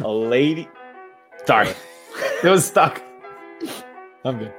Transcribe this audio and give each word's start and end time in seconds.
a 0.00 0.08
lady. 0.08 0.68
Sorry, 1.46 1.68
it 2.44 2.48
was 2.48 2.66
stuck. 2.66 3.02
I'm 4.24 4.38
good. 4.38 4.52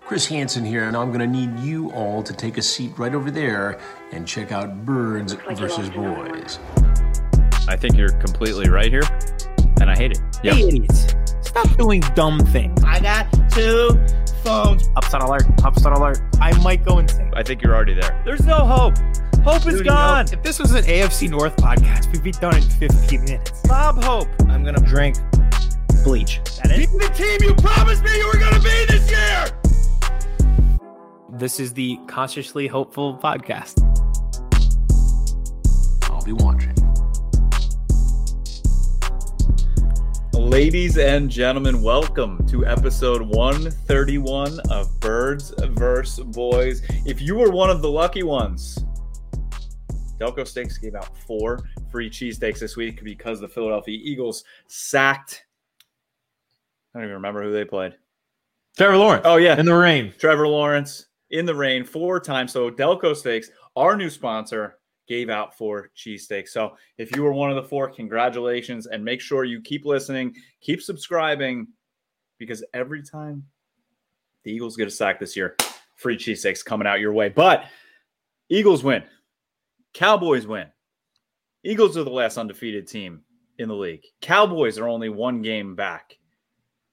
Chris 0.00 0.26
Hansen 0.26 0.64
here, 0.64 0.84
and 0.84 0.96
I'm 0.96 1.08
going 1.08 1.20
to 1.20 1.26
need 1.26 1.58
you 1.58 1.90
all 1.90 2.22
to 2.22 2.32
take 2.32 2.56
a 2.56 2.62
seat 2.62 2.92
right 2.96 3.14
over 3.14 3.30
there 3.30 3.78
and 4.10 4.26
check 4.26 4.52
out 4.52 4.86
Birds 4.86 5.34
versus 5.52 5.90
Boys. 5.90 6.58
I 7.68 7.76
think 7.76 7.94
you're 7.96 8.12
completely 8.12 8.70
right 8.70 8.90
here, 8.90 9.02
and 9.80 9.90
I 9.90 9.94
hate 9.94 10.12
it. 10.12 10.20
Yep. 10.42 10.54
Hey, 10.54 10.68
idiots. 10.68 11.14
Stop 11.42 11.76
doing 11.76 12.00
dumb 12.14 12.40
things. 12.40 12.82
I 12.84 13.00
got 13.00 13.30
two 13.50 13.90
phones. 14.42 14.88
Upside 14.96 15.22
alert. 15.22 15.44
Upside 15.62 15.92
alert. 15.92 16.20
I 16.40 16.56
might 16.62 16.84
go 16.86 16.98
insane. 16.98 17.30
I 17.34 17.42
think 17.42 17.62
you're 17.62 17.74
already 17.74 17.92
there. 17.92 18.22
There's 18.24 18.46
no 18.46 18.64
hope. 18.64 18.94
Hope 19.44 19.66
is 19.66 19.82
gone. 19.82 20.26
If 20.32 20.42
this 20.42 20.58
was 20.58 20.72
an 20.72 20.84
AFC 20.84 21.30
North 21.30 21.56
podcast, 21.56 22.12
we'd 22.12 22.22
be 22.22 22.32
done 22.32 22.56
in 22.56 22.62
15 22.62 23.24
minutes. 23.24 23.62
Bob 23.66 24.02
Hope. 24.02 24.28
I'm 24.48 24.62
going 24.62 24.74
to 24.74 24.82
drink 24.82 25.16
bleach. 26.04 26.40
That 26.62 26.78
is 26.78 26.90
the 26.92 27.08
team 27.14 27.48
you 27.48 27.54
promised 27.54 28.02
me 28.02 28.16
you 28.16 28.26
were 28.26 28.38
going 28.38 28.54
to 28.54 28.60
be 28.60 28.84
this 28.86 29.10
year. 29.10 29.46
This 31.30 31.60
is 31.60 31.72
the 31.72 31.98
Consciously 32.06 32.66
Hopeful 32.66 33.16
podcast. 33.16 33.82
I'll 36.10 36.24
be 36.24 36.32
watching. 36.32 36.74
Ladies 40.32 40.98
and 40.98 41.30
gentlemen, 41.30 41.82
welcome 41.82 42.44
to 42.48 42.66
episode 42.66 43.22
131 43.22 44.60
of 44.70 45.00
Birds 45.00 45.54
vs. 45.58 46.24
Boys. 46.24 46.82
If 47.04 47.20
you 47.20 47.36
were 47.36 47.50
one 47.50 47.70
of 47.70 47.82
the 47.82 47.90
lucky 47.90 48.22
ones, 48.22 48.78
Delco 50.18 50.46
Steaks 50.46 50.78
gave 50.78 50.94
out 50.94 51.16
four 51.18 51.60
free 51.90 52.10
cheesesteaks 52.10 52.58
this 52.58 52.76
week 52.76 53.02
because 53.04 53.40
the 53.40 53.48
Philadelphia 53.48 53.98
Eagles 54.02 54.44
sacked. 54.66 55.44
I 56.94 56.98
don't 56.98 57.04
even 57.04 57.14
remember 57.14 57.42
who 57.42 57.52
they 57.52 57.64
played. 57.64 57.94
Trevor 58.76 58.96
Lawrence. 58.96 59.22
Oh, 59.24 59.36
yeah. 59.36 59.58
In 59.58 59.66
the 59.66 59.74
rain. 59.74 60.12
Trevor 60.18 60.48
Lawrence 60.48 61.06
in 61.30 61.46
the 61.46 61.54
rain 61.54 61.84
four 61.84 62.18
times. 62.20 62.52
So 62.52 62.70
Delco 62.70 63.14
Steaks, 63.14 63.50
our 63.76 63.96
new 63.96 64.10
sponsor, 64.10 64.78
gave 65.08 65.30
out 65.30 65.56
four 65.56 65.90
cheesesteaks. 65.96 66.48
So 66.48 66.76
if 66.98 67.14
you 67.14 67.22
were 67.22 67.32
one 67.32 67.50
of 67.50 67.56
the 67.56 67.62
four, 67.62 67.90
congratulations. 67.90 68.86
And 68.86 69.04
make 69.04 69.20
sure 69.20 69.44
you 69.44 69.60
keep 69.60 69.84
listening, 69.84 70.34
keep 70.60 70.82
subscribing, 70.82 71.68
because 72.38 72.64
every 72.74 73.02
time 73.02 73.44
the 74.44 74.52
Eagles 74.52 74.76
get 74.76 74.88
a 74.88 74.90
sack 74.90 75.18
this 75.18 75.36
year, 75.36 75.56
free 75.96 76.16
cheesesteaks 76.16 76.64
coming 76.64 76.86
out 76.86 77.00
your 77.00 77.12
way. 77.12 77.28
But 77.28 77.64
Eagles 78.48 78.82
win. 78.84 79.02
Cowboys 79.94 80.46
win. 80.46 80.66
Eagles 81.64 81.96
are 81.96 82.04
the 82.04 82.10
last 82.10 82.38
undefeated 82.38 82.86
team 82.86 83.22
in 83.58 83.68
the 83.68 83.74
league. 83.74 84.04
Cowboys 84.20 84.78
are 84.78 84.88
only 84.88 85.08
one 85.08 85.42
game 85.42 85.74
back. 85.74 86.18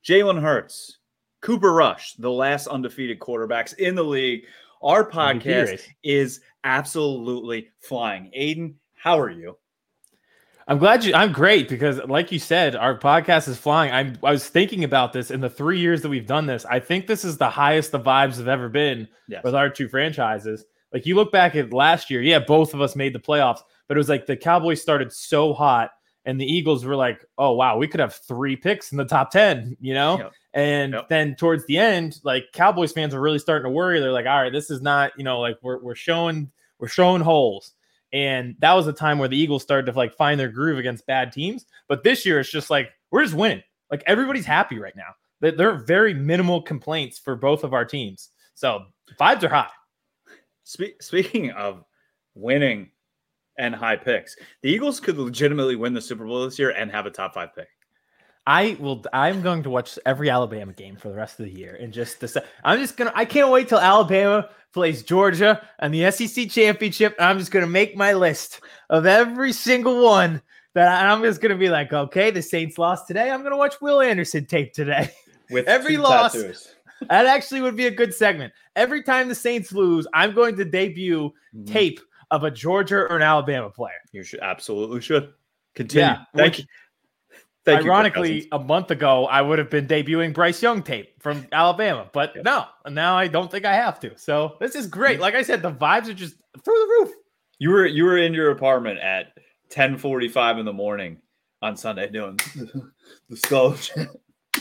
Jalen 0.04 0.42
Hurts, 0.42 0.98
Cooper 1.42 1.74
Rush, 1.74 2.14
the 2.14 2.32
last 2.32 2.68
undefeated 2.68 3.20
quarterbacks 3.20 3.78
in 3.78 3.96
the 3.96 4.04
league. 4.04 4.46
Our 4.82 5.10
podcast 5.10 5.82
is 6.04 6.42
absolutely 6.64 7.70
flying. 7.80 8.32
Aiden, 8.38 8.76
how 8.96 9.20
are 9.20 9.30
you? 9.30 9.58
I'm 10.68 10.80
glad 10.80 11.04
you. 11.04 11.14
I'm 11.14 11.32
great 11.32 11.70
because, 11.70 12.00
like 12.06 12.32
you 12.32 12.40
said, 12.40 12.76
our 12.76 12.98
podcast 12.98 13.48
is 13.48 13.58
flying. 13.58 13.92
I'm. 13.92 14.18
I 14.24 14.32
was 14.32 14.48
thinking 14.48 14.84
about 14.84 15.14
this 15.14 15.30
in 15.30 15.40
the 15.40 15.50
three 15.50 15.80
years 15.80 16.02
that 16.02 16.10
we've 16.10 16.26
done 16.26 16.48
this. 16.48 16.66
I 16.66 16.80
think 16.80 17.06
this 17.06 17.24
is 17.24 17.38
the 17.38 17.50
highest 17.50 17.92
the 17.92 18.00
vibes 18.00 18.38
have 18.38 18.48
ever 18.48 18.68
been 18.68 19.08
yes. 19.28 19.44
with 19.44 19.54
our 19.54 19.70
two 19.70 19.88
franchises. 19.88 20.66
Like 20.96 21.06
you 21.06 21.16
look 21.16 21.30
back 21.30 21.58
at 21.58 21.74
last 21.74 22.10
year, 22.10 22.22
yeah, 22.22 22.40
both 22.40 22.74
of 22.74 22.80
us 22.80 22.96
made 22.96 23.12
the 23.12 23.20
playoffs, 23.20 23.60
but 23.90 23.98
it 23.98 24.00
was 24.00 24.08
like 24.08 24.28
the 24.28 24.38
Cowboys 24.38 24.82
started 24.82 25.12
so 25.12 25.54
hot 25.54 25.92
and 26.24 26.40
the 26.40 26.46
Eagles 26.46 26.86
were 26.86 26.96
like, 26.96 27.26
oh, 27.38 27.52
wow, 27.52 27.78
we 27.78 27.86
could 27.86 28.00
have 28.00 28.16
three 28.16 28.56
picks 28.56 28.94
in 28.94 28.98
the 28.98 29.04
top 29.04 29.30
10, 29.30 29.76
you 29.82 29.94
know? 29.94 30.18
Yep. 30.20 30.32
And 30.54 30.94
yep. 30.94 31.10
then 31.10 31.36
towards 31.36 31.66
the 31.66 31.78
end, 31.78 32.22
like 32.24 32.46
Cowboys 32.54 32.94
fans 32.94 33.14
are 33.14 33.20
really 33.20 33.40
starting 33.40 33.66
to 33.66 33.72
worry. 33.72 34.00
They're 34.00 34.14
like, 34.14 34.26
all 34.26 34.42
right, 34.42 34.54
this 34.54 34.72
is 34.72 34.82
not, 34.82 35.12
you 35.18 35.26
know, 35.26 35.42
like 35.42 35.58
we're, 35.62 35.80
we're 35.80 35.96
showing, 35.96 36.50
we're 36.80 36.88
showing 36.88 37.22
holes. 37.22 37.74
And 38.14 38.56
that 38.60 38.72
was 38.72 38.88
a 38.88 38.94
time 38.94 39.20
where 39.20 39.28
the 39.28 39.38
Eagles 39.38 39.64
started 39.64 39.92
to 39.92 39.98
like 39.98 40.16
find 40.16 40.40
their 40.40 40.48
groove 40.48 40.80
against 40.80 41.06
bad 41.06 41.34
teams. 41.34 41.66
But 41.90 42.06
this 42.06 42.26
year, 42.26 42.40
it's 42.40 42.50
just 42.50 42.70
like, 42.70 42.92
we're 43.12 43.24
just 43.24 43.36
winning. 43.36 43.64
Like 43.92 44.02
everybody's 44.08 44.46
happy 44.46 44.80
right 44.80 44.96
now. 44.96 45.12
There 45.42 45.70
are 45.70 45.84
very 45.84 46.14
minimal 46.14 46.62
complaints 46.62 47.20
for 47.20 47.36
both 47.36 47.66
of 47.66 47.74
our 47.74 47.84
teams. 47.84 48.30
So 48.54 48.86
vibes 49.20 49.44
are 49.44 49.50
high. 49.50 49.68
Spe- 50.66 51.00
speaking 51.00 51.52
of 51.52 51.86
winning 52.34 52.90
and 53.58 53.74
high 53.74 53.96
picks, 53.96 54.36
the 54.62 54.70
Eagles 54.70 55.00
could 55.00 55.18
legitimately 55.18 55.78
win 55.78 55.94
the 55.94 56.02
Super 56.02 56.26
Bowl 56.26 56.44
this 56.44 56.60
year 56.60 56.72
and 56.72 56.92
have 56.92 57.06
a 57.06 57.12
top 57.12 57.36
five 57.36 57.56
pick. 57.56 57.70
I 58.48 58.78
will. 58.80 59.04
I'm 59.12 59.42
going 59.42 59.64
to 59.64 59.70
watch 59.70 59.98
every 60.06 60.30
Alabama 60.30 60.74
game 60.74 60.98
for 60.98 61.10
the 61.10 61.16
rest 61.16 61.40
of 61.40 61.46
the 61.46 61.52
year 61.52 61.78
and 61.80 61.92
just 61.92 62.20
decide. 62.20 62.44
I'm 62.64 62.80
just 62.80 62.96
gonna. 62.98 63.12
I 63.16 63.26
can't 63.26 63.50
wait 63.50 63.70
till 63.70 63.80
Alabama 63.80 64.50
plays 64.72 65.02
Georgia 65.02 65.68
and 65.80 65.94
the 65.94 66.12
SEC 66.12 66.50
championship. 66.50 67.16
I'm 67.20 67.40
just 67.40 67.52
gonna 67.52 67.66
make 67.66 67.96
my 67.96 68.14
list 68.14 68.62
of 68.90 69.08
every 69.08 69.52
single 69.52 70.04
one 70.04 70.42
that 70.76 70.88
I, 70.88 71.12
I'm 71.12 71.24
just 71.24 71.42
gonna 71.42 71.56
be 71.56 71.70
like, 71.70 71.92
okay, 71.92 72.30
the 72.30 72.42
Saints 72.42 72.78
lost 72.78 73.08
today. 73.08 73.32
I'm 73.32 73.42
gonna 73.42 73.58
watch 73.58 73.82
Will 73.82 74.00
Anderson 74.00 74.46
tape 74.46 74.74
today. 74.74 75.12
With 75.50 75.68
every 75.68 75.98
loss, 75.98 76.34
tattoos. 76.34 76.75
That 77.10 77.26
actually 77.26 77.62
would 77.62 77.76
be 77.76 77.88
a 77.88 77.92
good 77.92 78.14
segment. 78.14 78.54
Every 78.76 79.04
time 79.04 79.28
the 79.28 79.36
Saints 79.36 79.72
lose, 79.72 80.08
I'm 80.14 80.34
going 80.34 80.56
to 80.58 80.66
debut 80.66 81.32
mm-hmm. 81.54 81.66
tape 81.66 82.00
of 82.32 82.44
a 82.44 82.52
Georgia 82.52 82.98
or 82.98 83.16
an 83.16 83.22
Alabama 83.22 83.70
player. 83.70 83.94
You 84.12 84.24
should 84.24 84.40
absolutely 84.42 85.02
should 85.02 85.34
continue. 85.74 86.08
Yeah, 86.08 86.24
Thank 86.36 86.60
you. 86.60 86.66
Thank 87.66 87.84
you. 87.84 87.90
ironically, 87.90 88.42
you, 88.42 88.48
a 88.52 88.60
month 88.60 88.92
ago, 88.92 89.26
I 89.26 89.42
would 89.42 89.58
have 89.58 89.72
been 89.72 89.88
debuting 89.88 90.34
Bryce 90.34 90.62
Young 90.62 90.84
tape 90.84 91.20
from 91.20 91.48
Alabama, 91.52 92.08
but 92.14 92.34
yeah. 92.36 92.44
no, 92.44 92.66
now 92.92 93.18
I 93.18 93.28
don't 93.28 93.50
think 93.50 93.66
I 93.66 93.74
have 93.74 94.00
to. 94.02 94.16
So 94.18 94.56
this 94.60 94.76
is 94.76 94.86
great. 94.86 95.20
Like 95.20 95.34
I 95.34 95.42
said, 95.42 95.64
the 95.64 95.72
vibes 95.72 96.08
are 96.08 96.14
just 96.14 96.36
through 96.64 96.76
the 96.76 96.96
roof. 97.00 97.12
You 97.58 97.72
were 97.72 97.88
you 97.88 98.04
were 98.04 98.18
in 98.18 98.36
your 98.36 98.52
apartment 98.52 99.00
at 99.00 99.34
10:45 99.72 100.60
in 100.60 100.66
the 100.66 100.74
morning 100.74 101.18
on 101.64 101.76
Sunday 101.76 102.08
doing 102.10 102.38
the 103.30 103.38
skull. 103.38 103.76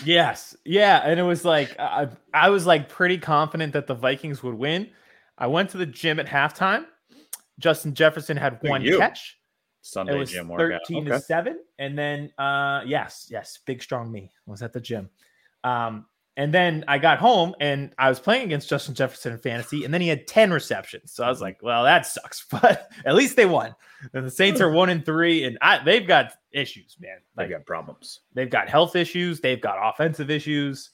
Yes, 0.05 0.57
yeah, 0.65 1.03
and 1.05 1.19
it 1.19 1.23
was 1.23 1.45
like 1.45 1.79
I, 1.79 2.09
I 2.33 2.51
was 2.51 2.67
like 2.67 2.89
pretty 2.89 3.19
confident 3.19 3.73
that 3.73 3.87
the 3.87 3.95
Vikings 3.95 4.43
would 4.43 4.55
win. 4.55 4.91
I 5.39 5.47
went 5.47 5.71
to 5.71 5.79
the 5.79 5.87
gym 5.87 6.21
at 6.21 6.27
halftime. 6.27 6.87
Justin 7.59 7.95
Jefferson 7.95 8.37
had 8.37 8.59
one 8.63 8.85
catch. 8.85 9.39
Sunday 9.85 10.15
it 10.15 10.19
was 10.19 10.31
gym 10.31 10.49
workout. 10.49 10.81
13 10.89 11.03
okay. 11.03 11.11
to 11.11 11.21
7 11.21 11.59
and 11.79 11.97
then 11.99 12.33
uh 12.39 12.81
yes 12.87 13.29
yes 13.31 13.59
big 13.67 13.83
strong 13.83 14.11
me 14.11 14.31
was 14.47 14.63
at 14.63 14.73
the 14.73 14.81
gym 14.81 15.11
um 15.63 16.07
and 16.37 16.53
then 16.53 16.85
I 16.89 16.99
got 16.99 17.19
home 17.19 17.55
and 17.61 17.93
I 17.99 18.09
was 18.09 18.19
playing 18.19 18.45
against 18.45 18.69
Justin 18.69 18.95
Jefferson 18.95 19.33
in 19.33 19.39
fantasy, 19.39 19.85
and 19.85 19.95
then 19.95 20.01
he 20.01 20.09
had 20.09 20.27
10 20.27 20.53
receptions. 20.53 21.13
So 21.13 21.25
I 21.25 21.29
was 21.29 21.41
like, 21.41 21.59
well, 21.63 21.85
that 21.85 22.07
sucks, 22.07 22.45
but 22.51 22.91
at 23.05 23.15
least 23.15 23.37
they 23.37 23.47
won. 23.47 23.75
And 24.13 24.27
the 24.27 24.31
Saints 24.31 24.61
are 24.61 24.71
one 24.71 24.91
and 24.91 25.05
three, 25.05 25.45
and 25.45 25.59
I, 25.63 25.83
they've 25.85 26.07
got 26.07 26.33
issues, 26.53 26.97
man. 27.01 27.19
Like, 27.37 27.49
they've 27.49 27.57
got 27.57 27.67
problems. 27.67 28.21
They've 28.35 28.51
got 28.51 28.69
health 28.69 28.97
issues. 28.97 29.41
They've 29.41 29.61
got 29.61 29.79
offensive 29.81 30.31
issues. 30.31 30.91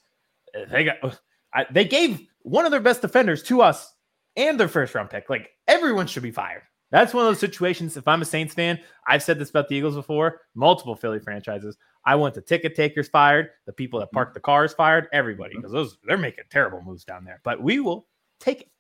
Uh, 0.55 0.67
they 0.71 0.85
got, 0.85 0.97
I, 1.55 1.67
they 1.71 1.85
gave 1.85 2.21
one 2.43 2.65
of 2.65 2.71
their 2.71 2.81
best 2.81 3.03
defenders 3.03 3.43
to 3.45 3.63
us 3.63 3.95
and 4.37 4.59
their 4.59 4.69
first 4.69 4.95
round 4.95 5.11
pick. 5.11 5.29
Like 5.29 5.51
everyone 5.67 6.07
should 6.07 6.23
be 6.23 6.31
fired. 6.31 6.63
That's 6.91 7.15
one 7.15 7.25
of 7.25 7.31
those 7.31 7.41
situations. 7.41 7.97
If 7.97 8.09
I'm 8.09 8.23
a 8.23 8.25
Saints 8.25 8.55
fan, 8.55 8.81
I've 9.07 9.23
said 9.23 9.39
this 9.39 9.51
about 9.51 9.69
the 9.69 9.77
Eagles 9.77 9.95
before, 9.95 10.41
multiple 10.55 10.97
Philly 10.97 11.21
franchises. 11.21 11.77
I 12.05 12.15
want 12.15 12.35
the 12.35 12.41
ticket 12.41 12.75
takers 12.75 13.09
fired, 13.09 13.51
the 13.67 13.73
people 13.73 14.01
that 14.01 14.07
mm-hmm. 14.07 14.17
park 14.17 14.35
the 14.35 14.41
cars 14.41 14.73
fired, 14.73 15.09
everybody, 15.13 15.55
because 15.55 15.71
mm-hmm. 15.71 15.77
those 15.77 15.99
they're 16.05 16.19
making 16.19 16.45
terrible 16.51 16.83
moves 16.83 17.05
down 17.05 17.25
there. 17.25 17.41
But 17.45 17.63
we 17.63 17.81
will 17.81 18.07
take 18.39 18.63
it 18.63 18.71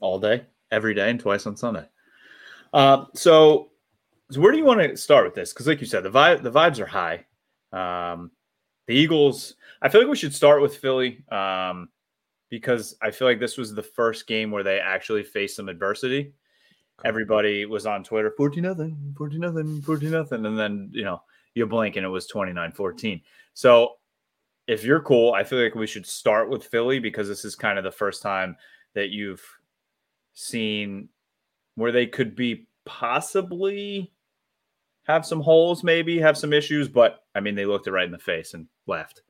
all 0.00 0.18
day, 0.18 0.44
every 0.70 0.94
day, 0.94 1.10
and 1.10 1.20
twice 1.20 1.46
on 1.46 1.56
Sunday. 1.56 1.86
Uh, 2.72 3.06
so, 3.14 3.70
so 4.30 4.40
where 4.40 4.52
do 4.52 4.58
you 4.58 4.64
want 4.64 4.80
to 4.80 4.96
start 4.96 5.24
with 5.24 5.34
this? 5.34 5.52
Because, 5.52 5.66
like 5.66 5.80
you 5.80 5.86
said, 5.86 6.02
the 6.02 6.10
vibe 6.10 6.42
the 6.42 6.50
vibes 6.50 6.80
are 6.80 6.86
high. 6.86 7.24
Um, 7.72 8.30
the 8.86 8.94
Eagles. 8.94 9.54
I 9.82 9.88
feel 9.88 10.00
like 10.00 10.10
we 10.10 10.16
should 10.16 10.34
start 10.34 10.62
with 10.62 10.76
Philly 10.76 11.24
um, 11.30 11.88
because 12.48 12.96
I 13.02 13.10
feel 13.10 13.28
like 13.28 13.38
this 13.40 13.58
was 13.58 13.74
the 13.74 13.82
first 13.82 14.26
game 14.26 14.50
where 14.50 14.62
they 14.62 14.78
actually 14.78 15.24
faced 15.24 15.56
some 15.56 15.68
adversity 15.68 16.32
everybody 17.04 17.66
was 17.66 17.86
on 17.86 18.04
Twitter 18.04 18.32
14 18.36 18.62
nothing, 18.62 19.14
14 19.16 19.40
nothing, 19.40 19.82
14 19.82 20.10
nothing. 20.10 20.46
And 20.46 20.58
then, 20.58 20.90
you 20.92 21.04
know, 21.04 21.22
you 21.54 21.66
blink 21.66 21.96
and 21.96 22.04
it 22.04 22.10
was 22.10 22.26
29 22.26 22.72
14. 22.72 23.20
So 23.54 23.94
if 24.66 24.84
you're 24.84 25.00
cool, 25.00 25.32
I 25.32 25.44
feel 25.44 25.62
like 25.62 25.74
we 25.74 25.86
should 25.86 26.06
start 26.06 26.48
with 26.48 26.64
Philly 26.64 26.98
because 26.98 27.28
this 27.28 27.44
is 27.44 27.54
kind 27.54 27.78
of 27.78 27.84
the 27.84 27.90
first 27.90 28.22
time 28.22 28.56
that 28.94 29.10
you've 29.10 29.44
seen 30.32 31.08
where 31.76 31.92
they 31.92 32.06
could 32.06 32.34
be 32.34 32.66
possibly 32.84 34.12
have 35.04 35.26
some 35.26 35.40
holes, 35.40 35.84
maybe 35.84 36.18
have 36.18 36.36
some 36.36 36.52
issues, 36.52 36.88
but 36.88 37.24
I 37.34 37.40
mean, 37.40 37.54
they 37.54 37.66
looked 37.66 37.86
it 37.86 37.92
right 37.92 38.06
in 38.06 38.12
the 38.12 38.18
face 38.18 38.54
and 38.54 38.66
left. 38.86 39.22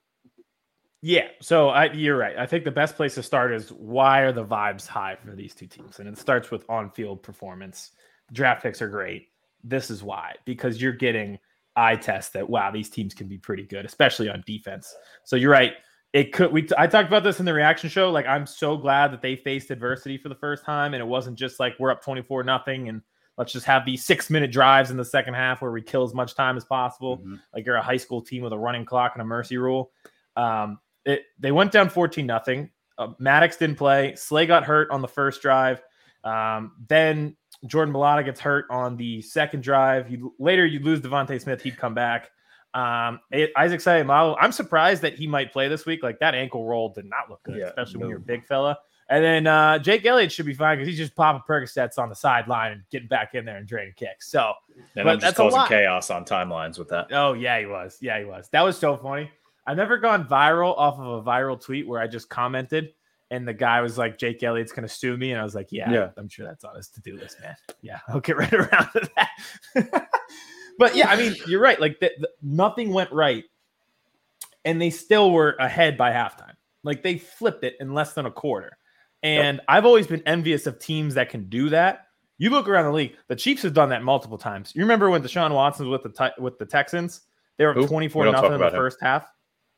Yeah, 1.03 1.29
so 1.41 1.69
I, 1.69 1.93
you're 1.93 2.17
right. 2.17 2.39
I 2.39 2.47
think 2.47 2.65
the 2.65 2.71
best 2.71 2.97
place 2.97 3.15
to 3.17 3.23
start 3.23 3.53
is 3.53 3.71
why 3.71 4.21
are 4.21 4.33
the 4.33 4.45
vibes 4.45 4.87
high 4.87 5.17
for 5.17 5.35
these 5.35 5.55
two 5.55 5.67
teams, 5.67 5.99
and 5.99 6.09
it 6.09 6.17
starts 6.17 6.51
with 6.51 6.65
on-field 6.71 7.23
performance. 7.23 7.91
Draft 8.33 8.63
picks 8.63 8.81
are 8.81 8.89
great. 8.89 9.29
This 9.63 9.91
is 9.91 10.03
why 10.03 10.35
because 10.47 10.81
you're 10.81 10.93
getting 10.93 11.39
eye 11.77 11.97
test 11.97 12.33
that 12.35 12.49
wow, 12.49 12.71
these 12.71 12.91
teams 12.91 13.15
can 13.15 13.29
be 13.29 13.39
pretty 13.39 13.65
good, 13.65 13.85
especially 13.85 14.29
on 14.29 14.43
defense. 14.47 14.95
So 15.25 15.37
you're 15.37 15.51
right. 15.51 15.75
It 16.13 16.33
could 16.33 16.53
we 16.53 16.69
I 16.79 16.87
talked 16.87 17.09
about 17.09 17.25
this 17.25 17.41
in 17.41 17.47
the 17.47 17.53
reaction 17.53 17.91
show. 17.91 18.11
Like 18.11 18.27
I'm 18.27 18.47
so 18.47 18.77
glad 18.77 19.13
that 19.13 19.21
they 19.21 19.37
faced 19.37 19.71
adversity 19.71 20.17
for 20.17 20.29
the 20.29 20.35
first 20.37 20.65
time 20.65 20.95
and 20.95 21.01
it 21.01 21.07
wasn't 21.07 21.37
just 21.37 21.59
like 21.59 21.75
we're 21.79 21.91
up 21.91 22.03
24 22.03 22.45
nothing 22.45 22.89
and 22.89 23.03
let's 23.37 23.53
just 23.53 23.67
have 23.67 23.85
these 23.85 24.05
six 24.05 24.31
minute 24.31 24.53
drives 24.53 24.91
in 24.91 24.97
the 24.97 25.05
second 25.05 25.35
half 25.35 25.61
where 25.61 25.73
we 25.73 25.83
kill 25.83 26.05
as 26.05 26.15
much 26.15 26.35
time 26.35 26.57
as 26.57 26.65
possible. 26.65 27.19
Mm-hmm. 27.19 27.37
Like 27.53 27.67
you're 27.67 27.77
a 27.77 27.83
high 27.83 27.97
school 27.97 28.23
team 28.23 28.43
with 28.43 28.53
a 28.53 28.59
running 28.59 28.85
clock 28.85 29.13
and 29.15 29.23
a 29.23 29.25
mercy 29.25 29.57
rule. 29.57 29.91
Um, 30.37 30.79
it, 31.05 31.25
they 31.39 31.53
went 31.53 31.73
down 31.73 31.89
14 31.89 32.25
nothing. 32.25 32.71
Uh, 32.97 33.09
Maddox 33.19 33.57
didn't 33.57 33.77
play. 33.77 34.15
Slay 34.15 34.47
got 34.47 34.65
hurt 34.65 34.91
on 34.91 35.03
the 35.03 35.09
first 35.09 35.43
drive. 35.43 35.83
Um, 36.23 36.73
then 36.89 37.37
Jordan 37.67 37.95
Mailata 37.95 38.25
gets 38.25 38.41
hurt 38.41 38.67
on 38.71 38.97
the 38.97 39.23
second 39.23 39.63
drive. 39.63 40.11
You, 40.11 40.35
later, 40.39 40.67
you 40.67 40.81
lose 40.81 41.01
DeVonta 41.01 41.41
Smith. 41.41 41.63
He'd 41.63 41.77
come 41.77 41.95
back. 41.95 42.31
Um, 42.75 43.21
Isaac 43.57 43.81
Seumalo, 43.81 44.37
I'm 44.41 44.51
surprised 44.51 45.03
that 45.03 45.15
he 45.15 45.27
might 45.27 45.53
play 45.53 45.69
this 45.69 45.87
week. 45.87 46.03
Like 46.03 46.19
that 46.19 46.35
ankle 46.35 46.67
roll 46.67 46.89
did 46.89 47.05
not 47.05 47.31
look 47.31 47.43
good, 47.45 47.57
yeah, 47.59 47.67
especially 47.67 47.95
no. 47.95 48.01
when 48.01 48.09
you're 48.11 48.19
a 48.19 48.23
big 48.23 48.45
fella. 48.47 48.79
And 49.09 49.23
then 49.23 49.47
uh, 49.47 49.79
Jake 49.79 50.05
Elliott 50.07 50.33
should 50.33 50.47
be 50.47 50.55
fine 50.55 50.79
because 50.79 50.89
he's 50.89 50.99
just 50.99 51.15
popping 51.15 51.43
Percocets 51.49 51.99
on 51.99 52.09
the 52.09 52.15
sideline 52.15 52.73
and 52.73 52.83
getting 52.91 53.07
back 53.07 53.35
in 53.35 53.45
there 53.45 53.59
and 53.59 53.67
draining 53.67 53.93
kicks. 53.97 54.31
So, 54.31 54.55
and 54.97 55.05
but 55.05 55.21
that's 55.21 55.37
causing 55.37 55.67
chaos 55.67 56.11
on 56.11 56.25
timelines 56.25 56.79
with 56.79 56.89
that. 56.89 57.13
Oh 57.13 57.35
yeah, 57.35 57.61
he 57.61 57.67
was. 57.67 57.99
Yeah, 58.01 58.19
he 58.19 58.25
was. 58.25 58.49
That 58.51 58.63
was 58.63 58.79
so 58.79 58.97
funny. 58.97 59.31
I've 59.67 59.77
never 59.77 59.99
gone 59.99 60.27
viral 60.27 60.77
off 60.77 60.99
of 60.99 61.07
a 61.07 61.23
viral 61.23 61.61
tweet 61.61 61.87
where 61.87 62.01
I 62.01 62.07
just 62.07 62.29
commented 62.29 62.93
and 63.31 63.47
the 63.47 63.55
guy 63.55 63.81
was 63.81 63.99
like, 63.99 64.19
Jake 64.19 64.43
Elliott's 64.43 64.73
gonna 64.73 64.89
sue 64.89 65.17
me, 65.17 65.33
and 65.33 65.41
I 65.41 65.45
was 65.45 65.55
like, 65.55 65.69
yeah, 65.71 65.91
yeah. 65.91 66.11
I'm 66.17 66.29
sure 66.29 66.47
that's 66.47 66.65
on 66.65 66.77
his 66.77 66.89
to 66.91 67.01
do 67.01 67.17
list, 67.17 67.41
man. 67.41 67.57
Yeah, 67.83 68.01
I'll 68.09 68.21
get 68.21 68.37
right 68.37 68.53
around 68.53 68.89
to 68.93 69.11
that. 69.17 70.09
but 70.79 70.97
yeah, 70.97 71.09
I 71.09 71.17
mean, 71.17 71.35
you're 71.47 71.61
right. 71.61 71.81
Like 71.81 72.01
the, 72.01 72.13
the, 72.19 72.29
nothing 72.43 72.93
went 72.93 73.13
right, 73.13 73.45
and 74.65 74.81
they 74.81 74.91
still 74.91 75.31
were 75.31 75.57
ahead 75.59 75.97
by 75.97 76.11
halftime. 76.13 76.55
Like 76.83 77.03
they 77.03 77.19
flipped 77.19 77.65
it 77.65 77.77
in 77.81 77.95
less 77.95 78.13
than 78.13 78.27
a 78.27 78.31
quarter. 78.31 78.77
And 79.23 79.57
yep. 79.57 79.65
I've 79.69 79.87
always 79.87 80.07
been 80.07 80.23
envious 80.27 80.67
of 80.67 80.79
teams 80.79 81.15
that 81.15 81.31
can 81.31 81.49
do 81.49 81.71
that. 81.71 82.09
You 82.37 82.51
look 82.51 82.69
around 82.69 82.85
the 82.85 82.93
league, 82.93 83.17
the 83.29 83.37
Chiefs 83.37 83.63
have 83.63 83.73
done 83.73 83.89
that 83.89 84.03
multiple 84.03 84.37
times. 84.37 84.73
You 84.75 84.83
remember 84.83 85.09
when 85.09 85.23
Deshaun 85.23 85.53
Watson 85.53 85.89
was 85.89 86.03
with 86.03 86.15
the 86.15 86.33
with 86.39 86.59
the 86.59 86.67
Texans? 86.67 87.23
They 87.57 87.65
were 87.65 87.75
24 87.75 88.27
nothing 88.27 88.53
in 88.53 88.61
the 88.61 88.71
first 88.71 89.01
him. 89.01 89.07
half. 89.07 89.27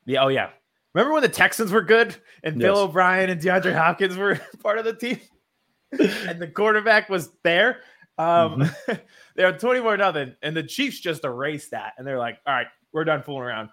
Yeah, 0.05 0.23
oh 0.23 0.27
yeah. 0.27 0.49
Remember 0.97 1.13
when 1.13 1.21
the 1.21 1.29
Texans 1.29 1.71
were 1.71 1.83
good 1.83 2.15
and 2.41 2.55
yes. 2.55 2.63
Bill 2.63 2.79
O'Brien 2.79 3.29
and 3.29 3.39
DeAndre 3.39 3.75
Hopkins 3.75 4.17
were 4.17 4.41
part 4.63 4.79
of 4.79 4.85
the 4.85 4.95
team? 4.95 5.19
and 5.91 6.41
the 6.41 6.47
quarterback 6.47 7.07
was 7.07 7.29
there. 7.43 7.81
Um, 8.17 8.61
mm-hmm. 8.61 8.93
they're 9.35 9.55
24 9.55 9.97
nothing, 9.97 10.35
and 10.41 10.57
the 10.57 10.63
Chiefs 10.63 10.99
just 10.99 11.23
erased 11.23 11.69
that. 11.69 11.93
And 11.99 12.07
they're 12.07 12.17
like, 12.17 12.39
all 12.47 12.53
right, 12.55 12.65
we're 12.93 13.03
done 13.03 13.21
fooling 13.21 13.43
around. 13.43 13.69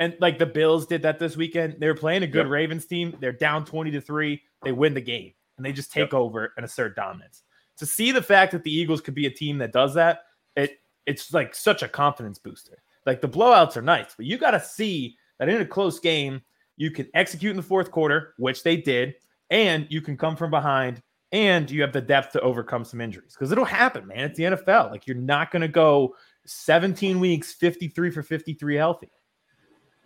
And 0.00 0.16
like 0.18 0.38
the 0.38 0.46
Bills 0.46 0.86
did 0.86 1.02
that 1.02 1.18
this 1.18 1.36
weekend. 1.36 1.76
They 1.78 1.88
were 1.88 1.94
playing 1.94 2.22
a 2.22 2.26
good 2.26 2.46
yep. 2.46 2.50
Ravens 2.50 2.86
team. 2.86 3.18
They're 3.20 3.32
down 3.32 3.66
20 3.66 3.90
to 3.90 4.00
3. 4.00 4.40
They 4.64 4.72
win 4.72 4.94
the 4.94 5.02
game 5.02 5.34
and 5.58 5.66
they 5.66 5.72
just 5.72 5.92
take 5.92 6.12
yep. 6.12 6.14
over 6.14 6.54
and 6.56 6.64
assert 6.64 6.96
dominance. 6.96 7.42
To 7.76 7.86
see 7.86 8.12
the 8.12 8.22
fact 8.22 8.50
that 8.52 8.64
the 8.64 8.74
Eagles 8.74 9.02
could 9.02 9.14
be 9.14 9.26
a 9.26 9.30
team 9.30 9.58
that 9.58 9.72
does 9.72 9.92
that, 9.92 10.20
it 10.56 10.78
it's 11.04 11.34
like 11.34 11.54
such 11.54 11.82
a 11.82 11.88
confidence 11.88 12.38
booster. 12.38 12.82
Like 13.04 13.20
the 13.20 13.28
blowouts 13.28 13.76
are 13.76 13.82
nice, 13.82 14.14
but 14.16 14.24
you 14.24 14.38
got 14.38 14.52
to 14.52 14.60
see 14.60 15.18
that 15.38 15.50
in 15.50 15.60
a 15.60 15.66
close 15.66 16.00
game, 16.00 16.40
you 16.76 16.90
can 16.90 17.08
execute 17.14 17.50
in 17.50 17.56
the 17.56 17.62
fourth 17.62 17.90
quarter, 17.90 18.34
which 18.38 18.62
they 18.62 18.76
did, 18.76 19.14
and 19.50 19.86
you 19.90 20.00
can 20.00 20.16
come 20.16 20.36
from 20.36 20.50
behind 20.50 21.02
and 21.32 21.70
you 21.70 21.80
have 21.80 21.92
the 21.92 22.00
depth 22.00 22.32
to 22.32 22.40
overcome 22.40 22.84
some 22.84 23.00
injuries 23.00 23.34
because 23.34 23.50
it'll 23.50 23.64
happen, 23.64 24.06
man. 24.06 24.20
It's 24.20 24.36
the 24.36 24.44
NFL. 24.44 24.90
Like 24.90 25.06
you're 25.06 25.16
not 25.16 25.50
going 25.50 25.62
to 25.62 25.68
go 25.68 26.14
17 26.44 27.18
weeks, 27.18 27.52
53 27.52 28.10
for 28.10 28.22
53 28.22 28.76
healthy. 28.76 29.10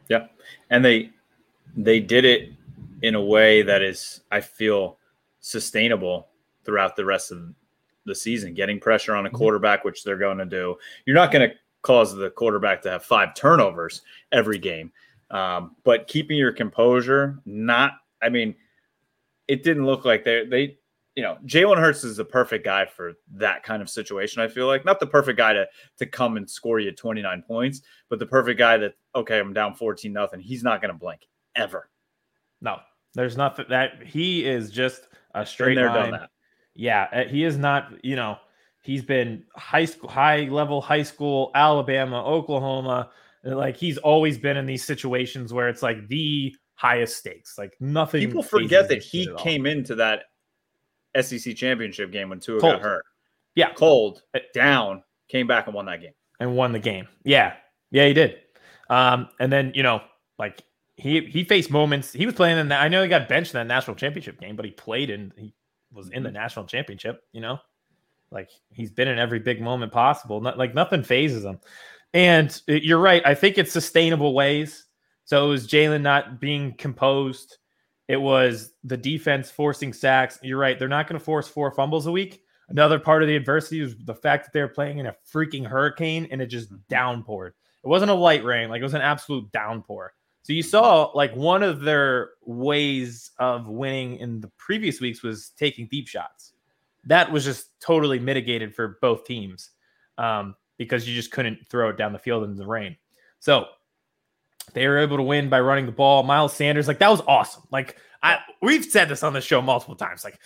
Yeah. 0.09 0.27
And 0.71 0.85
they 0.85 1.11
they 1.77 2.01
did 2.01 2.25
it 2.25 2.53
in 3.03 3.17
a 3.17 3.23
way 3.23 3.63
that 3.63 3.83
is 3.83 4.21
I 4.31 4.41
feel 4.41 4.99
sustainable 5.41 6.29
throughout 6.65 6.97
the 6.97 7.05
rest 7.05 7.33
of 7.33 7.53
the 8.05 8.15
season, 8.15 8.55
getting 8.55 8.79
pressure 8.79 9.15
on 9.15 9.27
a 9.27 9.29
mm-hmm. 9.29 9.37
quarterback, 9.37 9.85
which 9.85 10.05
they're 10.05 10.17
going 10.17 10.39
to 10.39 10.47
do. 10.47 10.77
You're 11.05 11.17
not 11.17 11.33
going 11.33 11.51
to 11.51 11.57
cause 11.83 12.15
the 12.15 12.31
quarterback 12.31 12.83
to 12.83 12.91
have 12.91 13.05
five 13.05 13.35
turnovers 13.35 14.03
every 14.33 14.59
game. 14.59 14.93
Um, 15.31 15.77
but 15.85 16.07
keeping 16.07 16.39
your 16.39 16.53
composure, 16.53 17.41
not 17.45 17.93
I 18.23 18.29
mean, 18.29 18.55
it 19.49 19.63
didn't 19.63 19.87
look 19.87 20.05
like 20.05 20.25
they 20.25 20.47
they 20.47 20.79
you 21.17 21.23
know, 21.23 21.39
Jalen 21.47 21.79
Hurts 21.79 22.05
is 22.05 22.19
the 22.19 22.25
perfect 22.27 22.63
guy 22.63 22.85
for 22.85 23.15
that 23.37 23.63
kind 23.63 23.81
of 23.81 23.89
situation. 23.89 24.43
I 24.43 24.49
feel 24.49 24.67
like 24.67 24.85
not 24.85 25.01
the 25.01 25.07
perfect 25.07 25.39
guy 25.39 25.55
to 25.55 25.67
to 25.99 26.07
come 26.07 26.37
and 26.37 26.49
score 26.49 26.79
you 26.79 26.93
29 26.93 27.43
points, 27.43 27.81
but 28.11 28.19
the 28.19 28.27
perfect 28.27 28.59
guy 28.59 28.77
that 28.77 28.95
okay, 29.15 29.39
I'm 29.39 29.55
down 29.55 29.75
14 29.75 30.13
nothing. 30.13 30.41
He's 30.41 30.63
not 30.63 30.83
going 30.83 30.93
to 30.93 30.99
blink 30.99 31.23
ever. 31.55 31.89
No, 32.61 32.79
there's 33.15 33.37
nothing 33.37 33.65
that 33.71 34.03
he 34.03 34.45
is 34.45 34.71
just 34.71 35.09
a 35.35 35.47
straight 35.47 35.77
there, 35.77 35.89
line. 35.89 36.21
Yeah, 36.75 37.09
uh, 37.11 37.25
he 37.25 37.45
is 37.45 37.57
not. 37.57 37.93
You 38.05 38.17
know, 38.17 38.37
he's 38.83 39.03
been 39.03 39.45
high 39.57 39.87
school, 39.87 40.11
high 40.11 40.43
level 40.43 40.83
high 40.83 41.03
school, 41.03 41.51
Alabama, 41.55 42.23
Oklahoma. 42.25 43.11
Like 43.55 43.77
he's 43.77 43.99
always 43.99 44.39
been 44.39 44.57
in 44.57 44.67
these 44.67 44.85
situations 44.85 45.53
where 45.53 45.69
it's 45.69 45.83
like 45.83 46.09
the 46.09 46.55
highest 46.75 47.17
stakes. 47.17 47.57
Like 47.57 47.77
nothing. 47.81 48.27
People 48.27 48.43
forget 48.43 48.89
that 48.89 49.03
he 49.03 49.29
came 49.39 49.67
into 49.67 49.95
that 49.97 50.25
SEC 51.21 51.55
championship 51.57 52.11
game 52.11 52.29
when 52.29 52.41
Tua 52.41 52.61
Cold. 52.61 52.73
got 52.75 52.83
hurt. 52.83 53.05
Yeah, 53.55 53.73
cold 53.73 54.23
uh, 54.35 54.41
down, 54.53 55.03
came 55.29 55.47
back 55.47 55.67
and 55.67 55.75
won 55.75 55.87
that 55.87 56.01
game 56.03 56.13
and 56.41 56.57
won 56.57 56.73
the 56.73 56.79
game. 56.79 57.09
Yeah, 57.25 57.55
yeah, 57.91 58.07
he 58.07 58.13
did. 58.13 58.37
Um, 58.91 59.29
and 59.41 59.51
then 59.51 59.73
you 59.75 59.83
know, 59.83 60.03
like 60.39 60.63
he 60.97 61.21
he 61.23 61.45
faced 61.45 61.71
moments. 61.71 62.13
He 62.13 62.27
was 62.27 62.35
playing 62.35 62.59
in 62.59 62.69
that. 62.69 62.83
I 62.83 62.89
know 62.89 63.03
he 63.03 63.09
got 63.09 63.29
benched 63.29 63.55
in 63.55 63.59
that 63.59 63.73
national 63.73 63.97
championship 63.97 64.41
game, 64.41 64.57
but 64.57 64.65
he 64.65 64.71
played 64.73 65.11
and 65.11 65.33
he 65.37 65.55
was 65.93 66.11
in 66.11 66.23
the 66.23 66.29
mm-hmm. 66.29 66.37
national 66.37 66.67
championship. 66.67 67.23
You 67.33 67.41
know, 67.41 67.59
like 68.31 68.51
he's 68.71 68.91
been 68.91 69.09
in 69.09 69.19
every 69.19 69.39
big 69.39 69.61
moment 69.61 69.93
possible. 69.93 70.41
Not 70.41 70.59
like 70.59 70.75
nothing 70.75 71.03
phases 71.03 71.45
him. 71.45 71.59
And 72.17 72.63
you're 72.67 72.99
right. 72.99 73.21
I 73.27 73.35
think 73.35 73.59
it's 73.59 73.71
sustainable 73.71 74.33
ways. 74.33 74.87
So 75.27 75.45
it 75.45 75.51
was 75.51 75.69
Jalen 75.69 76.01
not 76.01 76.41
being 76.41 76.73
composed. 76.79 77.59
It 78.09 78.17
was 78.17 78.73
the 78.85 78.97
defense 78.97 79.51
forcing 79.51 79.93
sacks. 79.93 80.39
You're 80.43 80.59
right. 80.59 80.79
They're 80.79 80.89
not 80.89 81.09
going 81.09 81.19
to 81.19 81.25
force 81.25 81.47
four 81.47 81.71
fumbles 81.73 82.07
a 82.07 82.13
week. 82.13 82.41
Another 82.71 82.99
part 82.99 83.21
of 83.21 83.29
the 83.29 83.37
adversity 83.37 83.83
was 83.83 83.97
the 83.99 84.15
fact 84.15 84.47
that 84.47 84.55
they're 84.55 84.67
playing 84.67 84.97
in 84.97 85.05
a 85.05 85.17
freaking 85.31 85.67
hurricane 85.67 86.27
and 86.31 86.41
it 86.41 86.47
just 86.47 86.73
mm-hmm. 86.73 86.95
downpoured. 86.95 87.49
It 87.85 87.89
wasn't 87.89 88.11
a 88.11 88.15
light 88.15 88.43
rain, 88.43 88.71
like 88.71 88.81
it 88.81 88.85
was 88.85 88.95
an 88.95 89.03
absolute 89.03 89.53
downpour. 89.53 90.15
So 90.41 90.55
you 90.55 90.63
saw 90.63 91.11
like 91.15 91.37
one 91.37 91.63
of 91.63 91.83
their 91.83 92.31
ways 92.47 93.31
of 93.39 93.69
winning 93.69 94.17
in 94.17 94.41
the 94.41 94.51
previous 94.57 95.03
weeks 95.03 95.23
was 95.23 95.51
taking 95.59 95.87
deep 95.89 96.09
shots. 96.09 96.55
That 97.05 97.31
was 97.31 97.45
just 97.45 97.79
totally 97.79 98.19
mitigated 98.19 98.75
for 98.75 98.97
both 99.03 99.25
teams 99.25 99.73
um, 100.17 100.55
because 100.79 101.09
you 101.09 101.15
just 101.15 101.31
couldn't 101.31 101.69
throw 101.69 101.89
it 101.91 101.97
down 101.97 102.13
the 102.13 102.19
field 102.19 102.45
in 102.45 102.57
the 102.57 102.67
rain. 102.67 102.97
So 103.39 103.67
they 104.73 104.87
were 104.87 104.99
able 104.99 105.17
to 105.17 105.23
win 105.23 105.49
by 105.49 105.61
running 105.61 105.87
the 105.87 105.93
ball. 105.93 106.23
Miles 106.23 106.53
Sanders, 106.53 106.89
like 106.89 106.99
that 106.99 107.11
was 107.11 107.23
awesome. 107.27 107.63
Like 107.71 107.97
I, 108.23 108.39
we've 108.63 108.85
said 108.85 109.09
this 109.09 109.23
on 109.23 109.33
the 109.33 109.41
show 109.41 109.63
multiple 109.63 109.97
times. 109.97 110.25
Like 110.25 110.39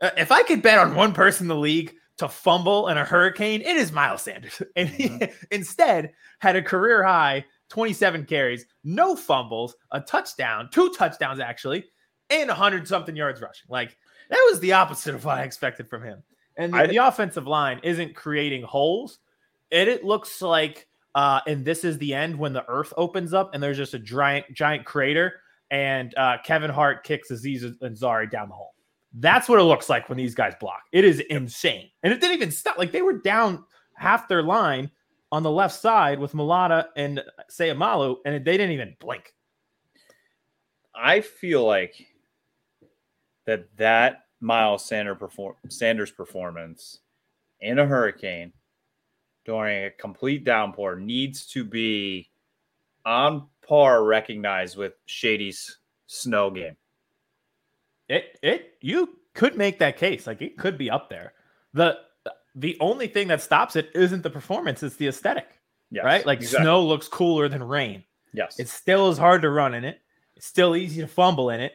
uh, 0.00 0.10
if 0.16 0.32
I 0.32 0.42
could 0.42 0.62
bet 0.62 0.78
on 0.78 0.94
one 0.94 1.12
person 1.12 1.44
in 1.44 1.48
the 1.48 1.56
league 1.56 1.94
to 2.18 2.28
fumble 2.28 2.88
in 2.88 2.98
a 2.98 3.04
hurricane, 3.04 3.60
it 3.60 3.76
is 3.76 3.92
Miles 3.92 4.22
Sanders. 4.22 4.62
And 4.76 4.88
mm-hmm. 4.88 5.24
he 5.24 5.30
instead 5.50 6.12
had 6.38 6.56
a 6.56 6.62
career 6.62 7.02
high 7.02 7.44
27 7.70 8.26
carries, 8.26 8.66
no 8.84 9.16
fumbles, 9.16 9.76
a 9.92 10.00
touchdown, 10.00 10.68
two 10.72 10.90
touchdowns 10.90 11.40
actually, 11.40 11.84
and 12.28 12.48
100 12.48 12.86
something 12.86 13.16
yards 13.16 13.40
rushing. 13.40 13.66
Like 13.68 13.96
that 14.28 14.48
was 14.50 14.60
the 14.60 14.72
opposite 14.72 15.14
of 15.14 15.24
what 15.24 15.38
I 15.38 15.42
expected 15.42 15.88
from 15.88 16.02
him. 16.02 16.22
And 16.56 16.72
the, 16.72 16.78
I, 16.78 16.86
the 16.86 16.96
offensive 16.98 17.46
line 17.46 17.80
isn't 17.82 18.14
creating 18.14 18.62
holes. 18.62 19.18
It, 19.70 19.88
it 19.88 20.04
looks 20.04 20.42
like 20.42 20.88
uh, 21.14 21.40
and 21.46 21.64
this 21.64 21.84
is 21.84 21.98
the 21.98 22.14
end 22.14 22.38
when 22.38 22.52
the 22.52 22.66
earth 22.68 22.92
opens 22.96 23.34
up 23.34 23.50
and 23.52 23.62
there's 23.62 23.76
just 23.76 23.94
a 23.94 23.98
giant, 23.98 24.46
giant 24.52 24.84
crater. 24.84 25.40
And 25.70 26.14
uh, 26.16 26.38
Kevin 26.44 26.70
Hart 26.70 27.04
kicks 27.04 27.30
Aziz 27.30 27.64
Ansari 27.64 28.30
down 28.30 28.48
the 28.48 28.54
hole. 28.54 28.74
That's 29.14 29.48
what 29.48 29.58
it 29.58 29.64
looks 29.64 29.88
like 29.88 30.08
when 30.08 30.18
these 30.18 30.34
guys 30.34 30.54
block. 30.60 30.82
It 30.92 31.04
is 31.04 31.20
insane. 31.20 31.90
And 32.02 32.12
it 32.12 32.20
didn't 32.20 32.36
even 32.36 32.50
stop. 32.50 32.78
Like 32.78 32.92
they 32.92 33.02
were 33.02 33.18
down 33.18 33.64
half 33.94 34.28
their 34.28 34.42
line 34.42 34.90
on 35.32 35.42
the 35.42 35.50
left 35.50 35.74
side 35.74 36.18
with 36.18 36.32
Mailata 36.32 36.86
and 36.96 37.22
Seumalo, 37.50 38.16
and 38.24 38.44
they 38.44 38.52
didn't 38.52 38.72
even 38.72 38.96
blink. 39.00 39.32
I 40.94 41.20
feel 41.20 41.64
like 41.64 41.94
that 43.46 43.68
that 43.76 44.24
Miles 44.40 44.84
Sanders, 44.84 45.18
perform- 45.18 45.56
Sanders 45.68 46.10
performance 46.10 47.00
in 47.60 47.78
a 47.78 47.86
hurricane 47.86 48.52
during 49.44 49.84
a 49.84 49.90
complete 49.90 50.44
downpour 50.44 50.96
needs 50.96 51.46
to 51.46 51.64
be 51.64 52.30
on 53.04 53.46
par 53.66 54.04
recognized 54.04 54.76
with 54.76 54.94
Shady's 55.06 55.78
snow 56.06 56.50
game. 56.50 56.76
It 58.08 58.38
it 58.42 58.74
you 58.80 59.16
could 59.34 59.56
make 59.56 59.78
that 59.78 59.96
case. 59.96 60.26
Like 60.26 60.42
it 60.42 60.58
could 60.58 60.76
be 60.76 60.90
up 60.90 61.08
there. 61.08 61.32
The 61.74 61.98
the 62.54 62.76
only 62.80 63.06
thing 63.06 63.28
that 63.28 63.40
stops 63.40 63.76
it 63.76 63.90
isn't 63.94 64.22
the 64.22 64.30
performance, 64.30 64.82
it's 64.82 64.96
the 64.96 65.08
aesthetic. 65.08 65.46
Yes, 65.90 66.04
right? 66.04 66.26
Like 66.26 66.40
exactly. 66.40 66.64
snow 66.64 66.84
looks 66.84 67.08
cooler 67.08 67.48
than 67.48 67.62
rain. 67.62 68.04
Yes. 68.32 68.58
It 68.58 68.68
still 68.68 69.10
is 69.10 69.18
hard 69.18 69.42
to 69.42 69.50
run 69.50 69.74
in 69.74 69.84
it. 69.84 70.00
It's 70.36 70.46
still 70.46 70.76
easy 70.76 71.00
to 71.00 71.06
fumble 71.06 71.50
in 71.50 71.60
it. 71.60 71.74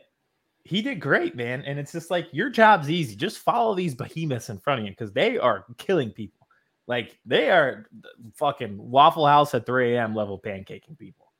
He 0.63 0.81
did 0.81 0.99
great, 0.99 1.35
man. 1.35 1.61
And 1.61 1.77
it's 1.77 1.91
just 1.91 2.09
like 2.09 2.27
your 2.31 2.49
job's 2.49 2.89
easy. 2.89 3.15
Just 3.15 3.39
follow 3.39 3.75
these 3.75 3.93
behemoths 3.93 4.49
in 4.49 4.57
front 4.57 4.79
of 4.79 4.85
you 4.85 4.91
because 4.91 5.11
they 5.11 5.37
are 5.37 5.65
killing 5.77 6.11
people. 6.11 6.44
Like 6.87 7.17
they 7.25 7.49
are 7.49 7.87
fucking 8.35 8.77
Waffle 8.77 9.25
House 9.25 9.53
at 9.53 9.65
3 9.65 9.95
a.m. 9.95 10.15
level 10.15 10.39
pancaking 10.39 10.97
people. 10.97 11.31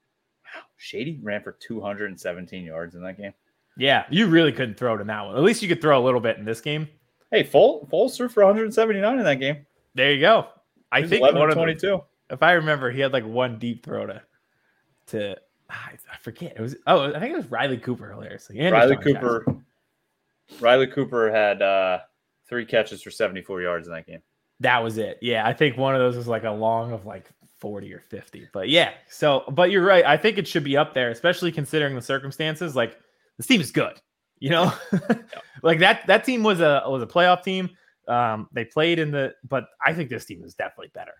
Wow. 0.43 0.63
Shady 0.77 1.19
ran 1.21 1.43
for 1.43 1.53
217 1.53 2.63
yards 2.63 2.95
in 2.95 3.03
that 3.03 3.17
game. 3.17 3.33
Yeah, 3.77 4.05
you 4.09 4.27
really 4.27 4.51
couldn't 4.51 4.77
throw 4.77 4.95
it 4.95 5.01
in 5.01 5.07
that 5.07 5.25
one. 5.25 5.35
At 5.35 5.43
least 5.43 5.61
you 5.61 5.67
could 5.67 5.81
throw 5.81 6.01
a 6.01 6.03
little 6.03 6.21
bit 6.21 6.37
in 6.37 6.45
this 6.45 6.61
game. 6.61 6.87
Hey, 7.31 7.43
Foles, 7.43 7.89
Foles 7.89 8.15
threw 8.15 8.29
for 8.29 8.45
179 8.45 9.17
in 9.17 9.23
that 9.23 9.35
game. 9.35 9.65
There 9.95 10.13
you 10.13 10.21
go. 10.21 10.47
I 10.91 11.01
think 11.01 11.21
11 11.21 11.39
one 11.39 11.51
22. 11.51 11.79
The, 11.79 12.01
if 12.33 12.41
I 12.41 12.53
remember, 12.53 12.89
he 12.89 13.01
had 13.01 13.11
like 13.11 13.25
one 13.25 13.59
deep 13.59 13.83
throw 13.83 14.05
to 14.05 14.21
to 15.07 15.35
I 15.69 16.17
forget. 16.21 16.53
It 16.55 16.61
was 16.61 16.75
oh, 16.87 17.13
I 17.13 17.19
think 17.19 17.33
it 17.33 17.37
was 17.37 17.47
Riley 17.47 17.77
Cooper 17.77 18.11
hilariously. 18.11 18.59
And 18.59 18.73
Riley 18.73 18.97
Cooper. 18.97 19.43
Jackson. 19.45 19.65
Riley 20.59 20.87
Cooper 20.87 21.31
had 21.31 21.61
uh 21.61 21.99
three 22.47 22.65
catches 22.65 23.01
for 23.01 23.11
74 23.11 23.61
yards 23.61 23.87
in 23.87 23.93
that 23.93 24.07
game. 24.07 24.21
That 24.61 24.83
was 24.83 24.97
it. 24.97 25.19
Yeah, 25.21 25.45
I 25.45 25.53
think 25.53 25.77
one 25.77 25.95
of 25.95 25.99
those 25.99 26.15
was 26.15 26.27
like 26.27 26.43
a 26.43 26.51
long 26.51 26.91
of 26.91 27.05
like 27.05 27.29
40 27.59 27.93
or 27.93 27.99
50. 27.99 28.49
But 28.53 28.69
yeah, 28.69 28.91
so 29.09 29.43
but 29.51 29.71
you're 29.71 29.85
right. 29.85 30.05
I 30.05 30.17
think 30.17 30.37
it 30.37 30.47
should 30.47 30.63
be 30.63 30.77
up 30.77 30.93
there, 30.93 31.09
especially 31.09 31.51
considering 31.51 31.95
the 31.95 32.01
circumstances. 32.01 32.75
Like 32.75 32.97
this 33.37 33.47
team 33.47 33.61
is 33.61 33.71
good. 33.71 33.99
You 34.39 34.49
know, 34.51 34.73
like 35.63 35.79
that 35.79 36.05
that 36.07 36.23
team 36.23 36.43
was 36.43 36.59
a 36.61 36.83
was 36.87 37.01
a 37.01 37.07
playoff 37.07 37.43
team. 37.43 37.69
Um, 38.07 38.47
they 38.51 38.65
played 38.65 38.99
in 38.99 39.11
the, 39.11 39.33
but 39.47 39.67
I 39.83 39.93
think 39.93 40.09
this 40.09 40.25
team 40.25 40.43
is 40.43 40.53
definitely 40.53 40.91
better. 40.93 41.13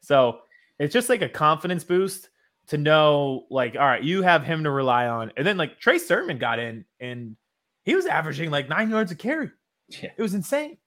So 0.00 0.40
it's 0.78 0.92
just 0.92 1.08
like 1.08 1.22
a 1.22 1.28
confidence 1.28 1.84
boost 1.84 2.28
to 2.68 2.78
know, 2.78 3.46
like, 3.50 3.74
all 3.76 3.86
right, 3.86 4.02
you 4.02 4.22
have 4.22 4.44
him 4.44 4.64
to 4.64 4.70
rely 4.70 5.06
on. 5.06 5.32
And 5.36 5.46
then 5.46 5.56
like 5.56 5.78
Trey 5.78 5.98
Sermon 5.98 6.38
got 6.38 6.58
in 6.58 6.84
and 7.00 7.36
he 7.84 7.94
was 7.94 8.06
averaging 8.06 8.50
like 8.50 8.68
nine 8.68 8.90
yards 8.90 9.12
a 9.12 9.14
carry. 9.14 9.50
Yeah. 9.88 10.10
It 10.16 10.22
was 10.22 10.34
insane. 10.34 10.78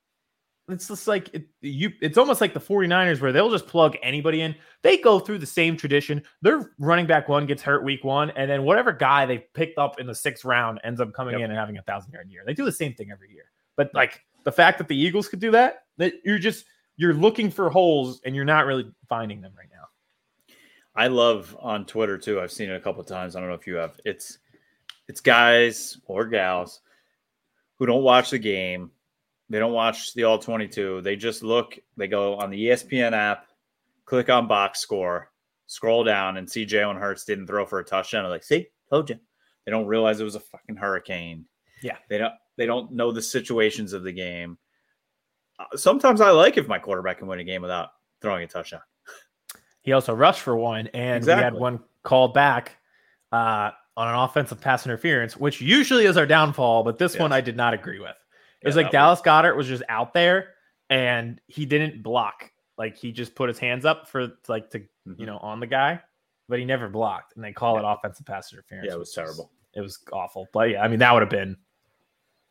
It's 0.67 0.88
just 0.88 1.07
like 1.07 1.29
it, 1.34 1.48
you. 1.62 1.91
It's 2.01 2.17
almost 2.17 2.41
like 2.41 2.53
the 2.53 2.60
49ers 2.60 3.22
where 3.22 3.31
they'll 3.31 3.51
just 3.51 3.67
plug 3.67 3.98
anybody 4.01 4.41
in. 4.41 4.55
They 4.81 4.98
go 4.98 5.19
through 5.19 5.38
the 5.38 5.45
same 5.45 5.77
tradition. 5.77 6.24
Their 6.41 6.72
running 6.79 7.05
back 7.05 7.29
one 7.29 7.45
gets 7.45 7.62
hurt 7.62 7.84
week 7.84 8.03
one, 8.03 8.31
and 8.31 8.50
then 8.50 8.63
whatever 8.63 8.91
guy 8.91 9.27
they 9.27 9.39
picked 9.53 9.77
up 9.77 10.00
in 10.00 10.07
the 10.07 10.15
sixth 10.15 10.43
round 10.43 10.79
ends 10.84 11.00
up 11.00 11.13
coming 11.13 11.34
yep. 11.34 11.45
in 11.45 11.51
and 11.51 11.60
having 11.60 11.77
a 11.77 11.84
thousand 11.84 12.13
yard 12.13 12.31
year. 12.31 12.43
They 12.45 12.55
do 12.55 12.65
the 12.65 12.72
same 12.72 12.95
thing 12.95 13.12
every 13.12 13.31
year. 13.31 13.51
But 13.75 13.91
like 13.93 14.22
the 14.43 14.51
fact 14.51 14.79
that 14.79 14.88
the 14.88 14.98
Eagles 14.98 15.27
could 15.27 15.39
do 15.39 15.51
that, 15.51 15.84
that 15.98 16.13
you're 16.24 16.39
just 16.39 16.65
you're 16.98 17.13
looking 17.13 17.51
for 17.51 17.69
holes 17.69 18.22
and 18.25 18.36
you're 18.36 18.45
not 18.45 18.65
really 18.65 18.89
finding 19.07 19.41
them 19.41 19.53
right 19.55 19.69
now. 19.72 20.55
I 20.95 21.07
love 21.07 21.55
on 21.60 21.86
Twitter 21.86 22.17
too. 22.17 22.39
I've 22.39 22.51
seen 22.51 22.69
it 22.69 22.75
a 22.75 22.79
couple 22.79 23.03
times. 23.03 23.36
I 23.36 23.39
don't 23.39 23.50
know 23.50 23.55
if 23.55 23.67
you 23.67 23.75
have. 23.75 24.00
It's 24.05 24.39
it's 25.07 25.22
guys 25.22 26.00
or 26.05 26.25
gals 26.25 26.81
who 27.77 27.86
don't 27.86 28.03
watch 28.03 28.31
the 28.31 28.39
game. 28.39 28.91
They 29.50 29.60
don't 29.60 29.74
watch 29.74 30.14
the 30.14 30.24
all 30.24 30.40
22. 30.40 31.02
They 31.02 31.16
just 31.16 31.44
look, 31.44 31.78
they 31.98 32.08
go 32.08 32.36
on 32.38 32.50
the 32.50 32.68
ESPN 32.68 33.14
app, 33.14 33.48
click 34.06 34.30
on 34.30 34.48
box 34.48 34.80
score, 34.80 35.32
scroll 35.68 36.04
down 36.04 36.38
and 36.38 36.50
see 36.50 36.66
Jalen 36.66 37.00
Hurts 37.00 37.25
didn't 37.25 37.48
throw 37.48 37.66
for 37.66 37.80
a 37.80 37.84
touchdown. 37.84 38.24
They're 38.24 38.32
like, 38.32 38.44
see, 38.44 38.68
told 38.90 39.10
you. 39.10 39.20
They 39.66 39.72
don't 39.72 39.88
realize 39.88 40.20
it 40.20 40.24
was 40.24 40.36
a 40.36 40.40
fucking 40.40 40.75
hurricane. 40.75 41.46
Yeah. 41.82 41.98
They 42.10 42.18
don't 42.18 42.34
they 42.58 42.66
don't 42.66 42.92
know 42.92 43.12
the 43.12 43.22
situations 43.22 43.94
of 43.94 44.04
the 44.04 44.12
game. 44.12 44.58
Uh, 45.60 45.78
sometimes 45.78 46.22
I 46.22 46.32
like 46.32 46.58
if 46.58 46.68
my 46.68 46.80
quarterback 46.80 47.20
can 47.20 47.28
win 47.28 47.40
a 47.40 47.44
game 47.44 47.62
without 47.62 47.90
throwing 48.22 48.44
a 48.44 48.48
touchdown. 48.48 48.82
He 49.82 49.94
also 49.94 50.14
rushed 50.14 50.42
for 50.42 50.56
one, 50.56 50.88
and 50.88 51.18
exactly. 51.18 51.42
we 51.42 51.44
had 51.44 51.54
one 51.54 51.80
called 52.04 52.34
back 52.34 52.78
uh, 53.32 53.72
on 53.96 54.08
an 54.08 54.16
offensive 54.16 54.60
pass 54.60 54.86
interference, 54.86 55.38
which 55.38 55.62
usually 55.62 56.06
is 56.06 56.18
our 56.18 56.25
downfall, 56.25 56.84
but 56.84 56.98
this 56.98 57.14
yes. 57.14 57.22
one 57.22 57.32
I 57.32 57.42
did 57.42 57.56
not 57.56 57.74
agree 57.74 58.00
with. 58.00 58.16
It 58.65 58.69
was 58.69 58.75
like 58.75 58.91
Dallas 58.91 59.19
was... 59.19 59.25
Goedert 59.25 59.55
was 59.55 59.67
just 59.67 59.84
out 59.89 60.13
there 60.13 60.50
and 60.89 61.39
he 61.48 61.65
didn't 61.65 62.03
block. 62.03 62.51
Like 62.77 62.98
he 62.98 63.12
just 63.12 63.36
put 63.36 63.48
his 63.50 63.60
hands 63.60 63.86
up 63.86 64.10
for 64.10 64.34
like 64.48 64.69
to 64.72 64.79
mm-hmm. 64.79 65.13
you 65.17 65.25
know 65.25 65.38
on 65.38 65.60
the 65.60 65.67
guy, 65.67 66.01
but 66.50 66.60
he 66.60 66.65
never 66.65 66.89
blocked, 66.89 67.36
and 67.36 67.43
they 67.43 67.53
call 67.53 67.75
yeah. 67.75 67.89
it 67.89 67.93
offensive 67.93 68.25
pass 68.25 68.51
interference. 68.51 68.88
Yeah, 68.89 68.95
it 68.95 69.00
was 69.00 69.13
terrible. 69.13 69.51
it 69.74 69.81
was 69.81 70.00
awful. 70.12 70.48
But 70.51 70.72
yeah, 70.72 70.84
I 70.84 70.88
mean 70.88 71.00
that 71.00 71.13
would 71.13 71.22
have 71.22 71.29
been 71.29 71.57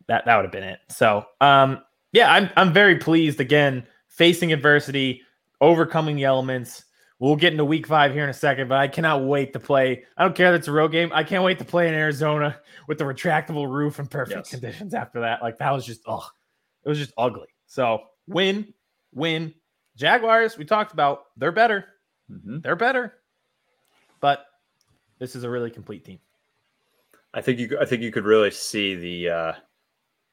that 0.09 0.25
that 0.25 0.37
would 0.37 0.45
have 0.45 0.53
been 0.53 0.65
it. 0.65 0.79
So 0.89 1.27
um, 1.41 1.83
yeah, 2.13 2.33
I'm 2.33 2.49
I'm 2.57 2.73
very 2.73 2.97
pleased 2.97 3.41
again 3.41 3.87
facing 4.09 4.53
adversity, 4.53 5.23
overcoming 5.61 6.17
the 6.17 6.25
elements. 6.25 6.85
We'll 7.25 7.37
get 7.37 7.53
into 7.55 7.65
week 7.65 7.87
five 7.87 8.13
here 8.13 8.23
in 8.23 8.29
a 8.29 8.35
second, 8.35 8.69
but 8.69 8.77
I 8.77 8.87
cannot 8.87 9.25
wait 9.25 9.55
to 9.55 9.59
play. 9.59 10.05
I 10.15 10.25
don't 10.25 10.37
care 10.37 10.51
that 10.51 10.59
it's 10.59 10.69
a 10.69 10.73
road 10.73 10.93
game. 10.93 11.11
I 11.11 11.25
can't 11.25 11.43
wait 11.43 11.59
to 11.59 11.65
play 11.65 11.89
in 11.89 11.95
Arizona 11.95 12.61
with 12.87 12.99
the 12.99 13.05
retractable 13.05 13.67
roof 13.67 13.99
and 13.99 14.11
perfect 14.11 14.41
yes. 14.41 14.51
conditions 14.51 14.93
after 14.93 15.23
that. 15.23 15.41
Like 15.41 15.57
that 15.57 15.71
was 15.71 15.87
just 15.87 16.03
oh, 16.07 16.29
it 16.85 16.89
was 16.91 16.99
just 16.99 17.15
ugly. 17.17 17.47
So 17.65 18.03
win, 18.29 18.75
win. 19.15 19.55
Jaguars, 19.97 20.59
we 20.59 20.67
talked 20.67 20.93
about, 20.93 21.29
they're 21.39 21.51
better. 21.51 21.87
Mm-hmm. 22.31 22.59
They're 22.61 22.77
better. 22.77 23.15
But 24.21 24.45
this 25.19 25.35
is 25.35 25.45
a 25.45 25.49
really 25.49 25.71
complete 25.71 26.05
team. 26.05 26.19
I 27.33 27.41
think 27.41 27.59
you 27.59 27.79
I 27.81 27.87
think 27.87 28.03
you 28.03 28.13
could 28.13 28.27
really 28.27 28.51
see 28.51 28.97
the 28.97 29.31
uh 29.31 29.53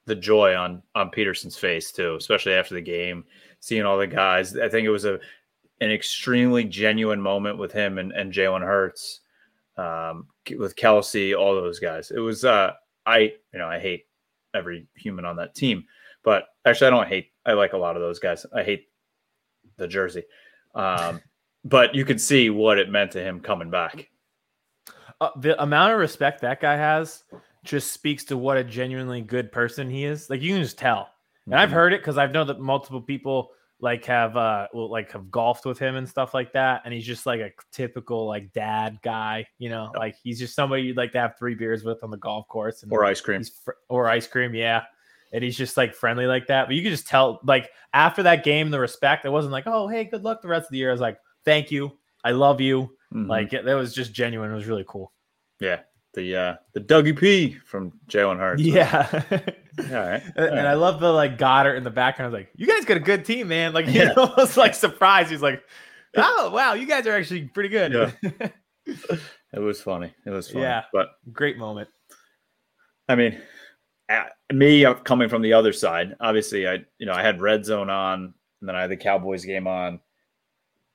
the 0.08 0.16
joy 0.16 0.58
on 0.58 0.84
on 0.94 1.10
Pederson's 1.10 1.56
face 1.56 1.94
too, 1.94 2.16
especially 2.16 2.54
after 2.54 2.74
the 2.74 2.82
game, 2.82 3.24
seeing 3.62 3.86
all 3.86 3.98
the 3.98 4.08
guys. 4.08 4.58
I 4.58 4.68
think 4.68 4.86
it 4.86 4.92
was 4.92 5.06
a 5.06 5.22
an 5.82 5.92
extremely 5.92 6.64
genuine 6.64 7.20
moment 7.20 7.58
with 7.58 7.72
him 7.72 7.98
and, 7.98 8.12
and 8.12 8.32
Jalen 8.32 8.62
Hurts, 8.62 9.22
um, 9.78 10.28
with 10.58 10.76
Kelce, 10.76 11.38
all 11.38 11.56
those 11.56 11.80
guys. 11.80 12.12
It 12.12 12.20
was 12.20 12.46
uh, 12.46 12.74
I 13.06 13.34
you 13.52 13.60
know 13.60 13.68
I 13.68 13.80
hate 13.80 14.06
every 14.54 14.88
human 14.96 15.26
on 15.26 15.36
that 15.38 15.56
team, 15.56 15.86
but 16.24 16.46
actually 16.66 16.88
I 16.88 16.92
don't 16.92 17.08
hate. 17.08 17.32
I 17.46 17.54
like 17.54 17.74
a 17.74 17.78
lot 17.78 17.96
of 17.96 18.02
those 18.02 18.20
guys. 18.20 18.46
I 18.56 18.64
hate 18.64 18.88
the 19.78 19.88
jersey, 19.88 20.24
um, 20.76 21.20
but 21.66 21.96
you 21.96 22.06
could 22.06 22.22
see 22.22 22.50
what 22.50 22.78
it 22.78 22.90
meant 22.90 23.12
to 23.12 23.24
him 23.24 23.40
coming 23.42 23.72
back. 23.72 24.10
Uh, 25.20 25.30
the 25.38 25.62
amount 25.62 25.94
of 25.94 26.00
respect 26.00 26.42
that 26.42 26.62
guy 26.62 26.76
has 26.76 27.24
just 27.64 27.92
speaks 27.92 28.24
to 28.26 28.38
what 28.38 28.58
a 28.58 28.64
genuinely 28.64 29.22
good 29.22 29.52
person 29.52 29.90
he 29.90 30.06
is. 30.06 30.30
Like 30.30 30.42
you 30.42 30.54
can 30.54 30.64
just 30.64 30.78
tell. 30.78 31.10
And 31.46 31.54
mm-hmm. 31.54 31.62
I've 31.62 31.72
heard 31.72 31.94
it 31.94 32.02
because 32.02 32.18
I've 32.18 32.32
known 32.32 32.48
that 32.48 32.60
multiple 32.60 33.02
people 33.02 33.52
like 33.82 34.06
have 34.06 34.38
uh 34.38 34.68
like 34.74 35.12
have 35.12 35.32
golfed 35.32 35.66
with 35.66 35.80
him 35.80 35.96
and 35.96 36.08
stuff 36.08 36.34
like 36.34 36.54
that. 36.54 36.84
And 36.86 36.94
he's 36.94 37.06
just 37.06 37.26
like 37.26 37.42
a 37.42 37.52
typical 37.72 38.28
like 38.28 38.54
dad 38.54 39.00
guy, 39.02 39.48
you 39.58 39.70
know, 39.70 39.92
like 39.96 40.16
he's 40.24 40.40
just 40.40 40.56
somebody 40.56 40.84
you'd 40.84 40.98
like 40.98 41.12
to 41.14 41.20
have 41.20 41.38
three 41.38 41.56
beers 41.56 41.84
with 41.84 42.04
on 42.04 42.12
the 42.12 42.18
golf 42.18 42.48
course 42.48 42.84
and 42.84 42.94
or 42.94 43.04
ice 43.04 43.20
cream. 43.20 43.44
Fr- 43.44 43.72
or 43.90 44.08
ice 44.08 44.28
cream, 44.28 44.54
yeah. 44.54 44.84
And 45.34 45.44
he's 45.44 45.58
just 45.58 45.78
like 45.78 45.96
friendly 45.96 46.28
like 46.28 46.48
that. 46.48 46.68
But 46.68 46.76
you 46.76 46.84
could 46.84 46.92
just 46.92 47.08
tell 47.08 47.40
like 47.44 47.72
after 47.94 48.24
that 48.24 48.44
game, 48.44 48.70
the 48.70 48.80
respect, 48.80 49.26
it 49.26 49.30
wasn't 49.30 49.54
like, 49.54 49.66
oh 49.66 49.88
hey, 49.88 50.04
good 50.04 50.24
luck 50.24 50.42
the 50.42 50.48
rest 50.48 50.68
of 50.68 50.72
the 50.72 50.78
year. 50.78 50.90
I 50.90 50.94
was 50.94 51.02
like, 51.02 51.18
thank 51.44 51.72
you. 51.72 51.98
I 52.24 52.32
love 52.32 52.62
you. 52.62 52.84
Mm-hmm. 53.14 53.30
Like 53.30 53.50
that 53.50 53.66
was 53.66 53.96
just 53.96 54.14
genuine. 54.14 54.52
It 54.52 54.56
was 54.56 54.68
really 54.68 54.86
cool. 54.88 55.12
Yeah 55.60 55.82
the 56.14 56.36
uh 56.36 56.56
the 56.74 56.80
Dougie 56.82 57.18
P 57.18 57.54
from 57.66 57.94
Jalen 58.08 58.38
Hurts. 58.38 58.62
Yeah. 58.62 59.08
All 59.80 59.86
right. 59.86 60.22
and, 60.36 60.60
and 60.60 60.68
I 60.68 60.74
love 60.74 61.00
the 61.00 61.12
like 61.12 61.38
Goedert 61.38 61.78
in 61.78 61.84
the 61.84 61.90
background. 61.90 62.34
I 62.34 62.38
was 62.38 62.42
like, 62.42 62.52
you 62.56 62.68
guys 62.68 62.86
got 62.86 62.98
a 62.98 63.02
good 63.02 63.26
team, 63.26 63.48
man. 63.48 63.74
Like 63.74 63.88
he 63.88 64.00
yeah. 64.00 64.14
almost 64.18 64.58
like 64.58 64.74
surprised. 64.74 65.32
He's 65.32 65.42
like, 65.42 65.64
oh 66.16 66.52
wow, 66.54 66.74
you 66.74 66.86
guys 66.86 67.08
are 67.08 67.16
actually 67.16 67.44
pretty 67.46 67.70
good. 67.70 67.94
Yeah. 67.94 68.50
it 69.54 69.60
was 69.60 69.82
funny. 69.82 70.14
It 70.26 70.30
was 70.30 70.50
funny. 70.50 70.64
Yeah. 70.64 70.84
But 70.92 71.10
great 71.32 71.58
moment. 71.58 71.90
I 73.08 73.16
mean, 73.16 73.42
me 74.54 74.86
uh, 74.86 74.94
coming 74.96 75.30
from 75.30 75.42
the 75.42 75.54
other 75.54 75.74
side, 75.74 76.16
obviously 76.20 76.68
I 76.68 76.80
you 76.98 77.06
know 77.06 77.14
I 77.14 77.22
had 77.22 77.42
red 77.42 77.66
zone 77.66 77.90
on 77.90 78.34
and 78.62 78.70
then 78.70 78.76
I 78.76 78.82
had 78.82 78.92
the 78.92 78.98
Cowboys 78.98 79.44
game 79.44 79.68
on. 79.68 80.00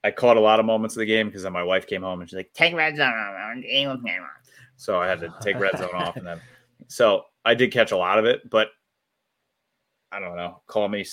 I 0.04 0.12
caught 0.12 0.36
a 0.36 0.40
lot 0.40 0.60
of 0.60 0.66
moments 0.66 0.94
of 0.94 1.00
the 1.00 1.06
game 1.06 1.26
because 1.26 1.42
then 1.42 1.52
my 1.52 1.64
wife 1.64 1.86
came 1.86 2.02
home 2.02 2.20
and 2.20 2.30
she's 2.30 2.36
like, 2.36 2.52
"Take 2.54 2.74
red 2.74 2.96
zone 2.96 3.08
on, 3.08 3.64
Eagles 3.64 4.02
game 4.02 4.22
on." 4.22 4.28
So 4.76 5.00
I 5.00 5.06
had 5.06 5.20
to 5.20 5.34
take 5.40 5.58
red 5.58 5.78
zone 5.78 5.94
off 5.94 6.16
and 6.16 6.26
then 6.26 6.40
so 6.88 7.24
I 7.44 7.54
did 7.54 7.72
catch 7.72 7.92
a 7.92 7.96
lot 7.96 8.18
of 8.18 8.24
it, 8.24 8.48
but 8.48 8.68
I 10.12 10.20
don't 10.20 10.36
know. 10.36 10.60
Call 10.66 10.88
me. 10.88 11.04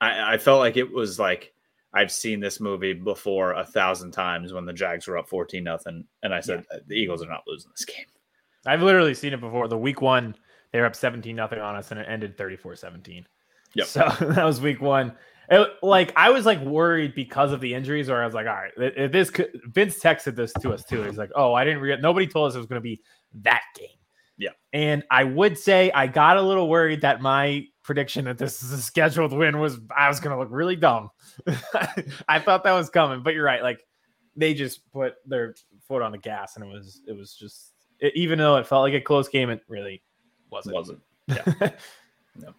I, 0.00 0.34
I 0.34 0.38
felt 0.38 0.60
like 0.60 0.76
it 0.76 0.90
was 0.90 1.18
like 1.18 1.52
I've 1.92 2.12
seen 2.12 2.40
this 2.40 2.60
movie 2.60 2.92
before 2.92 3.52
a 3.52 3.64
thousand 3.64 4.12
times 4.12 4.52
when 4.52 4.64
the 4.64 4.72
Jags 4.72 5.06
were 5.06 5.18
up 5.18 5.28
fourteen 5.28 5.64
nothing, 5.64 6.04
and 6.22 6.34
I 6.34 6.40
said 6.40 6.64
yeah. 6.70 6.78
the 6.86 6.94
Eagles 6.94 7.22
are 7.22 7.28
not 7.28 7.44
losing 7.46 7.70
this 7.70 7.84
game. 7.84 8.06
I've 8.66 8.82
literally 8.82 9.14
seen 9.14 9.32
it 9.32 9.40
before. 9.40 9.68
The 9.68 9.78
week 9.78 10.00
one, 10.02 10.34
they 10.72 10.80
were 10.80 10.86
up 10.86 10.96
seventeen 10.96 11.36
nothing 11.36 11.60
on 11.60 11.76
us, 11.76 11.90
and 11.90 12.00
it 12.00 12.06
ended 12.08 12.36
34-17. 12.36 13.24
Yep. 13.74 13.86
So 13.86 14.00
that 14.20 14.44
was 14.44 14.60
week 14.60 14.80
one. 14.80 15.14
It, 15.48 15.70
like 15.82 16.12
I 16.16 16.30
was 16.30 16.44
like 16.46 16.60
worried 16.60 17.14
because 17.14 17.52
of 17.52 17.60
the 17.60 17.74
injuries, 17.74 18.08
or 18.08 18.20
I 18.20 18.24
was 18.24 18.34
like, 18.34 18.46
all 18.46 18.54
right, 18.54 18.72
if 18.76 19.12
this 19.12 19.30
could, 19.30 19.60
Vince 19.66 19.98
texted 19.98 20.34
this 20.34 20.52
to 20.54 20.72
us 20.72 20.84
too. 20.84 21.02
He's 21.02 21.18
like, 21.18 21.30
oh, 21.34 21.54
I 21.54 21.64
didn't. 21.64 21.80
Re- 21.80 21.98
nobody 22.00 22.26
told 22.26 22.48
us 22.48 22.54
it 22.54 22.58
was 22.58 22.66
going 22.66 22.80
to 22.80 22.84
be 22.84 23.00
that 23.42 23.62
game. 23.78 23.88
Yeah, 24.38 24.50
and 24.72 25.04
I 25.10 25.24
would 25.24 25.56
say 25.56 25.90
I 25.92 26.08
got 26.08 26.36
a 26.36 26.42
little 26.42 26.68
worried 26.68 27.02
that 27.02 27.22
my 27.22 27.66
prediction 27.82 28.24
that 28.24 28.38
this 28.38 28.62
is 28.62 28.72
a 28.72 28.82
scheduled 28.82 29.32
win 29.32 29.58
was 29.60 29.78
I 29.96 30.08
was 30.08 30.20
going 30.20 30.34
to 30.34 30.40
look 30.40 30.50
really 30.50 30.76
dumb. 30.76 31.10
I 32.28 32.40
thought 32.40 32.64
that 32.64 32.72
was 32.72 32.90
coming, 32.90 33.22
but 33.22 33.32
you're 33.32 33.44
right. 33.44 33.62
Like 33.62 33.80
they 34.34 34.52
just 34.52 34.90
put 34.92 35.14
their 35.24 35.54
foot 35.86 36.02
on 36.02 36.12
the 36.12 36.18
gas, 36.18 36.56
and 36.56 36.64
it 36.64 36.68
was 36.68 37.00
it 37.06 37.16
was 37.16 37.34
just 37.34 37.72
it, 38.00 38.14
even 38.16 38.38
though 38.38 38.56
it 38.56 38.66
felt 38.66 38.82
like 38.82 38.94
a 38.94 39.00
close 39.00 39.28
game, 39.28 39.50
it 39.50 39.62
really 39.68 40.02
wasn't. 40.50 40.74
Wasn't. 40.74 41.00
Yeah. 41.28 41.70
no. 42.36 42.54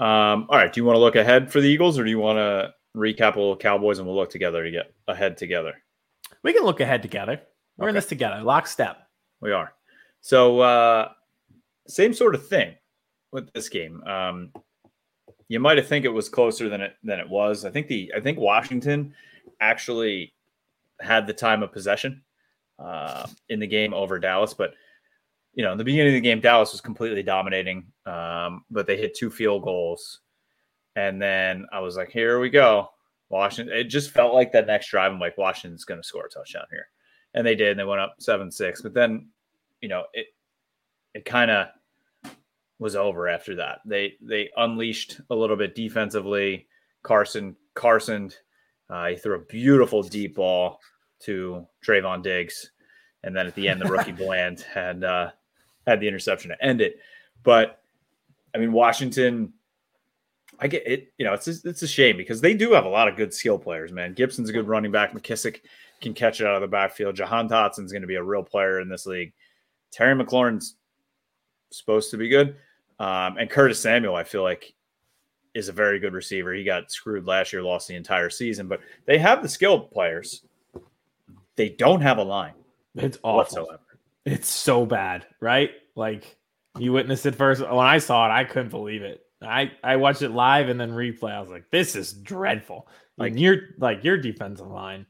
Um, 0.00 0.46
all 0.48 0.56
right. 0.56 0.72
Do 0.72 0.80
you 0.80 0.84
want 0.84 0.96
to 0.96 1.00
look 1.00 1.16
ahead 1.16 1.52
for 1.52 1.60
the 1.60 1.68
Eagles, 1.68 1.98
or 1.98 2.04
do 2.04 2.10
you 2.10 2.18
want 2.18 2.38
to 2.38 2.72
recap 2.96 3.36
a 3.36 3.38
little 3.38 3.56
Cowboys 3.56 3.98
and 3.98 4.08
we'll 4.08 4.16
look 4.16 4.30
together 4.30 4.64
to 4.64 4.70
get 4.70 4.92
ahead 5.06 5.36
together? 5.36 5.74
We 6.42 6.54
can 6.54 6.64
look 6.64 6.80
ahead 6.80 7.02
together. 7.02 7.40
We're 7.76 7.84
okay. 7.84 7.90
in 7.90 7.94
this 7.94 8.06
together, 8.06 8.42
lockstep. 8.42 9.06
We 9.42 9.52
are. 9.52 9.74
So 10.22 10.60
uh, 10.60 11.10
same 11.86 12.14
sort 12.14 12.34
of 12.34 12.48
thing 12.48 12.74
with 13.30 13.52
this 13.52 13.68
game. 13.68 14.02
Um, 14.04 14.52
you 15.48 15.60
might 15.60 15.76
have 15.76 15.86
think 15.86 16.04
it 16.04 16.10
was 16.10 16.28
closer 16.28 16.68
than 16.68 16.80
it 16.80 16.96
than 17.02 17.20
it 17.20 17.28
was. 17.28 17.64
I 17.64 17.70
think 17.70 17.88
the 17.88 18.12
I 18.16 18.20
think 18.20 18.38
Washington 18.38 19.14
actually 19.60 20.32
had 21.00 21.26
the 21.26 21.34
time 21.34 21.62
of 21.62 21.72
possession 21.72 22.22
uh, 22.78 23.26
in 23.48 23.60
the 23.60 23.66
game 23.66 23.92
over 23.92 24.18
Dallas, 24.18 24.54
but 24.54 24.74
you 25.54 25.64
know, 25.64 25.72
in 25.72 25.78
the 25.78 25.84
beginning 25.84 26.14
of 26.14 26.22
the 26.22 26.28
game, 26.28 26.40
Dallas 26.40 26.72
was 26.72 26.80
completely 26.80 27.22
dominating, 27.22 27.86
um, 28.06 28.64
but 28.70 28.86
they 28.86 28.96
hit 28.96 29.16
two 29.16 29.30
field 29.30 29.62
goals, 29.62 30.20
and 30.96 31.20
then 31.20 31.66
I 31.72 31.80
was 31.80 31.96
like, 31.96 32.10
"Here 32.10 32.38
we 32.38 32.50
go, 32.50 32.90
Washington." 33.28 33.76
It 33.76 33.84
just 33.84 34.12
felt 34.12 34.34
like 34.34 34.52
that 34.52 34.66
next 34.66 34.88
drive. 34.88 35.12
I'm 35.12 35.18
like, 35.18 35.38
Washington's 35.38 35.84
going 35.84 36.00
to 36.00 36.06
score 36.06 36.26
a 36.26 36.28
touchdown 36.28 36.66
here, 36.70 36.86
and 37.34 37.46
they 37.46 37.56
did. 37.56 37.72
And 37.72 37.80
they 37.80 37.84
went 37.84 38.00
up 38.00 38.16
seven 38.18 38.50
six, 38.50 38.80
but 38.80 38.94
then, 38.94 39.28
you 39.80 39.88
know, 39.88 40.04
it 40.12 40.26
it 41.14 41.24
kind 41.24 41.50
of 41.50 41.68
was 42.78 42.96
over 42.96 43.28
after 43.28 43.56
that. 43.56 43.80
They 43.84 44.14
they 44.20 44.50
unleashed 44.56 45.20
a 45.30 45.34
little 45.34 45.56
bit 45.56 45.74
defensively. 45.74 46.66
Carson 47.02 47.56
Carson, 47.74 48.30
uh, 48.88 49.08
he 49.08 49.16
threw 49.16 49.36
a 49.36 49.44
beautiful 49.46 50.02
deep 50.02 50.36
ball 50.36 50.78
to 51.20 51.66
Trevon 51.86 52.22
Diggs, 52.22 52.70
and 53.24 53.34
then 53.34 53.46
at 53.46 53.54
the 53.54 53.68
end, 53.68 53.80
the 53.80 53.86
rookie 53.86 54.12
Bland 54.24 54.60
had 54.60 55.04
uh, 55.04 55.30
had 55.90 56.00
the 56.00 56.08
interception 56.08 56.50
to 56.50 56.64
end 56.64 56.80
it. 56.80 57.00
But 57.42 57.82
I 58.54 58.58
mean, 58.58 58.72
Washington, 58.72 59.52
I 60.58 60.68
get 60.68 60.86
it. 60.86 61.12
You 61.18 61.24
know, 61.24 61.34
it's 61.34 61.48
a, 61.48 61.54
it's 61.68 61.82
a 61.82 61.88
shame 61.88 62.16
because 62.16 62.40
they 62.40 62.54
do 62.54 62.72
have 62.72 62.84
a 62.84 62.88
lot 62.88 63.08
of 63.08 63.16
good 63.16 63.34
skill 63.34 63.58
players. 63.58 63.92
Man, 63.92 64.14
Gibson's 64.14 64.50
a 64.50 64.52
good 64.52 64.68
running 64.68 64.92
back. 64.92 65.12
McKissic 65.12 65.60
can 66.00 66.14
catch 66.14 66.40
it 66.40 66.46
out 66.46 66.54
of 66.54 66.60
the 66.60 66.68
backfield. 66.68 67.16
Jahan 67.16 67.48
Dotson's 67.48 67.92
going 67.92 68.02
to 68.02 68.08
be 68.08 68.16
a 68.16 68.22
real 68.22 68.42
player 68.42 68.80
in 68.80 68.88
this 68.88 69.06
league. 69.06 69.32
Terry 69.90 70.14
McLaurin's 70.14 70.76
supposed 71.70 72.10
to 72.12 72.16
be 72.16 72.28
good, 72.28 72.56
um, 72.98 73.36
and 73.38 73.50
Curtis 73.50 73.80
Samuel, 73.80 74.14
I 74.14 74.24
feel 74.24 74.42
like, 74.42 74.74
is 75.54 75.68
a 75.68 75.72
very 75.72 75.98
good 75.98 76.14
receiver. 76.14 76.52
He 76.54 76.62
got 76.62 76.92
screwed 76.92 77.26
last 77.26 77.52
year, 77.52 77.62
lost 77.62 77.88
the 77.88 77.96
entire 77.96 78.30
season, 78.30 78.68
but 78.68 78.80
they 79.04 79.18
have 79.18 79.42
the 79.42 79.48
skilled 79.48 79.90
players. 79.90 80.44
They 81.56 81.70
don't 81.70 82.00
have 82.00 82.18
a 82.18 82.22
line. 82.22 82.54
It's 82.94 83.18
awful. 83.22 83.64
Whatsoever. 83.64 83.80
It's 84.24 84.48
so 84.48 84.86
bad, 84.86 85.26
right? 85.40 85.70
Like 85.96 86.36
you 86.78 86.92
witnessed 86.92 87.26
it 87.26 87.34
first. 87.34 87.60
When 87.60 87.86
I 87.86 87.98
saw 87.98 88.26
it, 88.26 88.32
I 88.32 88.44
couldn't 88.44 88.70
believe 88.70 89.02
it. 89.02 89.20
I 89.42 89.72
I 89.82 89.96
watched 89.96 90.22
it 90.22 90.30
live 90.30 90.68
and 90.68 90.80
then 90.80 90.90
replay. 90.90 91.32
I 91.32 91.40
was 91.40 91.50
like, 91.50 91.70
this 91.70 91.96
is 91.96 92.12
dreadful. 92.12 92.88
Like 93.16 93.38
your 93.38 93.58
like 93.78 94.04
your 94.04 94.16
defensive 94.16 94.68
line 94.68 95.06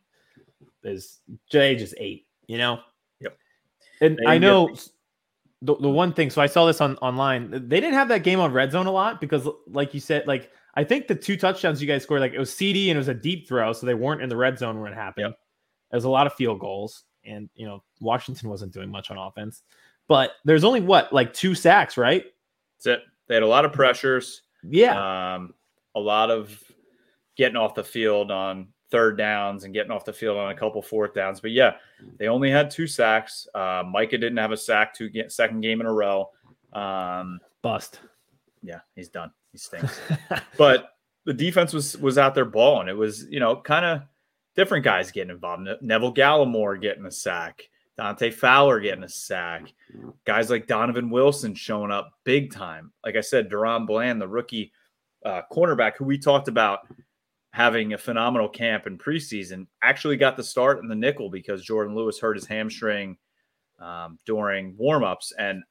is 0.82 1.20
Jay 1.50 1.76
just 1.76 1.94
eight, 1.98 2.26
you 2.46 2.58
know? 2.58 2.80
Yep. 3.20 3.36
And 4.00 4.18
I 4.26 4.38
know 4.38 4.74
the, 5.62 5.76
the 5.76 5.88
one 5.88 6.12
thing, 6.12 6.30
so 6.30 6.40
I 6.40 6.46
saw 6.46 6.66
this 6.66 6.80
on 6.80 6.96
online. 6.96 7.50
They 7.50 7.80
didn't 7.80 7.94
have 7.94 8.08
that 8.08 8.22
game 8.22 8.40
on 8.40 8.52
red 8.52 8.72
zone 8.72 8.86
a 8.86 8.90
lot 8.90 9.20
because, 9.20 9.48
like 9.68 9.94
you 9.94 10.00
said, 10.00 10.26
like 10.26 10.50
I 10.74 10.84
think 10.84 11.06
the 11.06 11.14
two 11.14 11.36
touchdowns 11.36 11.80
you 11.80 11.88
guys 11.88 12.02
scored, 12.02 12.20
like 12.20 12.32
it 12.32 12.38
was 12.38 12.50
CeeDee 12.50 12.88
and 12.88 12.96
it 12.96 12.98
was 12.98 13.08
a 13.08 13.14
deep 13.14 13.46
throw, 13.46 13.72
so 13.72 13.86
they 13.86 13.94
weren't 13.94 14.22
in 14.22 14.28
the 14.28 14.36
red 14.36 14.58
zone 14.58 14.80
when 14.80 14.92
it 14.92 14.96
happened. 14.96 15.26
Yep. 15.26 15.38
was 15.92 16.04
a 16.04 16.10
lot 16.10 16.26
of 16.26 16.34
field 16.34 16.60
goals 16.60 17.04
and 17.24 17.50
you 17.54 17.66
know 17.66 17.82
Washington 18.00 18.48
wasn't 18.48 18.72
doing 18.72 18.90
much 18.90 19.10
on 19.10 19.18
offense. 19.18 19.62
But 20.10 20.32
there's 20.44 20.64
only 20.64 20.80
what 20.80 21.12
like 21.12 21.32
two 21.32 21.54
sacks, 21.54 21.96
right? 21.96 22.24
That's 22.78 22.98
it. 22.98 23.04
They 23.28 23.34
had 23.34 23.44
a 23.44 23.46
lot 23.46 23.64
of 23.64 23.72
pressures. 23.72 24.42
Yeah. 24.68 25.34
Um, 25.36 25.54
a 25.94 26.00
lot 26.00 26.32
of 26.32 26.60
getting 27.36 27.56
off 27.56 27.76
the 27.76 27.84
field 27.84 28.32
on 28.32 28.66
third 28.90 29.16
downs 29.16 29.62
and 29.62 29.72
getting 29.72 29.92
off 29.92 30.04
the 30.04 30.12
field 30.12 30.36
on 30.36 30.50
a 30.50 30.54
couple 30.56 30.82
fourth 30.82 31.14
downs. 31.14 31.40
But 31.40 31.52
yeah, 31.52 31.76
they 32.18 32.26
only 32.26 32.50
had 32.50 32.72
two 32.72 32.88
sacks. 32.88 33.46
Uh, 33.54 33.84
Micah 33.88 34.18
didn't 34.18 34.38
have 34.38 34.50
a 34.50 34.56
sack 34.56 34.92
to 34.94 35.08
get 35.08 35.30
second 35.30 35.60
game 35.60 35.80
in 35.80 35.86
a 35.86 35.92
row. 35.92 36.28
Um, 36.72 37.38
Bust. 37.62 38.00
Yeah, 38.64 38.80
he's 38.96 39.10
done. 39.10 39.30
He 39.52 39.58
stinks. 39.58 40.00
but 40.58 40.90
the 41.24 41.32
defense 41.32 41.72
was 41.72 41.96
was 41.98 42.18
out 42.18 42.34
there 42.34 42.44
balling. 42.44 42.88
It 42.88 42.96
was 42.96 43.26
you 43.30 43.38
know 43.38 43.54
kind 43.54 43.84
of 43.84 44.02
different 44.56 44.84
guys 44.84 45.12
getting 45.12 45.30
involved. 45.30 45.68
Neville 45.82 46.12
Gallimore 46.12 46.82
getting 46.82 47.06
a 47.06 47.12
sack, 47.12 47.62
Dante 48.00 48.30
Fowler 48.30 48.80
getting 48.80 49.04
a 49.04 49.08
sack, 49.10 49.74
guys 50.24 50.48
like 50.48 50.66
Donovan 50.66 51.10
Wilson 51.10 51.54
showing 51.54 51.90
up 51.90 52.14
big 52.24 52.50
time. 52.50 52.92
Like 53.04 53.14
I 53.14 53.20
said, 53.20 53.50
DaRon 53.50 53.86
Bland, 53.86 54.18
the 54.18 54.26
rookie 54.26 54.72
uh, 55.22 55.42
cornerback 55.52 55.96
who 55.98 56.06
we 56.06 56.16
talked 56.16 56.48
about 56.48 56.78
having 57.52 57.92
a 57.92 57.98
phenomenal 57.98 58.48
camp 58.48 58.86
in 58.86 58.96
preseason, 58.96 59.66
actually 59.82 60.16
got 60.16 60.38
the 60.38 60.42
start 60.42 60.78
in 60.78 60.88
the 60.88 60.94
nickel 60.94 61.28
because 61.28 61.66
Jourdan 61.66 61.94
Lewis 61.94 62.18
hurt 62.18 62.36
his 62.36 62.46
hamstring 62.46 63.18
um, 63.78 64.18
during 64.24 64.76
warmups. 64.76 65.32
And 65.38 65.62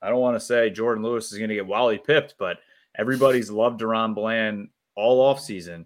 I 0.00 0.08
don't 0.08 0.20
want 0.20 0.36
to 0.36 0.40
say 0.40 0.70
Jourdan 0.70 1.04
Lewis 1.04 1.32
is 1.32 1.38
going 1.38 1.50
to 1.50 1.54
get 1.54 1.66
Wally 1.66 1.98
pipped, 1.98 2.34
but 2.38 2.60
everybody's 2.96 3.50
loved 3.50 3.78
DaRon 3.78 4.14
Bland 4.14 4.70
all 4.96 5.34
offseason. 5.34 5.84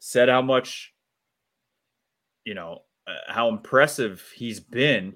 Said 0.00 0.30
how 0.30 0.40
much 0.40 0.94
you 2.46 2.54
know 2.54 2.84
Uh, 3.06 3.14
how 3.26 3.48
impressive 3.48 4.24
he's 4.34 4.60
been, 4.60 5.14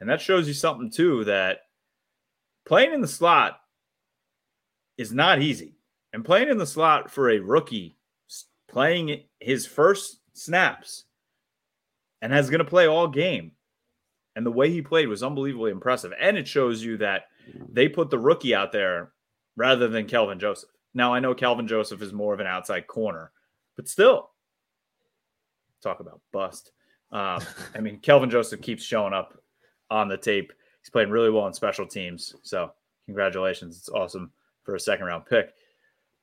and 0.00 0.08
that 0.08 0.20
shows 0.20 0.48
you 0.48 0.54
something 0.54 0.90
too 0.90 1.24
that 1.24 1.60
playing 2.66 2.92
in 2.92 3.00
the 3.00 3.08
slot 3.08 3.60
is 4.96 5.12
not 5.12 5.40
easy, 5.40 5.76
and 6.12 6.24
playing 6.24 6.48
in 6.48 6.58
the 6.58 6.66
slot 6.66 7.10
for 7.10 7.30
a 7.30 7.38
rookie 7.38 7.98
playing 8.68 9.24
his 9.40 9.66
first 9.66 10.20
snaps 10.34 11.04
and 12.22 12.32
has 12.32 12.50
going 12.50 12.58
to 12.58 12.64
play 12.64 12.86
all 12.86 13.08
game. 13.08 13.52
And 14.36 14.46
the 14.46 14.52
way 14.52 14.70
he 14.70 14.82
played 14.82 15.08
was 15.08 15.22
unbelievably 15.22 15.72
impressive. 15.72 16.12
And 16.20 16.36
it 16.36 16.46
shows 16.46 16.82
you 16.82 16.98
that 16.98 17.24
they 17.72 17.88
put 17.88 18.10
the 18.10 18.18
rookie 18.18 18.54
out 18.54 18.70
there 18.70 19.12
rather 19.56 19.88
than 19.88 20.06
Kelvin 20.06 20.38
Joseph. 20.38 20.70
Now, 20.94 21.12
I 21.12 21.18
know 21.18 21.34
Kelvin 21.34 21.66
Joseph 21.66 22.02
is 22.02 22.12
more 22.12 22.34
of 22.34 22.40
an 22.40 22.46
outside 22.46 22.86
corner, 22.86 23.32
but 23.74 23.88
still, 23.88 24.30
talk 25.82 26.00
about 26.00 26.20
bust. 26.32 26.70
Um, 27.12 27.40
I 27.74 27.80
mean, 27.80 27.98
Kelvin 28.00 28.30
Joseph 28.30 28.60
keeps 28.60 28.82
showing 28.82 29.12
up 29.12 29.40
on 29.90 30.08
the 30.08 30.16
tape. 30.16 30.52
He's 30.82 30.90
playing 30.90 31.10
really 31.10 31.30
well 31.30 31.46
in 31.46 31.54
special 31.54 31.86
teams. 31.86 32.34
So, 32.42 32.72
congratulations. 33.06 33.76
It's 33.78 33.88
awesome 33.88 34.30
for 34.62 34.74
a 34.74 34.80
second 34.80 35.06
round 35.06 35.26
pick. 35.26 35.54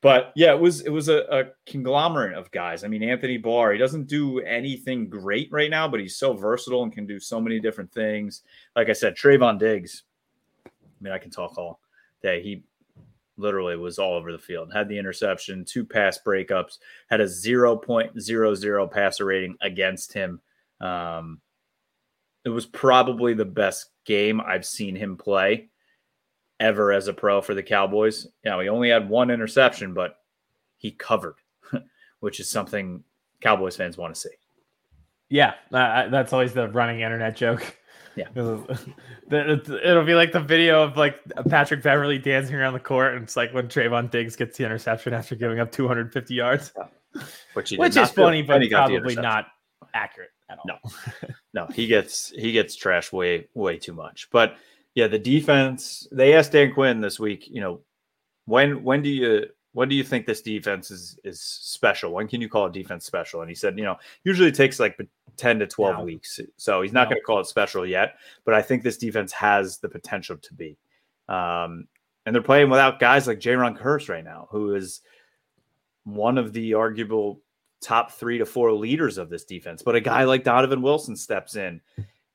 But 0.02 0.32
yeah, 0.36 0.52
it 0.52 0.60
was 0.60 0.82
it 0.82 0.90
was 0.90 1.08
a, 1.08 1.24
a, 1.30 1.44
conglomerate 1.66 2.36
of 2.36 2.50
guys. 2.50 2.84
I 2.84 2.88
mean, 2.88 3.02
Anthony 3.02 3.38
Barr, 3.38 3.72
he 3.72 3.78
doesn't 3.78 4.06
do 4.06 4.40
anything 4.40 5.08
great 5.08 5.48
right 5.50 5.70
now, 5.70 5.88
but 5.88 6.00
he's 6.00 6.16
so 6.16 6.34
versatile 6.34 6.82
and 6.82 6.92
can 6.92 7.06
do 7.06 7.18
so 7.18 7.40
many 7.40 7.58
different 7.58 7.92
things. 7.92 8.42
Like 8.76 8.88
I 8.88 8.92
said, 8.92 9.16
Trevon 9.16 9.58
Diggs. 9.58 10.04
I 10.66 10.70
mean, 11.00 11.12
I 11.12 11.18
can 11.18 11.30
talk 11.30 11.58
all 11.58 11.80
day. 12.22 12.42
He 12.42 12.62
literally 13.36 13.76
was 13.76 13.98
all 13.98 14.14
over 14.14 14.32
the 14.32 14.38
field. 14.38 14.72
Had 14.72 14.88
the 14.88 14.98
interception, 14.98 15.64
two 15.64 15.84
pass 15.84 16.18
breakups, 16.24 16.78
had 17.08 17.20
a 17.20 17.26
0.00 17.26 18.90
passer 18.90 19.24
rating 19.24 19.56
against 19.60 20.12
him. 20.12 20.40
Um, 20.80 21.40
it 22.44 22.50
was 22.50 22.64
probably 22.64 23.34
the 23.34 23.44
best 23.44 23.90
game 24.04 24.40
I've 24.40 24.64
seen 24.64 24.94
him 24.94 25.16
play 25.16 25.68
ever 26.60 26.92
as 26.92 27.08
a 27.08 27.12
pro 27.12 27.42
for 27.42 27.54
the 27.54 27.62
Cowboys. 27.62 28.26
You 28.44 28.50
know, 28.50 28.60
he 28.60 28.68
only 28.68 28.90
had 28.90 29.08
one 29.08 29.30
interception, 29.30 29.94
but 29.94 30.18
he 30.76 30.92
covered, 30.92 31.34
which 32.20 32.40
is 32.40 32.48
something 32.50 33.02
Cowboys 33.40 33.76
fans 33.76 33.98
want 33.98 34.14
to 34.14 34.20
see. 34.20 34.30
Yeah, 35.28 35.54
uh, 35.72 36.08
that's 36.08 36.32
always 36.32 36.52
the 36.52 36.68
running 36.68 37.00
internet 37.00 37.36
joke. 37.36 37.76
Yeah, 38.14 38.28
it'll 38.36 40.04
be 40.04 40.14
like 40.14 40.32
the 40.32 40.40
video 40.40 40.84
of 40.84 40.96
like 40.96 41.16
Patrick 41.48 41.82
Beverley 41.82 42.18
dancing 42.18 42.54
around 42.54 42.74
the 42.74 42.80
court, 42.80 43.14
and 43.14 43.24
it's 43.24 43.36
like 43.36 43.52
when 43.52 43.66
Trevon 43.66 44.08
Diggs 44.10 44.36
gets 44.36 44.56
the 44.56 44.64
interception 44.64 45.12
after 45.12 45.34
giving 45.34 45.58
up 45.58 45.72
250 45.72 46.32
yards, 46.32 46.72
which, 47.54 47.72
which 47.72 47.96
is 47.96 48.10
funny, 48.10 48.40
but 48.42 48.62
probably 48.70 49.16
not 49.16 49.48
accurate 49.94 50.30
at 50.48 50.58
all. 50.58 50.64
No, 50.66 51.28
no, 51.54 51.66
he 51.72 51.86
gets 51.86 52.30
he 52.30 52.52
gets 52.52 52.76
trashed 52.76 53.12
way 53.12 53.48
way 53.54 53.78
too 53.78 53.92
much. 53.92 54.28
But 54.30 54.56
yeah, 54.94 55.08
the 55.08 55.18
defense. 55.18 56.08
They 56.10 56.34
asked 56.34 56.52
Dan 56.52 56.72
Quinn 56.72 57.00
this 57.00 57.20
week. 57.20 57.46
You 57.48 57.60
know, 57.60 57.80
when 58.46 58.82
when 58.82 59.02
do 59.02 59.10
you 59.10 59.46
when 59.72 59.90
do 59.90 59.94
you 59.94 60.02
think 60.02 60.24
this 60.24 60.40
defense 60.40 60.90
is 60.90 61.18
is 61.22 61.40
special? 61.40 62.12
When 62.12 62.28
can 62.28 62.40
you 62.40 62.48
call 62.48 62.66
a 62.66 62.72
defense 62.72 63.04
special? 63.04 63.42
And 63.42 63.50
he 63.50 63.54
said, 63.54 63.76
you 63.76 63.84
know, 63.84 63.96
usually 64.24 64.48
it 64.48 64.54
takes 64.54 64.80
like 64.80 64.98
ten 65.36 65.58
to 65.58 65.66
twelve 65.66 66.02
weeks. 66.02 66.40
So 66.56 66.80
he's 66.80 66.94
not 66.94 67.04
no. 67.04 67.10
going 67.10 67.20
to 67.20 67.24
call 67.24 67.40
it 67.40 67.46
special 67.46 67.86
yet. 67.86 68.14
But 68.44 68.54
I 68.54 68.62
think 68.62 68.82
this 68.82 68.96
defense 68.96 69.32
has 69.32 69.78
the 69.78 69.88
potential 69.90 70.38
to 70.38 70.54
be. 70.54 70.78
Um, 71.28 71.88
and 72.24 72.34
they're 72.34 72.42
playing 72.42 72.70
without 72.70 72.98
guys 72.98 73.26
like 73.26 73.38
Jayron 73.38 73.78
Kearse 73.78 74.08
right 74.08 74.24
now, 74.24 74.48
who 74.50 74.74
is 74.74 75.02
one 76.04 76.38
of 76.38 76.52
the 76.52 76.72
arguable 76.72 77.40
top 77.80 78.12
three 78.12 78.38
to 78.38 78.46
four 78.46 78.72
leaders 78.72 79.18
of 79.18 79.30
this 79.30 79.44
defense. 79.44 79.82
But 79.82 79.96
a 79.96 80.00
guy 80.00 80.24
like 80.24 80.44
Donovan 80.44 80.82
Wilson 80.82 81.16
steps 81.16 81.56
in 81.56 81.80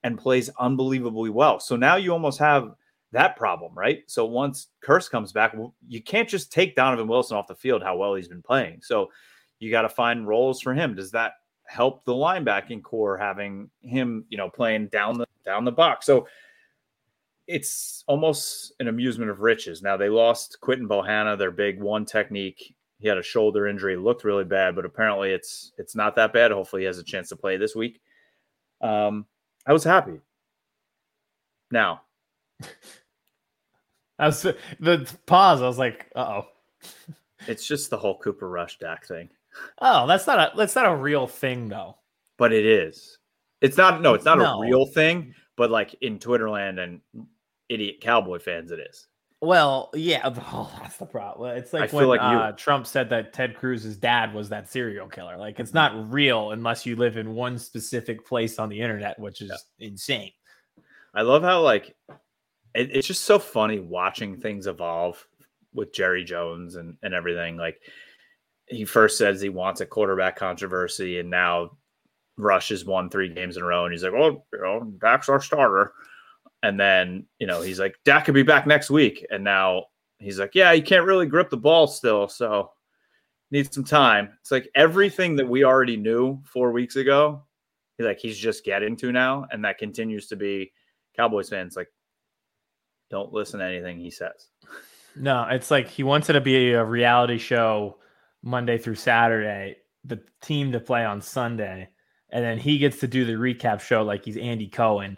and 0.04 0.18
plays 0.18 0.50
unbelievably 0.60 1.30
well. 1.30 1.60
So 1.60 1.76
now 1.76 1.96
you 1.96 2.12
almost 2.12 2.40
have 2.40 2.76
that 3.12 3.36
problem, 3.36 3.74
right? 3.76 4.04
So 4.08 4.26
once 4.26 4.68
Kearse 4.86 5.10
comes 5.10 5.32
back, 5.32 5.56
you 5.88 6.02
can't 6.02 6.30
just 6.30 6.52
take 6.52 6.76
Donovan 6.76 7.08
Wilson 7.08 7.38
off 7.38 7.48
the 7.48 7.56
field 7.56 7.84
how 7.84 7.98
well 7.98 8.16
he's 8.16 8.28
been 8.28 8.42
playing. 8.42 8.80
So 8.82 9.12
you 9.60 9.70
got 9.70 9.84
to 9.84 9.90
find 9.90 10.28
roles 10.28 10.62
for 10.62 10.74
him. 10.74 10.96
Does 10.96 11.12
that 11.12 11.34
help 11.66 12.04
the 12.06 12.14
linebacking 12.14 12.84
core 12.84 13.18
having 13.18 13.70
him, 13.82 14.26
you 14.30 14.38
know, 14.38 14.50
playing 14.50 14.88
down 14.88 15.18
the 15.18 15.28
down 15.46 15.66
the 15.66 15.72
box? 15.72 16.06
So 16.06 16.28
it's 17.48 18.04
almost 18.08 18.74
an 18.80 18.88
amusement 18.88 19.30
of 19.30 19.42
riches. 19.42 19.82
Now 19.82 19.98
they 19.98 20.10
lost 20.10 20.60
Quinton 20.62 20.88
Bohanna, 20.88 21.38
their 21.38 21.52
big 21.52 21.82
one 21.82 22.06
technique. 22.06 22.76
He 23.02 23.08
had 23.08 23.18
a 23.18 23.24
shoulder 23.24 23.68
injury, 23.68 23.96
looked 23.96 24.24
really 24.24 24.44
bad, 24.44 24.76
but 24.76 24.86
apparently 24.86 25.32
it's 25.32 25.74
it's 25.78 25.96
not 25.96 26.16
that 26.16 26.34
bad. 26.34 26.52
Hopefully 26.52 26.84
he 26.84 26.86
has 26.86 27.00
a 27.00 27.04
chance 27.04 27.30
to 27.30 27.36
play 27.36 27.58
this 27.58 27.76
week. 27.76 28.00
Um, 28.80 29.26
I 29.66 29.74
was 29.74 29.84
happy. 29.84 30.20
Now, 31.72 32.02
I 34.20 34.28
was 34.28 34.44
the 34.44 35.18
pause. 35.26 35.62
I 35.62 35.68
was 35.68 35.80
like, 35.80 36.12
"Uh 36.16 36.42
oh." 36.42 36.48
it's 37.48 37.66
just 37.66 37.90
the 37.90 37.98
whole 37.98 38.20
Cooper 38.20 38.50
Rush 38.50 38.78
Dak 38.78 39.06
thing. 39.06 39.30
Oh, 39.80 40.06
that's 40.06 40.28
not 40.28 40.40
a 40.40 40.56
that's 40.56 40.76
not 40.76 40.92
a 40.92 40.96
real 40.96 41.28
thing 41.28 41.70
though. 41.70 41.98
But 42.38 42.54
it 42.54 42.66
is. 42.66 43.18
It's 43.62 43.78
not. 43.78 44.02
No, 44.02 44.14
it's 44.14 44.26
not 44.26 44.38
no. 44.38 44.60
a 44.60 44.62
real 44.62 44.86
thing. 44.86 45.34
But 45.58 45.72
like 45.72 45.96
in 46.02 46.20
Twitterland 46.20 46.80
and 46.80 47.02
idiot 47.70 47.98
cowboy 48.02 48.40
fans, 48.40 48.72
it 48.72 48.80
is. 48.80 49.08
Well, 49.42 49.90
yeah, 49.96 50.22
oh, 50.54 50.72
that's 50.82 50.98
the 50.98 51.06
problem. 51.06 51.58
It's 51.58 51.74
like 51.74 51.94
I 51.94 51.98
when 51.98 52.08
like 52.08 52.22
uh, 52.22 52.52
Trump 52.54 52.86
said 52.86 53.10
that 53.10 53.34
Ted 53.34 53.56
Cruz's 53.56 53.98
dad 53.98 54.34
was 54.34 54.50
that 54.50 54.70
serial 54.70 55.08
killer. 55.08 55.38
Like 55.38 55.60
it's 55.60 55.74
not 55.74 56.12
real 56.12 56.52
unless 56.52 56.86
you 56.86 56.96
live 56.96 57.18
in 57.18 57.34
one 57.34 57.58
specific 57.58 58.26
place 58.26 58.60
on 58.60 58.70
the 58.70 58.80
internet, 58.80 59.20
which 59.20 59.42
is 59.42 59.52
yeah. 59.78 59.88
insane. 59.88 60.32
I 61.14 61.24
love 61.24 61.44
how 61.44 61.62
like 61.62 61.96
it, 62.76 62.92
it's 62.96 63.08
just 63.08 63.24
so 63.24 63.40
funny 63.40 63.80
watching 63.80 64.38
things 64.38 64.68
evolve 64.68 65.26
with 65.74 65.94
Jerry 65.94 66.24
Jones 66.24 66.76
and 66.76 66.96
and 67.02 67.14
everything. 67.14 67.58
Like 67.58 67.82
he 68.68 68.86
first 68.86 69.18
says 69.18 69.42
he 69.42 69.50
wants 69.50 69.82
a 69.82 69.88
quarterback 69.88 70.36
controversy, 70.36 71.20
and 71.20 71.32
now 71.32 71.72
Rush 72.38 72.70
has 72.70 72.86
won 72.86 73.10
three 73.10 73.34
games 73.34 73.58
in 73.58 73.64
a 73.64 73.66
row, 73.66 73.86
and 73.86 73.92
he's 73.92 74.04
like, 74.04 74.14
"Well, 74.14 74.46
you 74.54 74.62
know, 74.62 74.94
Dak's 75.02 75.30
our 75.30 75.42
starter." 75.42 75.94
And 76.64 76.80
then, 76.80 77.26
you 77.40 77.48
know, 77.48 77.62
he's 77.62 77.80
like, 77.80 77.96
Dak 78.06 78.26
could 78.26 78.36
be 78.36 78.44
back 78.44 78.68
next 78.68 78.90
week. 78.90 79.26
And 79.32 79.44
now 79.44 79.86
he's 80.20 80.40
like, 80.40 80.52
yeah, 80.54 80.72
you 80.72 80.84
can't 80.84 81.06
really 81.06 81.26
grip 81.26 81.50
the 81.50 81.58
ball 81.58 81.88
still. 81.88 82.28
So 82.28 82.72
needs 83.50 83.74
some 83.74 83.84
time. 83.84 84.30
It's 84.42 84.52
like 84.52 84.70
everything 84.76 85.36
that 85.38 85.48
we 85.48 85.64
already 85.64 85.98
knew 85.98 86.42
four 86.46 86.72
weeks 86.72 86.96
ago, 86.96 87.44
he 87.98 88.04
like 88.04 88.20
he's 88.20 88.38
just 88.38 88.64
getting 88.64 88.96
to 88.98 89.12
now. 89.12 89.46
And 89.52 89.66
that 89.66 89.78
continues 89.78 90.28
to 90.28 90.36
be 90.36 90.72
Cowboys 91.16 91.50
fans 91.50 91.76
like, 91.76 91.90
don't 93.10 93.34
listen 93.34 93.60
to 93.60 93.66
anything 93.66 94.00
he 94.00 94.12
says. 94.12 94.50
No, 95.16 95.46
it's 95.50 95.70
like 95.70 95.90
he 95.90 96.04
wants 96.04 96.30
it 96.30 96.34
to 96.34 96.42
be 96.42 96.72
a 96.72 96.86
reality 96.86 97.38
show 97.38 97.98
Monday 98.44 98.78
through 98.78 98.96
Saturday, 98.96 99.78
the 100.06 100.22
team 100.42 100.72
to 100.72 100.80
play 100.80 101.04
on 101.04 101.22
Sunday. 101.22 101.90
And 102.30 102.44
then 102.46 102.58
he 102.58 102.78
gets 102.78 103.00
to 103.00 103.08
do 103.08 103.26
the 103.26 103.34
recap 103.34 103.82
show 103.82 104.04
like 104.04 104.24
he's 104.24 104.38
Andy 104.38 104.70
Cohen 104.70 105.18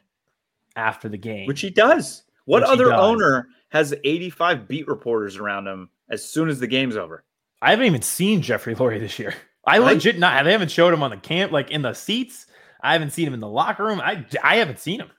after 0.76 1.10
the 1.10 1.18
game, 1.18 1.48
which 1.48 1.62
he 1.62 1.70
does. 1.70 2.24
What 2.46 2.64
other 2.64 2.90
does. 2.90 3.00
owner 3.00 3.48
has 3.70 3.94
85 4.04 4.68
beat 4.68 4.88
reporters 4.88 5.38
around 5.38 5.68
him 5.68 5.90
as 6.10 6.24
soon 6.24 6.50
as 6.50 6.60
the 6.60 6.68
game's 6.68 6.98
over? 6.98 7.24
I 7.62 7.72
haven't 7.72 7.86
even 7.86 8.02
seen 8.02 8.42
Jeffrey 8.42 8.76
Lurie 8.76 9.00
this 9.00 9.18
year. 9.18 9.34
I 9.66 9.78
legit 9.78 10.20
not. 10.20 10.44
They 10.44 10.52
haven't 10.52 10.72
showed 10.72 10.94
him 10.94 11.04
on 11.04 11.12
the 11.12 11.18
camp, 11.18 11.54
like 11.54 11.72
in 11.72 11.82
the 11.82 11.94
seats. 11.94 12.48
I 12.82 12.92
haven't 12.92 13.12
seen 13.12 13.28
him 13.28 13.34
in 13.34 13.40
the 13.40 13.48
locker 13.48 13.86
room. 13.86 14.02
I 14.02 14.26
I 14.44 14.58
haven't 14.58 14.80
seen 14.80 15.00
him. 15.00 15.10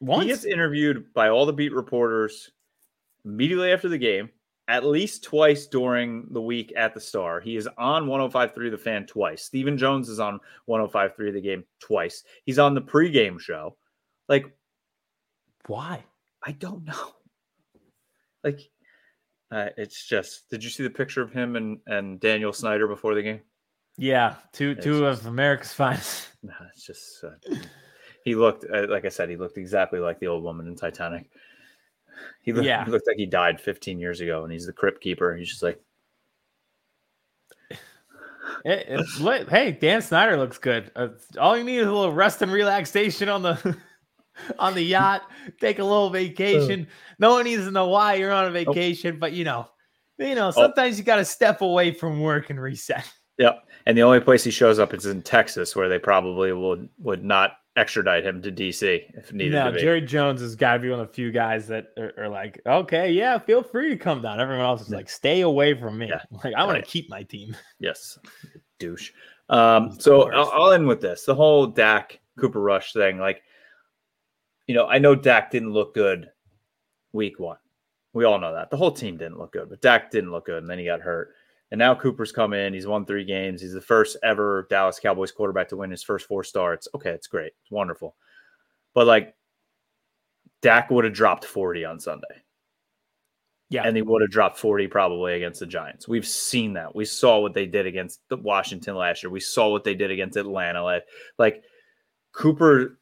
Once. 0.00 0.24
He 0.24 0.28
gets 0.28 0.44
interviewed 0.44 1.14
by 1.14 1.28
all 1.28 1.46
the 1.46 1.52
beat 1.52 1.72
reporters 1.72 2.50
immediately 3.24 3.72
after 3.72 3.88
the 3.88 3.98
game, 3.98 4.30
at 4.68 4.84
least 4.84 5.24
twice 5.24 5.66
during 5.66 6.26
the 6.30 6.42
week 6.42 6.72
at 6.76 6.94
the 6.94 7.00
Star. 7.00 7.40
He 7.40 7.56
is 7.56 7.68
on 7.78 8.06
105.3 8.06 8.70
The 8.70 8.76
Fan 8.76 9.06
twice. 9.06 9.42
Stephen 9.44 9.78
Jones 9.78 10.08
is 10.08 10.20
on 10.20 10.40
105.3 10.68 11.32
The 11.32 11.40
Game 11.40 11.64
twice. 11.80 12.24
He's 12.44 12.58
on 12.58 12.74
the 12.74 12.82
pregame 12.82 13.40
show. 13.40 13.76
Like, 14.28 14.56
why? 15.68 16.04
I 16.44 16.52
don't 16.52 16.84
know. 16.84 16.94
Like, 18.44 18.60
uh, 19.50 19.70
it's 19.76 20.06
just. 20.06 20.48
Did 20.50 20.62
you 20.62 20.70
see 20.70 20.84
the 20.84 20.90
picture 20.90 21.20
of 21.20 21.32
him 21.32 21.56
and 21.56 21.80
and 21.88 22.20
Daniel 22.20 22.52
Snyder 22.52 22.86
before 22.86 23.16
the 23.16 23.22
game? 23.22 23.40
Yeah, 23.96 24.36
two 24.52 24.70
it's 24.70 24.84
two 24.84 25.00
just, 25.00 25.22
of 25.22 25.26
America's 25.26 25.72
finest. 25.72 26.28
No, 26.44 26.52
it's 26.72 26.86
just. 26.86 27.24
Uh, 27.24 27.56
he 28.24 28.36
looked 28.36 28.64
uh, 28.72 28.86
like 28.88 29.04
I 29.04 29.08
said. 29.08 29.30
He 29.30 29.36
looked 29.36 29.58
exactly 29.58 29.98
like 29.98 30.20
the 30.20 30.28
old 30.28 30.44
woman 30.44 30.68
in 30.68 30.76
Titanic. 30.76 31.28
He 32.42 32.52
looked, 32.52 32.66
yeah. 32.66 32.84
he 32.84 32.90
looked 32.90 33.06
like 33.06 33.16
he 33.16 33.26
died 33.26 33.60
15 33.60 33.98
years 33.98 34.20
ago, 34.20 34.44
and 34.44 34.52
he's 34.52 34.66
the 34.66 34.72
crypt 34.72 35.00
keeper. 35.00 35.34
He's 35.34 35.48
just 35.48 35.62
like, 35.62 35.80
it, 38.64 39.48
hey, 39.48 39.72
Dan 39.72 40.02
Snyder 40.02 40.36
looks 40.36 40.58
good. 40.58 40.90
Uh, 40.94 41.08
all 41.38 41.56
you 41.56 41.64
need 41.64 41.78
is 41.78 41.86
a 41.86 41.92
little 41.92 42.12
rest 42.12 42.42
and 42.42 42.52
relaxation 42.52 43.28
on 43.28 43.42
the 43.42 43.76
on 44.58 44.74
the 44.74 44.82
yacht, 44.82 45.22
take 45.60 45.78
a 45.78 45.84
little 45.84 46.10
vacation. 46.10 46.86
No 47.18 47.32
one 47.32 47.44
needs 47.44 47.64
to 47.64 47.70
know 47.70 47.88
why 47.88 48.14
you're 48.14 48.32
on 48.32 48.46
a 48.46 48.50
vacation, 48.50 49.18
but 49.18 49.32
you 49.32 49.44
know, 49.44 49.68
you 50.18 50.34
know, 50.34 50.48
oh. 50.48 50.50
sometimes 50.52 50.96
oh. 50.96 50.98
you 50.98 51.04
got 51.04 51.16
to 51.16 51.24
step 51.24 51.60
away 51.60 51.92
from 51.92 52.20
work 52.20 52.50
and 52.50 52.60
reset. 52.60 53.10
Yep. 53.38 53.68
And 53.86 53.96
the 53.96 54.02
only 54.02 54.20
place 54.20 54.44
he 54.44 54.50
shows 54.50 54.78
up 54.78 54.94
is 54.94 55.06
in 55.06 55.22
Texas, 55.22 55.76
where 55.76 55.88
they 55.88 55.98
probably 55.98 56.52
would 56.52 56.88
would 56.98 57.22
not 57.22 57.52
extradite 57.76 58.24
him 58.24 58.40
to 58.42 58.50
DC 58.50 59.02
if 59.14 59.32
needed. 59.32 59.52
No, 59.52 59.70
Jerry 59.76 60.00
Jones 60.00 60.40
has 60.40 60.56
got 60.56 60.74
to 60.74 60.78
be 60.78 60.90
one 60.90 61.00
of 61.00 61.08
the 61.08 61.12
few 61.12 61.30
guys 61.30 61.68
that 61.68 61.88
are, 61.98 62.12
are, 62.16 62.28
like, 62.28 62.60
okay, 62.66 63.12
yeah, 63.12 63.38
feel 63.38 63.62
free 63.62 63.90
to 63.90 63.96
come 63.96 64.22
down. 64.22 64.40
Everyone 64.40 64.64
else 64.64 64.80
is 64.80 64.90
like, 64.90 65.10
stay 65.10 65.42
away 65.42 65.78
from 65.78 65.98
me. 65.98 66.08
Yeah. 66.08 66.22
Like, 66.42 66.54
I 66.54 66.64
want 66.64 66.82
to 66.82 66.90
keep 66.90 67.10
my 67.10 67.22
team. 67.22 67.54
Yes, 67.78 68.18
douche. 68.78 69.12
Um, 69.48 69.96
so 70.00 70.32
I'll, 70.32 70.50
I'll 70.52 70.72
end 70.72 70.88
with 70.88 71.00
this: 71.00 71.24
the 71.24 71.34
whole 71.34 71.66
Dak 71.66 72.18
Cooper 72.38 72.60
Rush 72.60 72.92
thing. 72.92 73.18
Like, 73.18 73.42
you 74.66 74.74
know, 74.74 74.86
I 74.86 74.98
know 74.98 75.14
Dak 75.14 75.50
didn't 75.50 75.72
look 75.72 75.94
good 75.94 76.28
week 77.12 77.38
one. 77.38 77.58
We 78.12 78.24
all 78.24 78.38
know 78.38 78.54
that. 78.54 78.70
The 78.70 78.76
whole 78.76 78.92
team 78.92 79.16
didn't 79.16 79.38
look 79.38 79.52
good, 79.52 79.68
but 79.68 79.82
Dak 79.82 80.10
didn't 80.10 80.30
look 80.30 80.46
good, 80.46 80.62
and 80.62 80.70
then 80.70 80.78
he 80.78 80.86
got 80.86 81.00
hurt. 81.00 81.34
And 81.70 81.78
now 81.78 81.94
Cooper's 81.94 82.32
come 82.32 82.52
in. 82.52 82.72
He's 82.72 82.86
won 82.86 83.04
three 83.04 83.24
games. 83.24 83.60
He's 83.60 83.72
the 83.72 83.80
first 83.80 84.16
ever 84.22 84.66
Dallas 84.70 85.00
Cowboys 85.00 85.32
quarterback 85.32 85.68
to 85.68 85.76
win 85.76 85.90
his 85.90 86.02
first 86.02 86.26
four 86.26 86.44
starts. 86.44 86.86
Okay, 86.94 87.10
it's 87.10 87.26
great. 87.26 87.52
It's 87.62 87.70
wonderful. 87.70 88.14
But 88.94 89.06
like 89.06 89.34
Dak 90.62 90.90
would 90.90 91.04
have 91.04 91.12
dropped 91.12 91.44
40 91.44 91.84
on 91.84 92.00
Sunday. 92.00 92.42
Yeah. 93.68 93.82
And 93.84 93.96
he 93.96 94.02
would 94.02 94.22
have 94.22 94.30
dropped 94.30 94.58
40 94.58 94.86
probably 94.86 95.34
against 95.34 95.58
the 95.58 95.66
Giants. 95.66 96.06
We've 96.06 96.26
seen 96.26 96.74
that. 96.74 96.94
We 96.94 97.04
saw 97.04 97.40
what 97.40 97.52
they 97.52 97.66
did 97.66 97.84
against 97.84 98.20
the 98.28 98.36
Washington 98.36 98.94
last 98.94 99.24
year. 99.24 99.30
We 99.30 99.40
saw 99.40 99.70
what 99.70 99.82
they 99.82 99.94
did 99.94 100.12
against 100.12 100.36
Atlanta. 100.36 101.02
Like 101.36 101.62
Cooper 102.32 103.00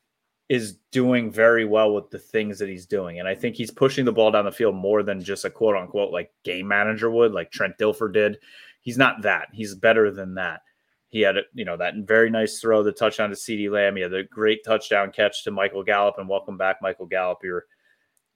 is 0.48 0.78
doing 0.90 1.30
very 1.30 1.64
well 1.64 1.94
with 1.94 2.10
the 2.10 2.18
things 2.18 2.58
that 2.58 2.68
he's 2.68 2.86
doing. 2.86 3.18
And 3.18 3.26
I 3.26 3.34
think 3.34 3.56
he's 3.56 3.70
pushing 3.70 4.04
the 4.04 4.12
ball 4.12 4.30
down 4.30 4.44
the 4.44 4.52
field 4.52 4.74
more 4.74 5.02
than 5.02 5.22
just 5.22 5.44
a 5.44 5.50
quote 5.50 5.76
unquote 5.76 6.12
like 6.12 6.32
game 6.44 6.68
manager 6.68 7.10
would, 7.10 7.32
like 7.32 7.50
Trent 7.50 7.78
Dilfer 7.78 8.12
did. 8.12 8.38
He's 8.82 8.98
not 8.98 9.22
that. 9.22 9.48
He's 9.52 9.74
better 9.74 10.10
than 10.10 10.34
that. 10.34 10.60
He 11.08 11.20
had, 11.20 11.38
a, 11.38 11.42
you 11.54 11.64
know, 11.64 11.76
that 11.76 11.94
very 11.98 12.28
nice 12.28 12.60
throw, 12.60 12.82
the 12.82 12.92
touchdown 12.92 13.30
to 13.30 13.36
CeeDee 13.36 13.70
Lamb. 13.70 13.96
He 13.96 14.02
had 14.02 14.12
a 14.12 14.24
great 14.24 14.64
touchdown 14.64 15.12
catch 15.12 15.44
to 15.44 15.52
Michael 15.52 15.84
Gallup, 15.84 16.16
and 16.18 16.28
welcome 16.28 16.56
back, 16.58 16.82
Michael 16.82 17.06
Gallup. 17.06 17.38
Your 17.44 17.66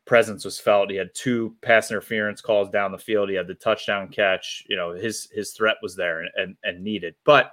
presence 0.06 0.44
was 0.44 0.60
felt. 0.60 0.88
He 0.88 0.96
had 0.96 1.10
two 1.12 1.56
pass 1.60 1.90
interference 1.90 2.40
calls 2.40 2.70
down 2.70 2.92
the 2.92 2.98
field. 2.98 3.28
He 3.28 3.34
had 3.34 3.48
the 3.48 3.54
touchdown 3.54 4.08
catch. 4.08 4.64
You 4.68 4.76
know, 4.76 4.92
his 4.92 5.28
his 5.32 5.52
threat 5.52 5.76
was 5.82 5.96
there 5.96 6.20
and 6.20 6.30
and, 6.36 6.56
and 6.62 6.84
needed. 6.84 7.16
But 7.24 7.52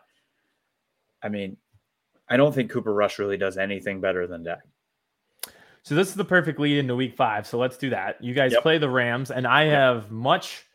I 1.22 1.30
mean, 1.30 1.58
I 2.30 2.38
don't 2.38 2.54
think 2.54 2.72
Cooper 2.72 2.94
Rush 2.94 3.20
really 3.20 3.38
does 3.38 3.58
anything 3.58 4.02
better 4.02 4.28
than 4.28 4.44
Dak. 4.44 4.60
So 5.84 5.94
this 5.94 6.08
is 6.08 6.16
the 6.16 6.26
perfect 6.26 6.60
lead 6.60 6.80
into 6.80 6.96
week 6.96 7.16
five. 7.16 7.46
So 7.46 7.60
let's 7.60 7.78
do 7.78 7.92
that. 7.92 8.24
You 8.24 8.34
guys 8.34 8.54
yep. 8.54 8.64
play 8.64 8.80
the 8.80 8.90
Rams, 8.90 9.30
and 9.30 9.46
I 9.46 9.66
have 9.66 10.10
much 10.10 10.66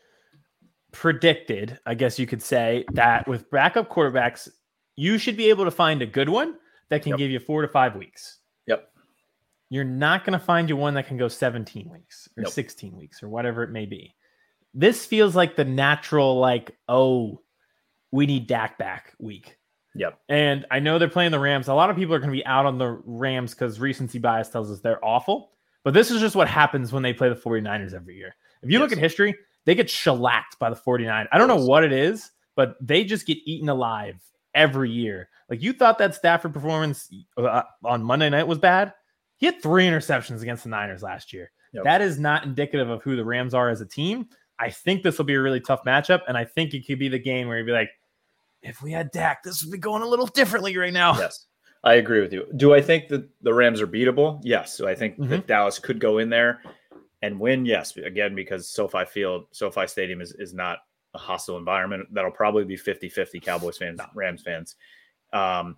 predicted, 0.92 1.78
I 1.84 1.94
guess 1.94 2.18
you 2.18 2.26
could 2.26 2.42
say, 2.42 2.84
that 2.92 3.26
with 3.26 3.50
backup 3.50 3.90
quarterbacks, 3.90 4.48
you 4.96 5.18
should 5.18 5.36
be 5.36 5.50
able 5.50 5.64
to 5.64 5.70
find 5.70 6.00
a 6.02 6.06
good 6.06 6.28
one 6.28 6.54
that 6.90 7.02
can 7.02 7.10
yep. 7.10 7.18
give 7.18 7.30
you 7.30 7.40
four 7.40 7.62
to 7.62 7.68
five 7.68 7.96
weeks. 7.96 8.38
Yep. 8.66 8.88
You're 9.68 9.84
not 9.84 10.24
going 10.24 10.38
to 10.38 10.44
find 10.44 10.68
you 10.68 10.76
one 10.76 10.94
that 10.94 11.06
can 11.06 11.16
go 11.16 11.28
17 11.28 11.90
weeks 11.90 12.28
or 12.36 12.44
nope. 12.44 12.52
16 12.52 12.96
weeks 12.96 13.22
or 13.22 13.28
whatever 13.28 13.62
it 13.64 13.70
may 13.70 13.86
be. 13.86 14.14
This 14.74 15.04
feels 15.04 15.34
like 15.34 15.56
the 15.56 15.64
natural, 15.64 16.38
like, 16.38 16.76
oh, 16.88 17.40
we 18.12 18.26
need 18.26 18.46
Dak 18.46 18.78
back 18.78 19.14
week. 19.18 19.56
Yep. 19.94 20.18
And 20.28 20.66
I 20.70 20.78
know 20.78 20.98
they're 20.98 21.08
playing 21.08 21.32
the 21.32 21.40
Rams. 21.40 21.68
A 21.68 21.74
lot 21.74 21.90
of 21.90 21.96
people 21.96 22.14
are 22.14 22.18
going 22.18 22.30
to 22.30 22.36
be 22.36 22.46
out 22.46 22.66
on 22.66 22.78
the 22.78 23.00
Rams 23.04 23.54
because 23.54 23.80
recency 23.80 24.18
bias 24.18 24.48
tells 24.48 24.70
us 24.70 24.80
they're 24.80 25.04
awful. 25.04 25.50
But 25.82 25.94
this 25.94 26.10
is 26.10 26.20
just 26.20 26.36
what 26.36 26.48
happens 26.48 26.92
when 26.92 27.02
they 27.02 27.12
play 27.12 27.28
the 27.28 27.34
49ers 27.34 27.94
every 27.94 28.16
year. 28.16 28.34
If 28.62 28.70
you 28.70 28.78
yes. 28.78 28.82
look 28.82 28.92
at 28.92 28.98
history, 28.98 29.34
they 29.64 29.74
get 29.74 29.90
shellacked 29.90 30.58
by 30.58 30.70
the 30.70 30.76
49. 30.76 31.26
I 31.30 31.38
don't 31.38 31.48
know 31.48 31.64
what 31.64 31.84
it 31.84 31.92
is, 31.92 32.30
but 32.54 32.76
they 32.80 33.04
just 33.04 33.26
get 33.26 33.38
eaten 33.44 33.68
alive 33.68 34.22
every 34.54 34.90
year. 34.90 35.28
Like 35.48 35.62
you 35.62 35.72
thought 35.72 35.98
that 35.98 36.14
Stafford 36.14 36.54
performance 36.54 37.10
uh, 37.36 37.62
on 37.84 38.02
Monday 38.02 38.30
night 38.30 38.46
was 38.46 38.58
bad. 38.58 38.92
He 39.36 39.46
had 39.46 39.62
three 39.62 39.86
interceptions 39.86 40.42
against 40.42 40.64
the 40.64 40.70
Niners 40.70 41.02
last 41.02 41.32
year. 41.32 41.50
Yep. 41.72 41.84
That 41.84 42.02
is 42.02 42.18
not 42.18 42.44
indicative 42.44 42.90
of 42.90 43.02
who 43.02 43.16
the 43.16 43.24
Rams 43.24 43.54
are 43.54 43.70
as 43.70 43.80
a 43.80 43.86
team. 43.86 44.28
I 44.58 44.70
think 44.70 45.02
this 45.02 45.16
will 45.16 45.24
be 45.24 45.34
a 45.34 45.40
really 45.40 45.60
tough 45.60 45.84
matchup, 45.84 46.20
and 46.28 46.36
I 46.36 46.44
think 46.44 46.74
it 46.74 46.86
could 46.86 46.98
be 46.98 47.08
the 47.08 47.18
game 47.18 47.48
where 47.48 47.56
you'd 47.56 47.66
be 47.66 47.72
like, 47.72 47.88
if 48.62 48.82
we 48.82 48.92
had 48.92 49.10
Dak, 49.10 49.42
this 49.42 49.64
would 49.64 49.72
be 49.72 49.78
going 49.78 50.02
a 50.02 50.06
little 50.06 50.26
differently 50.26 50.76
right 50.76 50.92
now. 50.92 51.16
Yes, 51.18 51.46
I 51.84 51.94
agree 51.94 52.20
with 52.20 52.32
you. 52.32 52.46
Do 52.56 52.74
I 52.74 52.80
think 52.80 53.08
that 53.08 53.28
the 53.42 53.54
Rams 53.54 53.80
are 53.80 53.86
beatable? 53.86 54.40
Yes. 54.42 54.76
So 54.76 54.86
I 54.86 54.94
think 54.94 55.14
mm-hmm. 55.14 55.30
that 55.30 55.46
Dallas 55.46 55.78
could 55.78 56.00
go 56.00 56.18
in 56.18 56.28
there 56.28 56.60
and 57.22 57.38
win. 57.38 57.64
Yes, 57.64 57.96
again 57.96 58.34
because 58.34 58.68
SoFi 58.68 59.04
Field, 59.04 59.46
SoFi 59.52 59.86
Stadium 59.86 60.20
is 60.20 60.32
is 60.32 60.54
not 60.54 60.78
a 61.14 61.18
hostile 61.18 61.56
environment. 61.56 62.06
That'll 62.12 62.30
probably 62.30 62.64
be 62.64 62.76
50-50 62.76 63.42
Cowboys 63.42 63.78
fans, 63.78 64.00
Rams 64.14 64.42
fans. 64.42 64.76
Um, 65.32 65.76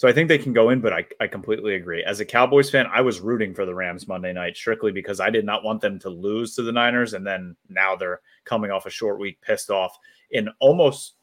so 0.00 0.08
I 0.08 0.12
think 0.12 0.28
they 0.28 0.38
can 0.38 0.54
go 0.54 0.70
in, 0.70 0.80
but 0.80 0.94
I, 0.94 1.04
I 1.20 1.26
completely 1.26 1.74
agree. 1.74 2.02
As 2.02 2.20
a 2.20 2.24
Cowboys 2.24 2.70
fan, 2.70 2.86
I 2.90 3.02
was 3.02 3.20
rooting 3.20 3.52
for 3.52 3.66
the 3.66 3.74
Rams 3.74 4.08
Monday 4.08 4.32
night 4.32 4.56
strictly 4.56 4.92
because 4.92 5.20
I 5.20 5.28
did 5.28 5.44
not 5.44 5.62
want 5.62 5.82
them 5.82 5.98
to 5.98 6.08
lose 6.08 6.54
to 6.54 6.62
the 6.62 6.72
Niners. 6.72 7.12
And 7.12 7.26
then 7.26 7.54
now 7.68 7.96
they're 7.96 8.22
coming 8.46 8.70
off 8.70 8.86
a 8.86 8.90
short 8.90 9.20
week, 9.20 9.42
pissed 9.42 9.68
off 9.68 9.98
in 10.30 10.48
almost 10.58 11.16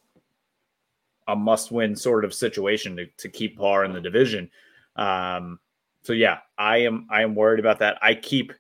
a 1.28 1.36
must 1.36 1.72
win 1.72 1.96
sort 1.96 2.26
of 2.26 2.34
situation 2.34 2.96
to, 2.96 3.06
to 3.18 3.30
keep 3.30 3.58
par 3.58 3.86
in 3.86 3.94
the 3.94 4.02
division. 4.02 4.50
Um, 4.96 5.60
so 6.04 6.14
yeah, 6.14 6.40
I 6.58 6.78
am 6.78 7.08
I 7.10 7.22
am 7.22 7.36
worried 7.36 7.60
about 7.60 7.80
that. 7.80 7.98
I 8.02 8.16
keep 8.16 8.54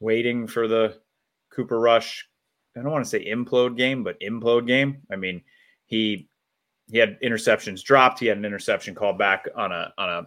waiting 0.00 0.46
for 0.46 0.68
the 0.68 0.98
Cooper 1.50 1.80
Rush. 1.80 2.28
I 2.76 2.82
don't 2.82 2.92
want 2.92 3.04
to 3.04 3.10
say 3.10 3.26
implode 3.26 3.76
game, 3.76 4.04
but 4.04 4.20
implode 4.20 4.66
game. 4.66 4.98
I 5.10 5.16
mean, 5.16 5.42
he 5.86 6.28
he 6.90 6.98
had 6.98 7.20
interceptions 7.20 7.82
dropped. 7.82 8.18
He 8.18 8.26
had 8.26 8.38
an 8.38 8.44
interception 8.44 8.94
called 8.94 9.18
back 9.18 9.48
on 9.56 9.72
a 9.72 9.92
on 9.96 10.08
a 10.10 10.26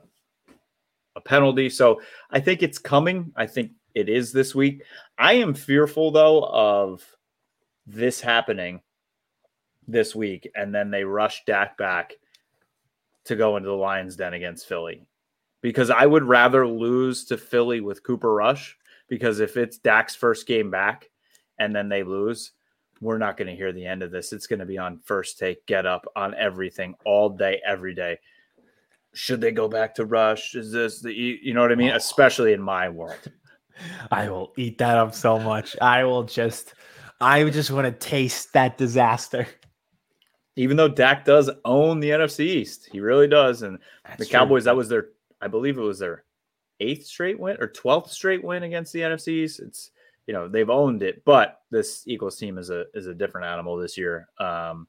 a 1.15 1.21
penalty. 1.21 1.69
So 1.69 2.01
I 2.31 2.39
think 2.39 2.63
it's 2.63 2.79
coming. 2.79 3.31
I 3.35 3.45
think 3.45 3.71
it 3.93 4.09
is 4.09 4.31
this 4.31 4.55
week. 4.55 4.83
I 5.17 5.33
am 5.33 5.53
fearful 5.53 6.11
though 6.11 6.45
of 6.45 7.05
this 7.85 8.19
happening 8.19 8.81
this 9.87 10.15
week, 10.15 10.49
and 10.55 10.73
then 10.73 10.91
they 10.91 11.03
rush 11.03 11.43
Dak 11.45 11.77
back 11.77 12.13
to 13.25 13.35
go 13.35 13.57
into 13.57 13.69
the 13.69 13.75
Lions 13.75 14.15
den 14.15 14.33
against 14.33 14.67
Philly. 14.67 15.05
Because 15.61 15.89
I 15.89 16.05
would 16.05 16.23
rather 16.23 16.67
lose 16.67 17.25
to 17.25 17.37
Philly 17.37 17.79
with 17.79 18.03
Cooper 18.03 18.33
Rush 18.33 18.77
because 19.07 19.39
if 19.39 19.55
it's 19.57 19.77
Dak's 19.77 20.15
first 20.15 20.45
game 20.45 20.69
back 20.69 21.09
and 21.57 21.73
then 21.73 21.87
they 21.87 22.03
lose, 22.03 22.51
we're 22.99 23.17
not 23.17 23.37
going 23.37 23.47
to 23.47 23.55
hear 23.55 23.71
the 23.71 23.85
end 23.85 24.03
of 24.03 24.11
this. 24.11 24.33
It's 24.33 24.47
going 24.47 24.59
to 24.59 24.65
be 24.65 24.77
on 24.77 24.99
first 25.03 25.37
take, 25.37 25.65
get 25.65 25.85
up 25.85 26.05
on 26.15 26.35
everything 26.35 26.95
all 27.05 27.29
day, 27.29 27.61
every 27.65 27.93
day. 27.93 28.19
Should 29.13 29.41
they 29.41 29.51
go 29.51 29.67
back 29.67 29.95
to 29.95 30.05
rush? 30.05 30.55
Is 30.55 30.71
this 30.71 31.01
the 31.01 31.13
you 31.13 31.53
know 31.53 31.61
what 31.61 31.71
I 31.71 31.75
mean? 31.75 31.91
Especially 31.91 32.53
in 32.53 32.61
my 32.61 32.89
world. 32.89 33.31
I 34.11 34.29
will 34.29 34.53
eat 34.57 34.77
that 34.79 34.97
up 34.97 35.13
so 35.13 35.37
much. 35.39 35.75
I 35.81 36.03
will 36.03 36.23
just 36.23 36.73
I 37.21 37.43
just 37.49 37.71
want 37.71 37.85
to 37.85 37.91
taste 37.91 38.53
that 38.53 38.77
disaster. 38.77 39.47
Even 40.55 40.77
though 40.77 40.87
Dak 40.87 41.25
does 41.25 41.49
own 41.65 41.99
the 41.99 42.11
NFC 42.11 42.41
East, 42.41 42.87
he 42.91 42.99
really 42.99 43.27
does. 43.27 43.63
And 43.63 43.79
That's 44.05 44.19
the 44.19 44.25
Cowboys, 44.25 44.63
true. 44.63 44.65
that 44.65 44.75
was 44.75 44.89
their 44.89 45.09
I 45.41 45.47
believe 45.47 45.77
it 45.77 45.81
was 45.81 45.99
their 45.99 46.23
eighth 46.79 47.05
straight 47.05 47.39
win 47.39 47.57
or 47.59 47.67
12th 47.67 48.09
straight 48.09 48.43
win 48.43 48.63
against 48.63 48.93
the 48.93 49.01
NFC 49.01 49.29
East. 49.29 49.59
It's 49.59 49.91
you 50.27 50.33
know 50.33 50.47
they've 50.47 50.69
owned 50.69 51.03
it, 51.03 51.23
but 51.25 51.61
this 51.69 52.03
Eagles 52.07 52.37
team 52.37 52.57
is 52.57 52.69
a 52.69 52.85
is 52.93 53.07
a 53.07 53.13
different 53.13 53.47
animal 53.47 53.77
this 53.77 53.97
year. 53.97 54.29
Um, 54.39 54.87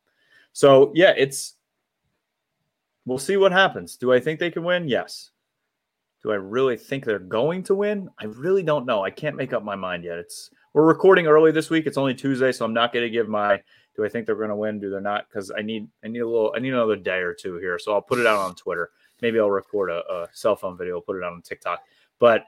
so 0.53 0.93
yeah, 0.95 1.13
it's 1.17 1.55
we'll 3.05 3.19
see 3.19 3.37
what 3.37 3.53
happens. 3.53 3.97
Do 3.97 4.13
I 4.13 4.21
think 4.21 4.39
they 4.39 4.51
can 4.51 4.65
win? 4.65 4.89
Yes. 4.89 5.31
Do 6.23 6.33
I 6.33 6.37
really 6.37 6.77
think 6.77 7.05
they're 7.05 7.19
going 7.19 7.63
to 7.65 7.75
win? 7.75 8.09
I 8.19 8.25
really 8.27 8.63
don't 8.63 8.87
know. 8.87 9.05
I 9.05 9.11
can't 9.11 9.37
make 9.37 9.53
up 9.53 9.63
my 9.63 9.77
mind 9.77 10.05
yet. 10.05 10.19
It's 10.19 10.51
we're 10.73 10.87
recording 10.87 11.27
early 11.27 11.53
this 11.53 11.69
week. 11.69 11.87
It's 11.87 11.99
only 11.99 12.15
Tuesday, 12.15 12.51
so 12.51 12.65
I'm 12.65 12.73
not 12.73 12.93
going 12.93 13.05
to 13.05 13.11
give 13.11 13.29
my 13.29 13.61
do 13.97 14.05
I 14.05 14.09
think 14.09 14.27
they're 14.27 14.35
going 14.35 14.49
to 14.49 14.57
win? 14.57 14.81
Do 14.81 14.91
they 14.91 15.01
not? 15.01 15.29
Because 15.29 15.53
I 15.57 15.63
need 15.63 15.89
I 16.05 16.09
need 16.09 16.21
a 16.21 16.29
little 16.29 16.53
I 16.57 16.61
need 16.61 16.73
another 16.73 16.97
day 16.97 17.19
or 17.19 17.35
two 17.35 17.57
here. 17.59 17.79
So 17.79 17.93
I'll 17.93 18.03
put 18.03 18.19
it 18.19 18.27
out 18.27 18.39
on 18.39 18.55
Twitter. 18.55 18.91
Maybe 19.23 19.39
I'll 19.39 19.51
record 19.51 19.91
a, 19.91 20.03
a 20.11 20.29
cell 20.33 20.57
phone 20.57 20.77
video, 20.77 21.01
put 21.01 21.17
it 21.17 21.23
out 21.23 21.33
on 21.33 21.43
TikTok. 21.43 21.81
But 22.19 22.45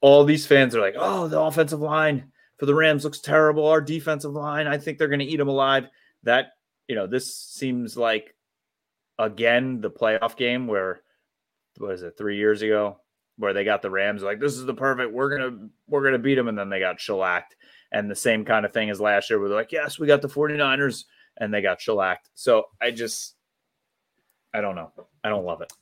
all 0.00 0.24
these 0.24 0.46
fans 0.46 0.74
are 0.74 0.80
like, 0.80 0.94
oh, 0.96 1.28
the 1.28 1.40
offensive 1.40 1.80
line 1.80 2.32
for 2.56 2.66
the 2.66 2.74
Rams 2.74 3.04
looks 3.04 3.20
terrible. 3.20 3.66
Our 3.66 3.80
defensive 3.80 4.32
line, 4.32 4.66
I 4.66 4.78
think 4.78 4.98
they're 4.98 5.08
going 5.08 5.20
to 5.20 5.26
eat 5.26 5.36
them 5.36 5.48
alive. 5.48 5.88
That, 6.22 6.52
you 6.88 6.94
know, 6.94 7.06
this 7.06 7.36
seems 7.36 7.96
like, 7.96 8.34
again, 9.18 9.80
the 9.80 9.90
playoff 9.90 10.36
game 10.36 10.66
where, 10.66 11.02
what 11.76 11.92
is 11.92 12.02
it, 12.02 12.16
three 12.16 12.36
years 12.38 12.62
ago, 12.62 12.98
where 13.36 13.52
they 13.52 13.64
got 13.64 13.82
the 13.82 13.90
Rams 13.90 14.22
like, 14.22 14.40
this 14.40 14.54
is 14.54 14.64
the 14.64 14.74
perfect, 14.74 15.12
we're 15.12 15.38
to, 15.38 15.70
we're 15.86 16.10
to 16.10 16.18
beat 16.18 16.34
them. 16.34 16.48
And 16.48 16.58
then 16.58 16.70
they 16.70 16.80
got 16.80 17.00
shellacked. 17.00 17.56
And 17.92 18.10
the 18.10 18.16
same 18.16 18.44
kind 18.44 18.64
of 18.64 18.72
thing 18.72 18.90
as 18.90 19.00
last 19.00 19.30
year 19.30 19.38
where 19.40 19.48
they're 19.48 19.58
like, 19.58 19.72
yes, 19.72 19.98
we 19.98 20.06
got 20.06 20.22
the 20.22 20.28
49ers 20.28 21.04
and 21.36 21.52
they 21.52 21.60
got 21.60 21.80
shellacked. 21.80 22.30
So 22.34 22.64
I 22.80 22.90
just, 22.90 23.34
I 24.54 24.60
don't 24.60 24.76
know. 24.76 24.92
I 25.24 25.28
don't 25.28 25.44
love 25.44 25.60
it. 25.60 25.72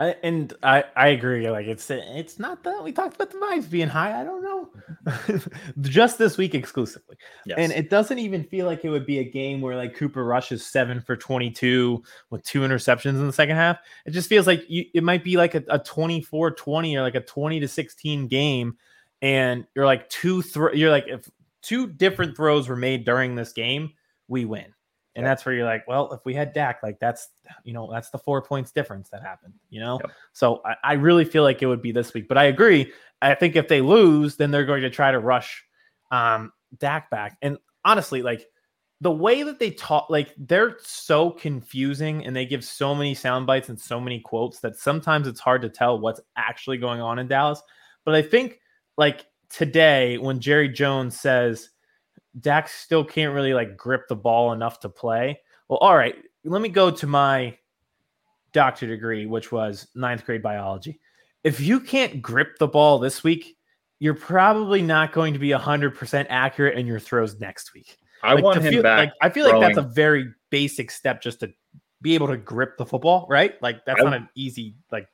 I, 0.00 0.16
and 0.22 0.54
I, 0.62 0.84
I 0.96 1.08
agree. 1.08 1.50
Like 1.50 1.66
it's 1.66 1.90
it's 1.90 2.38
not 2.38 2.64
that 2.64 2.82
we 2.82 2.90
talked 2.90 3.16
about 3.16 3.30
the 3.30 3.36
vibes 3.36 3.70
being 3.70 3.86
high. 3.86 4.18
I 4.18 4.24
don't 4.24 4.42
know, 4.42 5.40
just 5.82 6.16
this 6.16 6.38
week 6.38 6.54
exclusively. 6.54 7.16
Yes. 7.44 7.58
And 7.58 7.70
it 7.70 7.90
doesn't 7.90 8.18
even 8.18 8.42
feel 8.44 8.64
like 8.64 8.82
it 8.82 8.88
would 8.88 9.04
be 9.04 9.18
a 9.18 9.24
game 9.24 9.60
where 9.60 9.76
like 9.76 9.94
Cooper 9.94 10.24
Rush 10.24 10.52
is 10.52 10.64
seven 10.64 11.02
for 11.02 11.16
twenty 11.16 11.50
two 11.50 12.02
with 12.30 12.42
two 12.44 12.60
interceptions 12.60 13.10
in 13.10 13.26
the 13.26 13.32
second 13.32 13.56
half. 13.56 13.76
It 14.06 14.12
just 14.12 14.30
feels 14.30 14.46
like 14.46 14.64
you, 14.70 14.86
it 14.94 15.04
might 15.04 15.22
be 15.22 15.36
like 15.36 15.54
a, 15.54 15.62
a 15.68 15.78
24-20 15.78 16.96
or 16.96 17.02
like 17.02 17.14
a 17.14 17.20
twenty 17.20 17.60
to 17.60 17.68
sixteen 17.68 18.26
game, 18.26 18.78
and 19.20 19.66
you're 19.74 19.84
like 19.84 20.08
two 20.08 20.40
throw. 20.40 20.72
You're 20.72 20.90
like 20.90 21.08
if 21.08 21.28
two 21.62 21.86
different 21.86 22.36
throws 22.36 22.68
were 22.68 22.76
made 22.76 23.04
during 23.04 23.34
this 23.34 23.52
game, 23.52 23.92
we 24.28 24.44
win. 24.44 24.66
And 25.16 25.24
yep. 25.24 25.30
that's 25.30 25.44
where 25.44 25.54
you're 25.54 25.66
like, 25.66 25.86
well, 25.88 26.12
if 26.12 26.20
we 26.24 26.34
had 26.34 26.52
Dak, 26.52 26.82
like 26.82 27.00
that's 27.00 27.28
you 27.64 27.72
know, 27.72 27.90
that's 27.90 28.10
the 28.10 28.18
four 28.18 28.42
points 28.42 28.70
difference 28.70 29.08
that 29.10 29.22
happened, 29.22 29.54
you 29.68 29.80
know? 29.80 29.98
Yep. 30.02 30.12
So 30.32 30.62
I, 30.64 30.76
I, 30.84 30.92
really 30.94 31.24
feel 31.24 31.42
like 31.42 31.62
it 31.62 31.66
would 31.66 31.82
be 31.82 31.90
this 31.90 32.14
week. 32.14 32.28
But 32.28 32.38
I 32.38 32.44
agree. 32.44 32.92
I 33.20 33.34
think 33.34 33.56
if 33.56 33.66
they 33.66 33.80
lose, 33.80 34.36
then 34.36 34.52
they're 34.52 34.64
going 34.64 34.82
to 34.82 34.90
try 34.90 35.10
to 35.10 35.18
rush 35.18 35.64
um 36.10 36.52
Dak 36.78 37.10
back. 37.10 37.36
And 37.42 37.58
honestly, 37.84 38.22
like 38.22 38.46
the 39.00 39.10
way 39.10 39.42
that 39.42 39.58
they 39.58 39.70
talk, 39.70 40.10
like 40.10 40.34
they're 40.36 40.76
so 40.82 41.30
confusing 41.30 42.24
and 42.24 42.36
they 42.36 42.44
give 42.46 42.64
so 42.64 42.94
many 42.94 43.14
sound 43.14 43.46
bites 43.46 43.68
and 43.68 43.80
so 43.80 44.00
many 44.00 44.20
quotes 44.20 44.60
that 44.60 44.76
sometimes 44.76 45.26
it's 45.26 45.40
hard 45.40 45.62
to 45.62 45.70
tell 45.70 45.98
what's 45.98 46.20
actually 46.36 46.76
going 46.76 47.00
on 47.00 47.18
in 47.18 47.26
Dallas. 47.26 47.62
But 48.04 48.14
I 48.14 48.22
think 48.22 48.60
like 48.96 49.26
today, 49.50 50.18
when 50.18 50.40
Jerry 50.40 50.68
Jones 50.68 51.18
says 51.18 51.70
Dak 52.38 52.68
still 52.68 53.04
can't 53.04 53.34
really 53.34 53.54
like 53.54 53.76
grip 53.76 54.08
the 54.08 54.16
ball 54.16 54.52
enough 54.52 54.80
to 54.80 54.88
play. 54.88 55.40
Well, 55.68 55.78
all 55.78 55.96
right, 55.96 56.16
let 56.44 56.62
me 56.62 56.68
go 56.68 56.90
to 56.90 57.06
my 57.06 57.56
doctor 58.52 58.86
degree, 58.86 59.26
which 59.26 59.52
was 59.52 59.88
ninth 59.94 60.24
grade 60.24 60.42
biology. 60.42 61.00
If 61.44 61.60
you 61.60 61.80
can't 61.80 62.20
grip 62.20 62.58
the 62.58 62.68
ball 62.68 62.98
this 62.98 63.24
week, 63.24 63.56
you're 63.98 64.14
probably 64.14 64.82
not 64.82 65.12
going 65.12 65.32
to 65.34 65.38
be 65.38 65.50
100% 65.50 66.26
accurate 66.28 66.78
in 66.78 66.86
your 66.86 66.98
throws 66.98 67.38
next 67.40 67.74
week. 67.74 67.98
I 68.22 68.34
like, 68.34 68.44
want 68.44 68.60
him 68.60 68.72
feel, 68.72 68.82
back. 68.82 68.98
Like, 68.98 69.12
I 69.20 69.30
feel 69.30 69.46
throwing. 69.46 69.62
like 69.62 69.74
that's 69.74 69.86
a 69.86 69.88
very 69.88 70.32
basic 70.50 70.90
step 70.90 71.22
just 71.22 71.40
to 71.40 71.52
be 72.02 72.14
able 72.14 72.28
to 72.28 72.36
grip 72.36 72.76
the 72.76 72.86
football, 72.86 73.26
right? 73.28 73.60
Like 73.62 73.84
that's 73.84 74.00
I, 74.00 74.04
not 74.04 74.14
an 74.14 74.28
easy 74.34 74.74
like 74.90 75.08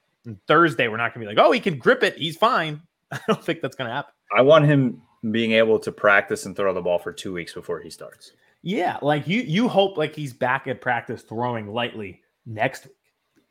Thursday. 0.46 0.88
We're 0.88 0.96
not 0.96 1.14
going 1.14 1.26
to 1.26 1.30
be 1.30 1.36
like, 1.36 1.44
oh, 1.44 1.52
he 1.52 1.60
can 1.60 1.78
grip 1.78 2.02
it. 2.02 2.16
He's 2.16 2.36
fine. 2.36 2.82
I 3.12 3.20
don't 3.26 3.44
think 3.44 3.60
that's 3.60 3.76
going 3.76 3.88
to 3.88 3.94
happen. 3.94 4.12
I 4.36 4.42
want 4.42 4.64
him 4.64 5.02
being 5.30 5.52
able 5.52 5.78
to 5.80 5.92
practice 5.92 6.46
and 6.46 6.56
throw 6.56 6.72
the 6.72 6.82
ball 6.82 6.98
for 6.98 7.12
two 7.12 7.32
weeks 7.32 7.54
before 7.54 7.80
he 7.80 7.90
starts. 7.90 8.32
Yeah, 8.62 8.98
like 9.00 9.28
you 9.28 9.42
you 9.42 9.68
hope 9.68 9.96
like 9.96 10.14
he's 10.14 10.32
back 10.32 10.66
at 10.66 10.80
practice 10.80 11.22
throwing 11.22 11.68
lightly 11.68 12.20
next 12.46 12.86
week. 12.86 12.94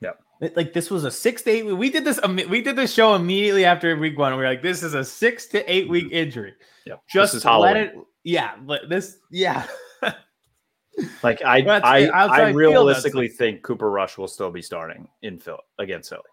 Yeah, 0.01 0.49
like 0.55 0.73
this 0.73 0.91
was 0.91 1.05
a 1.05 1.11
six 1.11 1.41
to 1.43 1.51
eight. 1.51 1.63
We 1.63 1.89
did 1.89 2.03
this. 2.03 2.19
We 2.49 2.61
did 2.61 2.75
this 2.75 2.93
show 2.93 3.15
immediately 3.15 3.63
after 3.63 3.95
week 3.95 4.17
one. 4.17 4.35
We 4.35 4.43
are 4.43 4.49
like, 4.49 4.61
this 4.61 4.83
is 4.83 4.93
a 4.93 5.05
six 5.05 5.45
to 5.47 5.73
eight 5.73 5.87
week 5.87 6.05
mm-hmm. 6.05 6.15
injury. 6.15 6.53
Yeah, 6.85 6.95
just 7.09 7.45
let 7.45 7.77
it. 7.77 7.95
Yeah, 8.23 8.55
this. 8.89 9.17
Yeah. 9.31 9.65
like 11.23 11.41
I, 11.43 11.59
I, 11.59 12.07
I 12.07 12.49
realistically 12.49 13.27
think 13.27 13.63
Cooper 13.63 13.89
Rush 13.89 14.17
will 14.17 14.27
still 14.27 14.51
be 14.51 14.61
starting 14.61 15.07
in 15.21 15.39
Phil 15.39 15.59
against 15.79 16.09
Philly. 16.09 16.23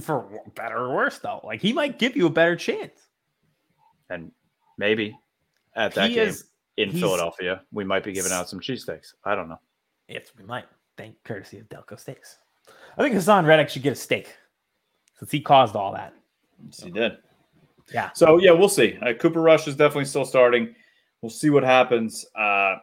For 0.00 0.40
better 0.54 0.76
or 0.76 0.94
worse, 0.94 1.18
though, 1.18 1.40
like 1.42 1.60
he 1.60 1.72
might 1.72 1.98
give 1.98 2.16
you 2.16 2.26
a 2.26 2.30
better 2.30 2.54
chance 2.54 2.92
and 4.10 4.30
maybe 4.78 5.18
at 5.76 5.94
that 5.94 6.08
he 6.08 6.16
game 6.16 6.28
is, 6.28 6.44
in 6.76 6.92
Philadelphia, 6.92 7.62
we 7.72 7.84
might 7.84 8.04
be 8.04 8.12
giving 8.12 8.32
out 8.32 8.48
some 8.48 8.60
cheesesteaks. 8.60 9.14
I 9.24 9.34
don't 9.34 9.48
know. 9.48 9.60
Yes, 10.08 10.32
we 10.36 10.44
might. 10.44 10.64
Thank 10.96 11.22
courtesy 11.24 11.58
of 11.58 11.68
Delco 11.68 11.98
Steaks. 11.98 12.38
I 12.96 13.02
think 13.02 13.14
Haason 13.14 13.46
Reddick 13.46 13.68
should 13.68 13.82
get 13.82 13.92
a 13.92 13.96
steak 13.96 14.36
since 15.18 15.30
he 15.30 15.40
caused 15.40 15.74
all 15.74 15.92
that. 15.92 16.14
Yes, 16.64 16.80
he 16.82 16.90
did. 16.90 17.18
Yeah. 17.92 18.10
So 18.14 18.38
yeah, 18.38 18.52
we'll 18.52 18.68
see. 18.68 18.96
Uh, 19.02 19.12
Cooper 19.14 19.40
Rush 19.40 19.66
is 19.66 19.76
definitely 19.76 20.04
still 20.06 20.24
starting. 20.24 20.74
We'll 21.20 21.30
see 21.30 21.50
what 21.50 21.64
happens. 21.64 22.24
Uh, 22.36 22.76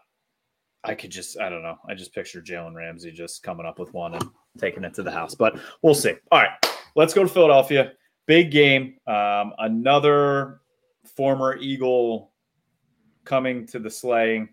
I 0.83 0.95
could 0.95 1.11
just, 1.11 1.39
I 1.39 1.49
don't 1.49 1.61
know. 1.61 1.77
I 1.87 1.93
just 1.93 2.13
picture 2.13 2.41
Jalen 2.41 2.73
Ramsey 2.73 3.11
just 3.11 3.43
coming 3.43 3.65
up 3.65 3.79
with 3.79 3.93
one 3.93 4.15
and 4.15 4.23
taking 4.57 4.83
it 4.83 4.93
to 4.95 5.03
the 5.03 5.11
house, 5.11 5.35
but 5.35 5.57
we'll 5.81 5.95
see. 5.95 6.13
All 6.31 6.41
right, 6.41 6.51
let's 6.95 7.13
go 7.13 7.23
to 7.23 7.29
Philadelphia. 7.29 7.93
Big 8.25 8.51
game. 8.51 8.95
Um, 9.07 9.53
another 9.59 10.61
former 11.15 11.57
Eagle 11.57 12.31
coming 13.23 13.65
to 13.67 13.79
the 13.79 13.89
slaying 13.89 14.49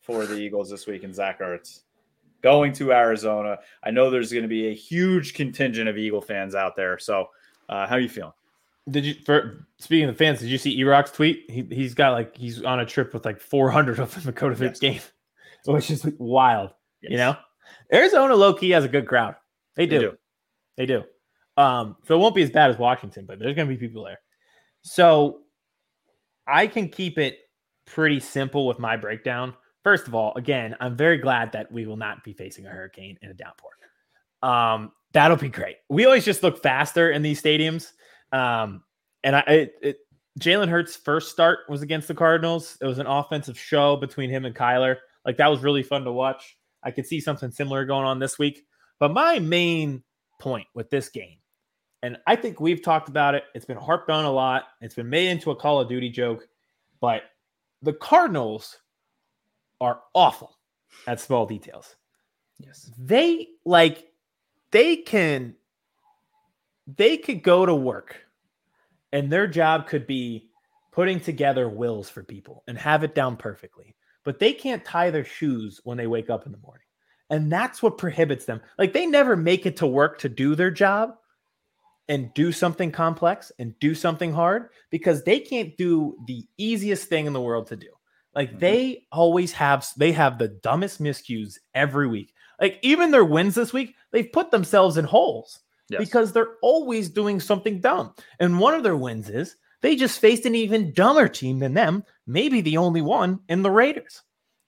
for 0.00 0.26
the 0.26 0.36
Eagles 0.36 0.70
this 0.70 0.86
week 0.86 1.04
in 1.04 1.12
Zach 1.12 1.40
Ertz 1.40 1.80
going 2.44 2.74
to 2.74 2.92
Arizona. 2.92 3.58
I 3.82 3.90
know 3.90 4.10
there's 4.10 4.30
going 4.30 4.42
to 4.42 4.48
be 4.48 4.68
a 4.68 4.74
huge 4.74 5.32
contingent 5.32 5.88
of 5.88 5.96
Eagle 5.96 6.20
fans 6.20 6.54
out 6.54 6.76
there. 6.76 6.98
So, 6.98 7.30
uh, 7.70 7.86
how 7.86 7.96
are 7.96 8.00
you 8.00 8.08
feeling? 8.08 8.34
Did 8.90 9.06
you 9.06 9.14
for 9.24 9.66
speaking 9.78 10.10
of 10.10 10.14
the 10.14 10.18
fans? 10.22 10.40
Did 10.40 10.50
you 10.50 10.58
see 10.58 10.78
Eroc's 10.78 11.10
tweet? 11.10 11.50
He 11.50 11.66
he's 11.70 11.94
got 11.94 12.12
like 12.12 12.36
he's 12.36 12.62
on 12.62 12.80
a 12.80 12.86
trip 12.86 13.14
with 13.14 13.24
like 13.24 13.40
400 13.40 13.98
of 13.98 14.14
them 14.14 14.24
to 14.24 14.32
go 14.32 14.50
to 14.50 14.54
this 14.54 14.78
game, 14.78 15.00
which 15.64 15.90
is 15.90 16.06
wild. 16.18 16.74
Yes. 17.00 17.12
You 17.12 17.16
know, 17.16 17.36
Arizona 17.92 18.34
low 18.36 18.52
key 18.52 18.70
has 18.70 18.84
a 18.84 18.88
good 18.88 19.06
crowd. 19.06 19.36
They 19.74 19.86
do. 19.86 19.98
They 19.98 20.04
do. 20.04 20.12
They 20.76 20.86
do. 20.86 21.04
Um, 21.56 21.96
so 22.06 22.14
it 22.14 22.18
won't 22.18 22.34
be 22.34 22.42
as 22.42 22.50
bad 22.50 22.70
as 22.70 22.78
Washington, 22.78 23.26
but 23.26 23.38
there's 23.38 23.54
going 23.54 23.68
to 23.68 23.74
be 23.74 23.78
people 23.78 24.04
there. 24.04 24.18
So 24.82 25.40
I 26.46 26.66
can 26.66 26.88
keep 26.88 27.18
it 27.18 27.38
pretty 27.86 28.20
simple 28.20 28.66
with 28.66 28.78
my 28.78 28.96
breakdown. 28.96 29.54
First 29.82 30.08
of 30.08 30.14
all, 30.14 30.32
again, 30.36 30.74
I'm 30.80 30.96
very 30.96 31.18
glad 31.18 31.52
that 31.52 31.70
we 31.70 31.86
will 31.86 31.96
not 31.96 32.24
be 32.24 32.32
facing 32.32 32.66
a 32.66 32.70
hurricane 32.70 33.18
in 33.22 33.30
a 33.30 33.34
downpour. 33.34 33.70
Um, 34.42 34.92
that'll 35.12 35.36
be 35.36 35.48
great. 35.48 35.76
We 35.88 36.04
always 36.04 36.24
just 36.24 36.42
look 36.42 36.62
faster 36.62 37.10
in 37.10 37.22
these 37.22 37.40
stadiums. 37.40 37.92
Um, 38.32 38.82
and 39.22 39.36
I, 39.36 39.40
it, 39.40 39.74
it 39.82 39.96
Jalen 40.40 40.68
Hurts' 40.68 40.96
first 40.96 41.30
start 41.30 41.60
was 41.68 41.82
against 41.82 42.08
the 42.08 42.14
Cardinals. 42.14 42.76
It 42.80 42.86
was 42.86 42.98
an 42.98 43.06
offensive 43.06 43.58
show 43.58 43.96
between 43.96 44.30
him 44.30 44.44
and 44.44 44.54
Kyler. 44.54 44.96
Like 45.24 45.36
that 45.36 45.48
was 45.48 45.62
really 45.62 45.82
fun 45.82 46.04
to 46.04 46.12
watch. 46.12 46.56
I 46.82 46.90
could 46.90 47.06
see 47.06 47.20
something 47.20 47.50
similar 47.50 47.84
going 47.84 48.04
on 48.04 48.18
this 48.18 48.38
week. 48.38 48.64
But 48.98 49.12
my 49.12 49.38
main 49.38 50.02
point 50.40 50.66
with 50.74 50.90
this 50.90 51.08
game, 51.08 51.38
and 52.04 52.18
I 52.26 52.36
think 52.36 52.60
we've 52.60 52.82
talked 52.82 53.08
about 53.08 53.34
it, 53.34 53.44
it's 53.54 53.64
been 53.64 53.78
harped 53.78 54.10
on 54.10 54.26
a 54.26 54.30
lot. 54.30 54.64
It's 54.82 54.94
been 54.94 55.08
made 55.08 55.28
into 55.28 55.50
a 55.52 55.56
Call 55.56 55.80
of 55.80 55.88
Duty 55.88 56.10
joke, 56.10 56.46
but 57.00 57.22
the 57.80 57.94
Cardinals 57.94 58.76
are 59.80 60.02
awful 60.12 60.58
at 61.06 61.18
small 61.18 61.46
details. 61.46 61.96
Yes. 62.58 62.90
They 62.98 63.48
like 63.64 64.12
they 64.70 64.96
can 64.96 65.54
they 66.86 67.16
could 67.16 67.42
go 67.42 67.64
to 67.64 67.74
work 67.74 68.16
and 69.10 69.32
their 69.32 69.46
job 69.46 69.86
could 69.86 70.06
be 70.06 70.50
putting 70.92 71.20
together 71.20 71.70
wills 71.70 72.10
for 72.10 72.22
people 72.22 72.64
and 72.68 72.76
have 72.76 73.02
it 73.02 73.14
down 73.14 73.38
perfectly. 73.38 73.96
But 74.24 74.38
they 74.38 74.52
can't 74.52 74.84
tie 74.84 75.10
their 75.10 75.24
shoes 75.24 75.80
when 75.84 75.96
they 75.96 76.06
wake 76.06 76.28
up 76.28 76.44
in 76.44 76.52
the 76.52 76.58
morning. 76.58 76.84
And 77.30 77.50
that's 77.50 77.82
what 77.82 77.96
prohibits 77.96 78.44
them. 78.44 78.60
Like 78.76 78.92
they 78.92 79.06
never 79.06 79.36
make 79.36 79.64
it 79.64 79.78
to 79.78 79.86
work 79.86 80.18
to 80.18 80.28
do 80.28 80.54
their 80.54 80.70
job 80.70 81.16
and 82.08 82.32
do 82.34 82.52
something 82.52 82.92
complex 82.92 83.50
and 83.58 83.78
do 83.78 83.94
something 83.94 84.32
hard 84.32 84.68
because 84.90 85.22
they 85.22 85.40
can't 85.40 85.76
do 85.76 86.16
the 86.26 86.44
easiest 86.58 87.08
thing 87.08 87.26
in 87.26 87.32
the 87.32 87.40
world 87.40 87.66
to 87.68 87.76
do. 87.76 87.88
Like 88.34 88.50
mm-hmm. 88.50 88.58
they 88.58 89.06
always 89.12 89.52
have 89.52 89.86
they 89.96 90.12
have 90.12 90.38
the 90.38 90.48
dumbest 90.48 91.02
miscues 91.02 91.58
every 91.74 92.06
week. 92.06 92.34
Like 92.60 92.78
even 92.82 93.10
their 93.10 93.24
wins 93.24 93.54
this 93.54 93.72
week, 93.72 93.94
they've 94.12 94.30
put 94.30 94.50
themselves 94.50 94.96
in 94.96 95.04
holes 95.04 95.60
yes. 95.88 95.98
because 95.98 96.32
they're 96.32 96.56
always 96.62 97.08
doing 97.08 97.40
something 97.40 97.80
dumb. 97.80 98.14
And 98.38 98.58
one 98.58 98.74
of 98.74 98.82
their 98.82 98.96
wins 98.96 99.28
is 99.28 99.56
they 99.80 99.96
just 99.96 100.20
faced 100.20 100.46
an 100.46 100.54
even 100.54 100.92
dumber 100.92 101.28
team 101.28 101.58
than 101.58 101.74
them, 101.74 102.04
maybe 102.26 102.60
the 102.60 102.76
only 102.76 103.02
one 103.02 103.40
in 103.48 103.62
the 103.62 103.70
Raiders. 103.70 104.22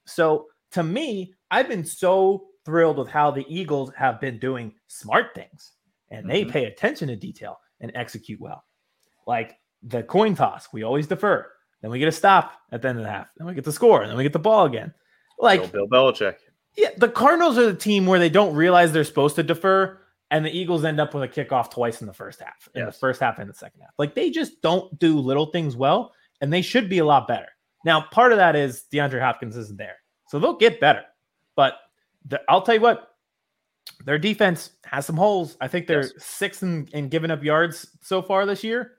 So 0.06 0.46
to 0.72 0.82
me, 0.82 1.34
I've 1.50 1.68
been 1.68 1.84
so 1.84 2.48
thrilled 2.64 2.98
with 2.98 3.08
how 3.08 3.30
the 3.30 3.46
Eagles 3.48 3.92
have 3.96 4.20
been 4.20 4.38
doing 4.38 4.74
smart 4.88 5.34
things 5.34 5.72
and 6.10 6.20
mm-hmm. 6.20 6.28
they 6.28 6.44
pay 6.44 6.64
attention 6.64 7.08
to 7.08 7.16
detail 7.16 7.58
and 7.80 7.92
execute 7.94 8.40
well. 8.40 8.64
Like 9.26 9.56
the 9.82 10.02
coin 10.02 10.34
toss, 10.34 10.68
we 10.72 10.82
always 10.82 11.06
defer. 11.06 11.50
Then 11.82 11.90
we 11.90 11.98
get 11.98 12.08
a 12.08 12.12
stop 12.12 12.52
at 12.72 12.82
the 12.82 12.88
end 12.88 12.98
of 12.98 13.04
the 13.04 13.10
half. 13.10 13.30
Then 13.36 13.46
we 13.46 13.54
get 13.54 13.64
the 13.64 13.72
score. 13.72 14.02
And 14.02 14.10
then 14.10 14.16
we 14.16 14.22
get 14.22 14.32
the 14.32 14.38
ball 14.38 14.66
again. 14.66 14.94
Like 15.38 15.72
Bill, 15.72 15.86
Bill 15.86 16.12
Belichick. 16.12 16.36
Yeah, 16.76 16.90
the 16.96 17.08
Cardinals 17.08 17.58
are 17.58 17.66
the 17.66 17.74
team 17.74 18.06
where 18.06 18.18
they 18.18 18.28
don't 18.28 18.54
realize 18.54 18.92
they're 18.92 19.04
supposed 19.04 19.36
to 19.36 19.42
defer, 19.42 19.98
and 20.30 20.44
the 20.44 20.50
Eagles 20.50 20.84
end 20.84 21.00
up 21.00 21.14
with 21.14 21.22
a 21.22 21.28
kickoff 21.28 21.70
twice 21.70 22.00
in 22.00 22.06
the 22.06 22.12
first 22.12 22.40
half, 22.40 22.68
in 22.74 22.84
yes. 22.84 22.94
the 22.94 22.98
first 22.98 23.20
half 23.20 23.38
and 23.38 23.48
the 23.48 23.54
second 23.54 23.80
half. 23.80 23.92
Like 23.98 24.14
they 24.14 24.30
just 24.30 24.60
don't 24.62 24.98
do 24.98 25.18
little 25.18 25.46
things 25.46 25.76
well, 25.76 26.12
and 26.40 26.52
they 26.52 26.62
should 26.62 26.88
be 26.88 26.98
a 26.98 27.04
lot 27.04 27.28
better. 27.28 27.46
Now, 27.84 28.02
part 28.10 28.32
of 28.32 28.38
that 28.38 28.56
is 28.56 28.84
DeAndre 28.92 29.20
Hopkins 29.20 29.56
isn't 29.56 29.78
there, 29.78 29.96
so 30.28 30.38
they'll 30.38 30.56
get 30.56 30.80
better. 30.80 31.02
But 31.54 31.74
the, 32.26 32.42
I'll 32.48 32.62
tell 32.62 32.74
you 32.74 32.80
what, 32.80 33.08
their 34.04 34.18
defense 34.18 34.70
has 34.84 35.06
some 35.06 35.16
holes. 35.16 35.56
I 35.60 35.68
think 35.68 35.86
they're 35.86 36.02
yes. 36.02 36.12
sixth 36.18 36.62
in, 36.62 36.88
in 36.92 37.08
giving 37.08 37.30
up 37.30 37.42
yards 37.42 37.86
so 38.00 38.22
far 38.22 38.46
this 38.46 38.62
year 38.62 38.96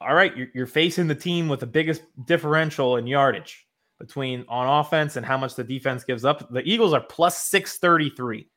all 0.00 0.14
right, 0.14 0.34
you're, 0.36 0.48
you're 0.54 0.66
facing 0.66 1.06
the 1.06 1.14
team 1.14 1.48
with 1.48 1.60
the 1.60 1.66
biggest 1.66 2.02
differential 2.24 2.96
in 2.96 3.06
yardage 3.06 3.66
between 3.98 4.44
on 4.48 4.80
offense 4.80 5.16
and 5.16 5.26
how 5.26 5.36
much 5.36 5.54
the 5.54 5.64
defense 5.64 6.04
gives 6.04 6.24
up. 6.24 6.50
The 6.50 6.62
Eagles 6.62 6.94
are 6.94 7.02
plus 7.02 7.36
633. 7.44 8.48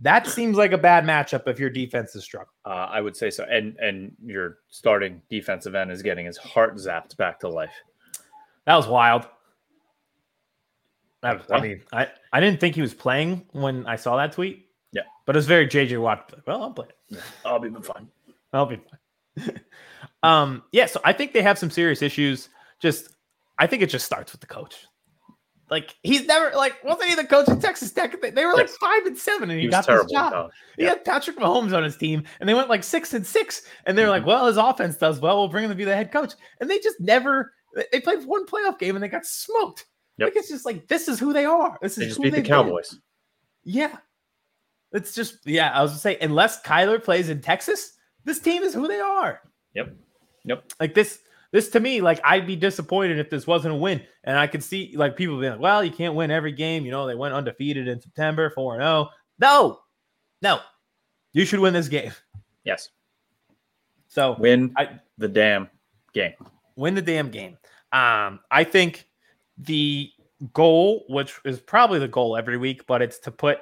That 0.00 0.26
seems 0.26 0.56
like 0.56 0.72
a 0.72 0.78
bad 0.78 1.04
matchup 1.04 1.46
if 1.46 1.58
your 1.58 1.70
defense 1.70 2.14
is 2.16 2.24
struggling. 2.24 2.52
Uh, 2.64 2.88
I 2.90 3.00
would 3.00 3.16
say 3.16 3.30
so. 3.30 3.44
And 3.44 3.76
and 3.78 4.12
your 4.22 4.58
starting 4.68 5.22
defensive 5.30 5.74
end 5.74 5.90
is 5.90 6.02
getting 6.02 6.26
his 6.26 6.36
heart 6.36 6.76
zapped 6.76 7.16
back 7.16 7.40
to 7.40 7.48
life. 7.48 7.72
That 8.66 8.76
was 8.76 8.86
wild. 8.86 9.26
I, 11.22 11.40
I 11.50 11.60
mean, 11.60 11.82
I, 11.92 12.08
I 12.30 12.40
didn't 12.40 12.60
think 12.60 12.74
he 12.74 12.82
was 12.82 12.92
playing 12.92 13.46
when 13.52 13.86
I 13.86 13.96
saw 13.96 14.16
that 14.18 14.32
tweet. 14.32 14.65
Yeah. 15.26 15.32
But 15.32 15.36
it 15.36 15.38
was 15.38 15.46
very 15.46 15.66
JJ 15.66 16.00
Watt. 16.00 16.32
Well, 16.46 16.62
I'll 16.62 16.72
play. 16.72 16.86
it. 17.10 17.18
I'll 17.44 17.58
be 17.58 17.70
fine. 17.70 18.08
I'll 18.52 18.66
be 18.66 18.78
fine. 19.36 19.60
Um, 20.22 20.64
yeah, 20.72 20.86
so 20.86 21.00
I 21.04 21.12
think 21.12 21.34
they 21.34 21.42
have 21.42 21.58
some 21.58 21.70
serious 21.70 22.02
issues. 22.02 22.48
Just, 22.80 23.10
I 23.58 23.66
think 23.68 23.82
it 23.82 23.90
just 23.90 24.04
starts 24.04 24.32
with 24.32 24.40
the 24.40 24.46
coach. 24.46 24.86
Like 25.70 25.94
he's 26.02 26.24
never 26.26 26.54
like 26.56 26.82
wasn't 26.84 27.10
he 27.10 27.16
the 27.16 27.24
coach 27.24 27.48
at 27.48 27.60
Texas 27.60 27.90
Tech? 27.92 28.20
They 28.20 28.44
were 28.44 28.54
like 28.54 28.68
yes. 28.68 28.76
five 28.76 29.04
and 29.04 29.18
seven, 29.18 29.50
and 29.50 29.58
he, 29.58 29.66
he 29.66 29.70
got 29.70 29.84
this 29.84 30.04
job. 30.06 30.50
He 30.76 30.84
had 30.84 31.04
Patrick 31.04 31.36
Mahomes 31.38 31.76
on 31.76 31.82
his 31.82 31.96
team, 31.96 32.22
and 32.38 32.48
they 32.48 32.54
went 32.54 32.68
like 32.68 32.84
six 32.84 33.12
and 33.14 33.26
six. 33.26 33.62
And 33.84 33.98
they're 33.98 34.06
mm-hmm. 34.06 34.12
like, 34.12 34.26
"Well, 34.26 34.46
his 34.46 34.58
offense 34.58 34.96
does 34.96 35.18
well. 35.18 35.38
We'll 35.38 35.48
bring 35.48 35.64
him 35.64 35.70
to 35.70 35.76
be 35.76 35.84
the 35.84 35.96
head 35.96 36.12
coach." 36.12 36.34
And 36.60 36.70
they 36.70 36.78
just 36.78 37.00
never. 37.00 37.52
They 37.90 38.00
played 38.00 38.24
one 38.24 38.46
playoff 38.46 38.78
game 38.78 38.94
and 38.94 39.02
they 39.02 39.08
got 39.08 39.26
smoked. 39.26 39.86
Yep. 40.18 40.26
Like 40.28 40.36
it's 40.36 40.48
just 40.48 40.64
like 40.64 40.86
this 40.86 41.08
is 41.08 41.18
who 41.18 41.32
they 41.32 41.44
are. 41.44 41.76
This 41.82 41.92
is 41.92 41.98
they 41.98 42.06
just 42.06 42.22
beat 42.22 42.32
the 42.32 42.42
Cowboys. 42.42 42.90
Been. 42.90 43.00
Yeah, 43.64 43.96
it's 44.92 45.14
just 45.14 45.38
yeah. 45.44 45.70
I 45.72 45.82
was 45.82 45.92
gonna 45.92 46.00
say 46.00 46.18
unless 46.20 46.62
Kyler 46.62 47.02
plays 47.02 47.28
in 47.28 47.40
Texas, 47.40 47.92
this 48.24 48.38
team 48.38 48.62
is 48.62 48.74
who 48.74 48.88
they 48.88 49.00
are. 49.00 49.40
Yep. 49.74 49.94
Yep. 50.44 50.72
Like 50.80 50.94
this, 50.94 51.20
this 51.52 51.68
to 51.70 51.80
me, 51.80 52.00
like 52.00 52.20
I'd 52.24 52.46
be 52.46 52.56
disappointed 52.56 53.18
if 53.18 53.30
this 53.30 53.46
wasn't 53.46 53.74
a 53.74 53.76
win. 53.76 54.02
And 54.24 54.38
I 54.38 54.46
could 54.46 54.62
see 54.62 54.92
like 54.96 55.16
people 55.16 55.38
being 55.38 55.52
like, 55.52 55.60
well, 55.60 55.84
you 55.84 55.90
can't 55.90 56.14
win 56.14 56.30
every 56.30 56.52
game. 56.52 56.84
You 56.84 56.90
know, 56.90 57.06
they 57.06 57.14
went 57.14 57.34
undefeated 57.34 57.88
in 57.88 58.00
September, 58.00 58.50
4 58.50 58.78
0. 58.78 59.10
No, 59.38 59.80
no. 60.42 60.60
You 61.32 61.44
should 61.44 61.60
win 61.60 61.74
this 61.74 61.88
game. 61.88 62.12
Yes. 62.64 62.88
So 64.08 64.36
win 64.38 64.72
I, 64.76 65.00
the 65.18 65.28
damn 65.28 65.68
game. 66.14 66.32
Win 66.76 66.94
the 66.94 67.02
damn 67.02 67.30
game. 67.30 67.58
Um, 67.92 68.40
I 68.50 68.64
think 68.64 69.06
the 69.58 70.10
goal, 70.52 71.04
which 71.08 71.38
is 71.44 71.60
probably 71.60 71.98
the 71.98 72.08
goal 72.08 72.36
every 72.36 72.56
week, 72.56 72.86
but 72.86 73.02
it's 73.02 73.18
to 73.20 73.30
put 73.30 73.58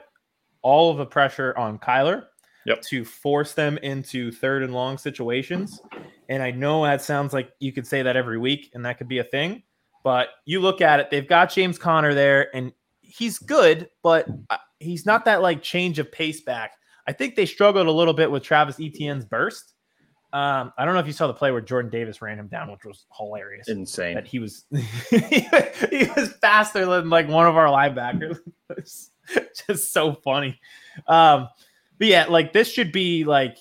all 0.64 0.90
of 0.90 0.96
the 0.96 1.06
pressure 1.06 1.56
on 1.56 1.78
Kyler 1.78 2.24
yep. 2.66 2.80
to 2.82 3.04
force 3.04 3.52
them 3.52 3.78
into 3.78 4.32
third 4.32 4.64
and 4.64 4.74
long 4.74 4.98
situations. 4.98 5.80
And 6.28 6.42
I 6.42 6.50
know 6.50 6.82
that 6.84 7.02
sounds 7.02 7.32
like 7.32 7.52
you 7.60 7.70
could 7.70 7.86
say 7.86 8.02
that 8.02 8.16
every 8.16 8.38
week, 8.38 8.70
and 8.74 8.84
that 8.84 8.98
could 8.98 9.06
be 9.06 9.18
a 9.18 9.24
thing. 9.24 9.62
But 10.02 10.28
you 10.46 10.60
look 10.60 10.80
at 10.80 11.00
it, 11.00 11.10
they've 11.10 11.28
got 11.28 11.52
James 11.52 11.78
Conner 11.78 12.14
there, 12.14 12.54
and 12.56 12.72
he's 13.02 13.38
good, 13.38 13.88
but 14.02 14.26
uh, 14.50 14.56
he's 14.80 15.06
not 15.06 15.26
that 15.26 15.42
like 15.42 15.62
change 15.62 15.98
of 15.98 16.10
pace 16.10 16.40
back. 16.40 16.72
I 17.06 17.12
think 17.12 17.36
they 17.36 17.46
struggled 17.46 17.86
a 17.86 17.92
little 17.92 18.14
bit 18.14 18.30
with 18.30 18.42
Travis 18.42 18.80
Etienne's 18.80 19.26
burst. 19.26 19.74
Um, 20.32 20.72
I 20.76 20.84
don't 20.84 20.94
know 20.94 21.00
if 21.00 21.06
you 21.06 21.12
saw 21.12 21.28
the 21.28 21.34
play 21.34 21.52
where 21.52 21.60
Jordan 21.60 21.90
Davis 21.90 22.20
ran 22.20 22.38
him 22.38 22.48
down, 22.48 22.70
which 22.72 22.84
was 22.84 23.06
hilarious. 23.16 23.68
Insane. 23.68 24.14
That 24.14 24.26
he 24.26 24.40
was 24.40 24.64
he 25.10 26.10
was 26.16 26.32
faster 26.40 26.84
than 26.84 27.08
like 27.08 27.28
one 27.28 27.46
of 27.46 27.56
our 27.56 27.68
linebackers. 27.68 28.38
just 29.66 29.92
so 29.92 30.14
funny. 30.14 30.60
Um, 31.06 31.48
but 31.98 32.08
yeah, 32.08 32.26
like 32.26 32.52
this 32.52 32.70
should 32.70 32.92
be 32.92 33.24
like 33.24 33.58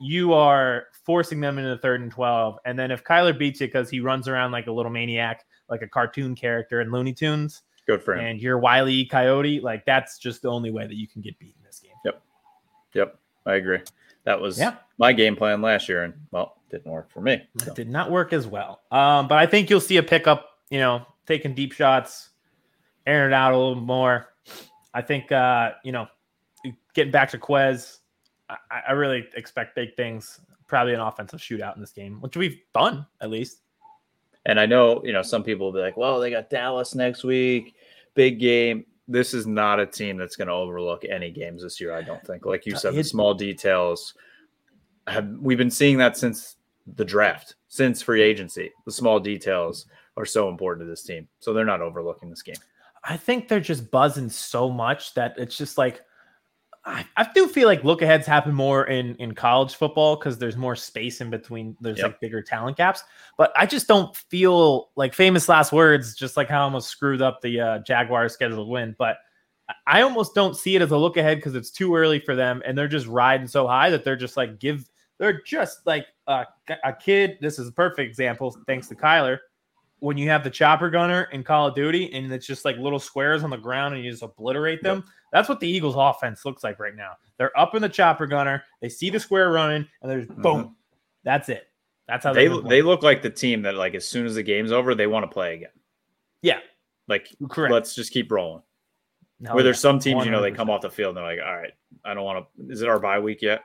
you 0.00 0.32
are 0.32 0.86
forcing 1.04 1.40
them 1.40 1.58
into 1.58 1.70
the 1.70 1.78
third 1.78 2.00
and 2.00 2.10
12. 2.10 2.58
And 2.64 2.78
then 2.78 2.90
if 2.90 3.04
Kyler 3.04 3.36
beats 3.36 3.60
you 3.60 3.66
because 3.66 3.90
he 3.90 4.00
runs 4.00 4.28
around 4.28 4.52
like 4.52 4.66
a 4.66 4.72
little 4.72 4.92
maniac, 4.92 5.44
like 5.68 5.82
a 5.82 5.88
cartoon 5.88 6.34
character 6.34 6.80
in 6.80 6.90
Looney 6.90 7.12
Tunes, 7.12 7.62
good 7.86 8.02
for 8.02 8.14
him. 8.14 8.24
And 8.24 8.40
you're 8.40 8.58
Wiley 8.58 9.04
Coyote, 9.04 9.60
like 9.60 9.84
that's 9.84 10.18
just 10.18 10.42
the 10.42 10.48
only 10.48 10.70
way 10.70 10.86
that 10.86 10.94
you 10.94 11.08
can 11.08 11.20
get 11.20 11.38
beat 11.38 11.54
in 11.58 11.64
this 11.64 11.80
game. 11.80 11.92
Yep. 12.04 12.22
Yep. 12.94 13.18
I 13.46 13.54
agree. 13.54 13.80
That 14.24 14.40
was 14.40 14.58
yeah. 14.58 14.76
my 14.98 15.12
game 15.12 15.34
plan 15.34 15.62
last 15.62 15.88
year, 15.88 16.04
and 16.04 16.14
well, 16.30 16.58
didn't 16.70 16.90
work 16.92 17.10
for 17.10 17.20
me. 17.20 17.42
So. 17.58 17.70
It 17.70 17.74
did 17.74 17.88
not 17.88 18.10
work 18.10 18.32
as 18.32 18.46
well. 18.46 18.82
Um, 18.90 19.28
but 19.28 19.38
I 19.38 19.46
think 19.46 19.70
you'll 19.70 19.80
see 19.80 19.96
a 19.96 20.02
pickup, 20.02 20.46
you 20.68 20.78
know, 20.78 21.06
taking 21.26 21.54
deep 21.54 21.72
shots. 21.72 22.28
airing 23.06 23.32
it 23.32 23.34
out 23.34 23.54
a 23.54 23.56
little 23.56 23.76
more. 23.76 24.28
I 24.94 25.02
think 25.02 25.30
uh, 25.32 25.72
you 25.84 25.92
know, 25.92 26.08
getting 26.94 27.12
back 27.12 27.30
to 27.30 27.38
Quez, 27.38 27.98
I, 28.48 28.56
I 28.88 28.92
really 28.92 29.26
expect 29.34 29.74
big 29.74 29.94
things. 29.96 30.40
Probably 30.66 30.94
an 30.94 31.00
offensive 31.00 31.40
shootout 31.40 31.74
in 31.74 31.80
this 31.80 31.92
game, 31.92 32.20
which 32.20 32.36
we've 32.36 32.58
done 32.74 33.06
at 33.20 33.30
least. 33.30 33.62
And 34.46 34.58
I 34.58 34.66
know, 34.66 35.02
you 35.04 35.12
know, 35.12 35.22
some 35.22 35.42
people 35.42 35.66
will 35.66 35.72
be 35.72 35.80
like, 35.80 35.96
well, 35.96 36.18
they 36.18 36.30
got 36.30 36.48
Dallas 36.48 36.94
next 36.94 37.24
week, 37.24 37.74
big 38.14 38.40
game. 38.40 38.86
This 39.06 39.34
is 39.34 39.46
not 39.46 39.80
a 39.80 39.86
team 39.86 40.16
that's 40.16 40.36
going 40.36 40.48
to 40.48 40.54
overlook 40.54 41.04
any 41.04 41.30
games 41.30 41.62
this 41.62 41.80
year, 41.80 41.92
I 41.92 42.02
don't 42.02 42.24
think. 42.24 42.46
Like 42.46 42.64
you 42.64 42.76
said, 42.76 42.94
the 42.94 43.02
small 43.02 43.34
details 43.34 44.14
have 45.08 45.28
we've 45.40 45.58
been 45.58 45.70
seeing 45.70 45.98
that 45.98 46.16
since 46.16 46.56
the 46.94 47.04
draft, 47.04 47.56
since 47.68 48.00
free 48.02 48.22
agency. 48.22 48.70
The 48.86 48.92
small 48.92 49.18
details 49.18 49.86
are 50.16 50.24
so 50.24 50.48
important 50.48 50.86
to 50.86 50.90
this 50.90 51.02
team. 51.02 51.26
So 51.40 51.52
they're 51.52 51.64
not 51.64 51.80
overlooking 51.80 52.30
this 52.30 52.42
game. 52.42 52.56
I 53.04 53.16
think 53.16 53.48
they're 53.48 53.60
just 53.60 53.90
buzzing 53.90 54.28
so 54.28 54.70
much 54.70 55.14
that 55.14 55.34
it's 55.38 55.56
just 55.56 55.78
like 55.78 56.02
I, 56.84 57.04
I 57.16 57.28
do 57.34 57.46
feel 57.46 57.68
like 57.68 57.84
look 57.84 58.00
aheads 58.00 58.26
happen 58.26 58.54
more 58.54 58.86
in 58.86 59.14
in 59.16 59.34
college 59.34 59.74
football 59.74 60.16
because 60.16 60.38
there's 60.38 60.56
more 60.56 60.76
space 60.76 61.20
in 61.20 61.30
between. 61.30 61.76
There's 61.80 61.98
yep. 61.98 62.06
like 62.06 62.20
bigger 62.20 62.42
talent 62.42 62.76
gaps, 62.76 63.02
but 63.36 63.52
I 63.56 63.66
just 63.66 63.86
don't 63.86 64.14
feel 64.16 64.90
like 64.96 65.14
famous 65.14 65.48
last 65.48 65.72
words. 65.72 66.14
Just 66.14 66.36
like 66.36 66.48
how 66.48 66.60
I 66.60 66.64
almost 66.64 66.88
screwed 66.88 67.20
up 67.20 67.40
the 67.42 67.60
uh, 67.60 67.78
Jaguars' 67.80 68.32
scheduled 68.32 68.68
win, 68.68 68.94
but 68.98 69.18
I 69.86 70.02
almost 70.02 70.34
don't 70.34 70.56
see 70.56 70.74
it 70.74 70.82
as 70.82 70.90
a 70.90 70.96
look 70.96 71.16
ahead 71.16 71.38
because 71.38 71.54
it's 71.54 71.70
too 71.70 71.94
early 71.94 72.18
for 72.18 72.34
them, 72.34 72.62
and 72.64 72.76
they're 72.76 72.88
just 72.88 73.06
riding 73.06 73.46
so 73.46 73.66
high 73.66 73.90
that 73.90 74.04
they're 74.04 74.16
just 74.16 74.36
like 74.36 74.58
give. 74.58 74.88
They're 75.18 75.42
just 75.42 75.86
like 75.86 76.06
a, 76.28 76.46
a 76.82 76.94
kid. 76.94 77.36
This 77.42 77.58
is 77.58 77.68
a 77.68 77.72
perfect 77.72 78.08
example, 78.08 78.56
thanks 78.66 78.88
to 78.88 78.94
Kyler 78.94 79.38
when 80.00 80.16
you 80.16 80.28
have 80.28 80.42
the 80.42 80.50
chopper 80.50 80.90
gunner 80.90 81.28
in 81.32 81.42
Call 81.44 81.68
of 81.68 81.74
Duty 81.74 82.12
and 82.12 82.32
it's 82.32 82.46
just 82.46 82.64
like 82.64 82.76
little 82.76 82.98
squares 82.98 83.44
on 83.44 83.50
the 83.50 83.56
ground 83.56 83.94
and 83.94 84.04
you 84.04 84.10
just 84.10 84.22
obliterate 84.22 84.82
them. 84.82 84.98
Yep. 84.98 85.06
That's 85.32 85.48
what 85.48 85.60
the 85.60 85.68
Eagles 85.68 85.94
offense 85.96 86.44
looks 86.44 86.64
like 86.64 86.80
right 86.80 86.96
now. 86.96 87.12
They're 87.38 87.56
up 87.58 87.74
in 87.74 87.82
the 87.82 87.88
chopper 87.88 88.26
gunner, 88.26 88.64
they 88.80 88.88
see 88.88 89.10
the 89.10 89.20
square 89.20 89.50
running, 89.52 89.86
and 90.02 90.10
there's 90.10 90.26
mm-hmm. 90.26 90.42
boom. 90.42 90.76
That's 91.22 91.48
it. 91.48 91.68
That's 92.08 92.24
how 92.24 92.32
they 92.32 92.48
they 92.48 92.54
look, 92.54 92.68
they 92.68 92.82
look 92.82 93.02
like 93.02 93.22
the 93.22 93.30
team 93.30 93.62
that 93.62 93.74
like 93.76 93.94
as 93.94 94.08
soon 94.08 94.26
as 94.26 94.34
the 94.34 94.42
game's 94.42 94.72
over, 94.72 94.94
they 94.94 95.06
want 95.06 95.22
to 95.22 95.28
play 95.28 95.54
again. 95.54 95.70
Yeah. 96.42 96.58
Like 97.06 97.28
Correct. 97.48 97.72
let's 97.72 97.94
just 97.94 98.12
keep 98.12 98.32
rolling. 98.32 98.62
Hell 99.44 99.54
Where 99.54 99.62
yeah. 99.62 99.64
there's 99.64 99.80
some 99.80 99.98
teams, 99.98 100.22
100%. 100.22 100.24
you 100.24 100.30
know, 100.32 100.42
they 100.42 100.50
come 100.50 100.68
off 100.68 100.82
the 100.82 100.90
field 100.90 101.16
and 101.16 101.18
they're 101.18 101.36
like, 101.36 101.46
all 101.46 101.56
right, 101.56 101.72
I 102.04 102.14
don't 102.14 102.24
want 102.24 102.46
to. 102.58 102.72
Is 102.72 102.82
it 102.82 102.88
our 102.88 102.98
bye 102.98 103.18
week 103.18 103.42
yet? 103.42 103.62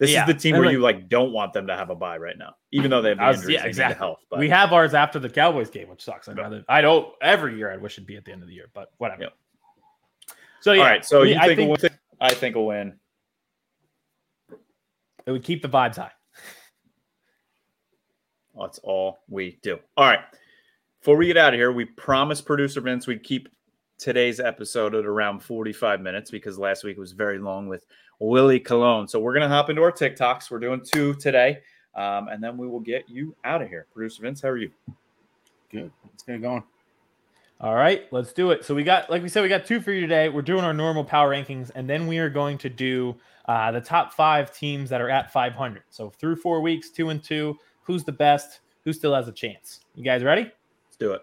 This 0.00 0.12
yeah. 0.12 0.22
is 0.22 0.28
the 0.28 0.34
team 0.34 0.54
and 0.54 0.64
where 0.64 0.68
like, 0.68 0.72
you 0.72 0.80
like 0.80 1.08
don't 1.10 1.30
want 1.30 1.52
them 1.52 1.66
to 1.66 1.76
have 1.76 1.90
a 1.90 1.94
bye 1.94 2.16
right 2.16 2.36
now, 2.38 2.54
even 2.72 2.90
though 2.90 3.02
they 3.02 3.10
have 3.10 3.18
the 3.18 3.28
injuries. 3.28 3.54
yeah, 3.54 3.66
exactly. 3.66 3.98
Health, 3.98 4.24
but. 4.30 4.38
We 4.38 4.48
have 4.48 4.72
ours 4.72 4.94
after 4.94 5.18
the 5.18 5.28
Cowboys 5.28 5.68
game, 5.68 5.90
which 5.90 6.02
sucks. 6.02 6.26
I 6.26 6.32
know 6.32 6.64
I 6.70 6.80
don't 6.80 7.12
every 7.20 7.58
year. 7.58 7.70
I 7.70 7.76
wish 7.76 7.98
it'd 7.98 8.06
be 8.06 8.16
at 8.16 8.24
the 8.24 8.32
end 8.32 8.40
of 8.40 8.48
the 8.48 8.54
year, 8.54 8.70
but 8.72 8.92
whatever. 8.96 9.24
Yep. 9.24 9.32
So 10.62 10.72
yeah, 10.72 10.80
all 10.80 10.88
right. 10.88 11.04
So 11.04 11.22
you 11.22 11.36
I 11.36 11.54
think, 11.54 11.78
think 11.78 11.92
I 12.18 12.32
think 12.32 12.56
a 12.56 12.62
win. 12.62 12.94
It 15.26 15.32
would 15.32 15.44
keep 15.44 15.60
the 15.60 15.68
vibes 15.68 15.96
high. 15.96 16.12
That's 18.58 18.78
all 18.78 19.18
we 19.28 19.58
do. 19.62 19.78
All 19.98 20.06
right. 20.06 20.20
Before 21.00 21.16
we 21.16 21.26
get 21.26 21.36
out 21.36 21.52
of 21.52 21.58
here, 21.58 21.72
we 21.72 21.84
promised 21.84 22.46
producer 22.46 22.80
Vince 22.80 23.06
we'd 23.06 23.22
keep 23.22 23.50
today's 24.00 24.40
episode 24.40 24.94
at 24.94 25.04
around 25.04 25.40
45 25.40 26.00
minutes 26.00 26.30
because 26.30 26.58
last 26.58 26.82
week 26.82 26.98
was 26.98 27.12
very 27.12 27.38
long 27.38 27.68
with 27.68 27.84
Willie 28.18 28.58
Colon. 28.58 29.06
So 29.06 29.20
we're 29.20 29.34
going 29.34 29.48
to 29.48 29.48
hop 29.48 29.70
into 29.70 29.82
our 29.82 29.92
TikToks. 29.92 30.50
We're 30.50 30.58
doing 30.58 30.80
two 30.82 31.14
today, 31.14 31.58
um, 31.94 32.28
and 32.28 32.42
then 32.42 32.56
we 32.56 32.66
will 32.66 32.80
get 32.80 33.08
you 33.08 33.36
out 33.44 33.62
of 33.62 33.68
here. 33.68 33.86
Producer 33.92 34.22
Vince, 34.22 34.40
how 34.40 34.48
are 34.48 34.56
you? 34.56 34.70
Good. 35.70 35.92
Let's 36.04 36.22
get 36.22 36.36
it 36.36 36.42
going. 36.42 36.64
All 37.60 37.74
right, 37.74 38.10
let's 38.10 38.32
do 38.32 38.52
it. 38.52 38.64
So 38.64 38.74
we 38.74 38.82
got, 38.82 39.10
like 39.10 39.22
we 39.22 39.28
said, 39.28 39.42
we 39.42 39.48
got 39.50 39.66
two 39.66 39.82
for 39.82 39.92
you 39.92 40.00
today. 40.00 40.30
We're 40.30 40.40
doing 40.40 40.64
our 40.64 40.72
normal 40.72 41.04
power 41.04 41.30
rankings, 41.30 41.70
and 41.74 41.88
then 41.88 42.06
we 42.06 42.18
are 42.18 42.30
going 42.30 42.56
to 42.58 42.70
do 42.70 43.14
uh, 43.46 43.70
the 43.70 43.82
top 43.82 44.14
five 44.14 44.54
teams 44.54 44.88
that 44.88 45.02
are 45.02 45.10
at 45.10 45.30
500. 45.30 45.82
So 45.90 46.08
through 46.08 46.36
four 46.36 46.62
weeks, 46.62 46.88
two 46.88 47.10
and 47.10 47.22
two. 47.22 47.58
Who's 47.82 48.02
the 48.02 48.12
best? 48.12 48.60
Who 48.84 48.94
still 48.94 49.14
has 49.14 49.28
a 49.28 49.32
chance? 49.32 49.80
You 49.94 50.02
guys 50.02 50.22
ready? 50.22 50.42
Let's 50.42 50.96
do 50.98 51.12
it. 51.12 51.22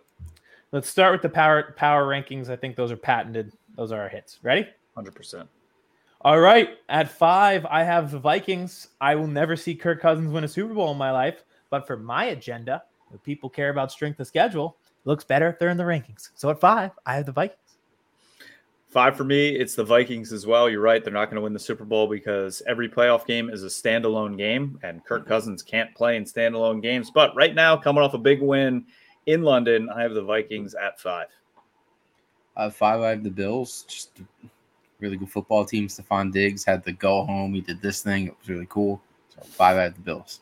Let's 0.72 0.90
start 0.90 1.14
with 1.14 1.22
the 1.22 1.30
power 1.30 1.74
power 1.78 2.06
rankings. 2.06 2.50
I 2.50 2.56
think 2.56 2.76
those 2.76 2.92
are 2.92 2.98
patented. 2.98 3.54
Those 3.76 3.92
are 3.92 4.02
our 4.02 4.10
hits. 4.10 4.40
Ready? 4.44 4.68
Hundred 4.96 5.16
percent. 5.16 5.48
All 6.22 6.40
right. 6.40 6.78
At 6.90 7.10
five, 7.10 7.66
I 7.68 7.84
have 7.84 8.12
the 8.12 8.20
Vikings. 8.20 8.90
I 9.00 9.16
will 9.16 9.28
never 9.28 9.56
see 9.56 9.76
Kirk 9.76 10.02
Cousins 10.02 10.32
win 10.32 10.44
a 10.44 10.48
Super 10.48 10.74
Bowl 10.74 10.92
in 10.92 10.98
my 10.98 11.12
life, 11.12 11.46
but 11.70 11.88
for 11.88 11.96
my 11.96 12.26
agenda, 12.26 12.84
if 13.14 13.24
people 13.24 13.50
care 13.50 13.70
about 13.70 13.92
strength 13.92 14.20
of 14.20 14.28
schedule, 14.28 14.78
it 14.84 15.08
looks 15.08 15.24
better 15.24 15.48
if 15.48 15.60
they're 15.60 15.70
in 15.70 15.78
the 15.78 15.84
rankings. 15.84 16.32
So 16.36 16.50
at 16.50 16.60
five, 16.60 16.92
I 17.06 17.16
have 17.16 17.28
the 17.28 17.32
Vikings. 17.32 17.60
Five 18.90 19.16
for 19.16 19.26
me, 19.26 19.50
it's 19.50 19.76
the 19.76 19.84
Vikings 19.84 20.34
as 20.34 20.48
well. 20.48 20.70
You're 20.70 20.82
right; 20.82 21.04
they're 21.04 21.14
not 21.14 21.26
going 21.26 21.36
to 21.36 21.42
win 21.42 21.54
the 21.54 21.60
Super 21.60 21.86
Bowl 21.86 22.08
because 22.08 22.62
every 22.68 22.90
playoff 22.90 23.26
game 23.26 23.50
is 23.50 23.64
a 23.64 23.68
standalone 23.68 24.38
game, 24.38 24.80
and 24.82 25.06
Kirk 25.06 25.28
Cousins 25.28 25.62
can't 25.62 25.94
play 25.94 26.18
in 26.18 26.24
standalone 26.24 26.82
games. 26.82 27.12
But 27.12 27.36
right 27.36 27.54
now, 27.54 27.78
coming 27.78 28.02
off 28.02 28.14
a 28.14 28.18
big 28.18 28.42
win 28.42 28.86
in 29.28 29.44
London, 29.44 29.90
I 29.90 30.02
have 30.02 30.14
the 30.14 30.24
Vikings 30.24 30.74
at 30.74 31.00
five. 31.00 31.28
Uh, 32.56 32.72
five, 32.72 33.02
I 33.02 33.10
have 33.10 33.24
the 33.24 33.30
Bills. 33.30 33.86
Just 33.88 34.22
really 35.00 35.18
good 35.18 35.30
football 35.30 35.64
team. 35.64 35.88
Stefon 35.88 36.32
Diggs 36.32 36.66
had 36.66 36.84
the 36.84 36.94
go 36.94 37.24
home. 37.24 37.54
He 37.54 37.62
did 37.62 37.82
this 37.82 38.02
thing. 38.02 38.28
It 38.28 38.36
was 38.40 38.50
really 38.50 38.66
cool. 38.70 39.00
So 39.30 39.42
five, 39.44 39.78
I 39.78 39.84
have 39.84 39.94
the 39.94 40.02
Bills. 40.02 40.40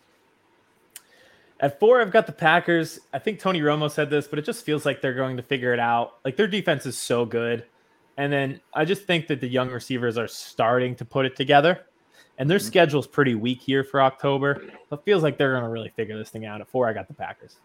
At 1.59 1.79
four, 1.79 2.01
I've 2.01 2.11
got 2.11 2.25
the 2.25 2.33
Packers. 2.33 2.99
I 3.13 3.19
think 3.19 3.39
Tony 3.39 3.61
Romo 3.61 3.89
said 3.89 4.09
this, 4.09 4.27
but 4.27 4.39
it 4.39 4.45
just 4.45 4.63
feels 4.63 4.85
like 4.85 5.01
they're 5.01 5.13
going 5.13 5.37
to 5.37 5.43
figure 5.43 5.73
it 5.73 5.79
out. 5.79 6.19
Like 6.23 6.37
their 6.37 6.47
defense 6.47 6.85
is 6.85 6.97
so 6.97 7.25
good. 7.25 7.65
And 8.17 8.31
then 8.31 8.61
I 8.73 8.85
just 8.85 9.03
think 9.03 9.27
that 9.27 9.41
the 9.41 9.47
young 9.47 9.69
receivers 9.69 10.17
are 10.17 10.27
starting 10.27 10.95
to 10.95 11.05
put 11.05 11.25
it 11.25 11.35
together. 11.35 11.85
And 12.37 12.49
their 12.49 12.59
mm-hmm. 12.59 12.67
schedule's 12.67 13.07
pretty 13.07 13.35
weak 13.35 13.61
here 13.61 13.83
for 13.83 14.01
October. 14.01 14.61
So 14.89 14.97
it 14.97 15.03
feels 15.05 15.23
like 15.23 15.37
they're 15.37 15.53
going 15.53 15.63
to 15.63 15.69
really 15.69 15.89
figure 15.89 16.17
this 16.17 16.29
thing 16.29 16.45
out. 16.45 16.61
At 16.61 16.67
four, 16.67 16.87
I 16.87 16.93
got 16.93 17.07
the 17.07 17.13
Packers. 17.13 17.57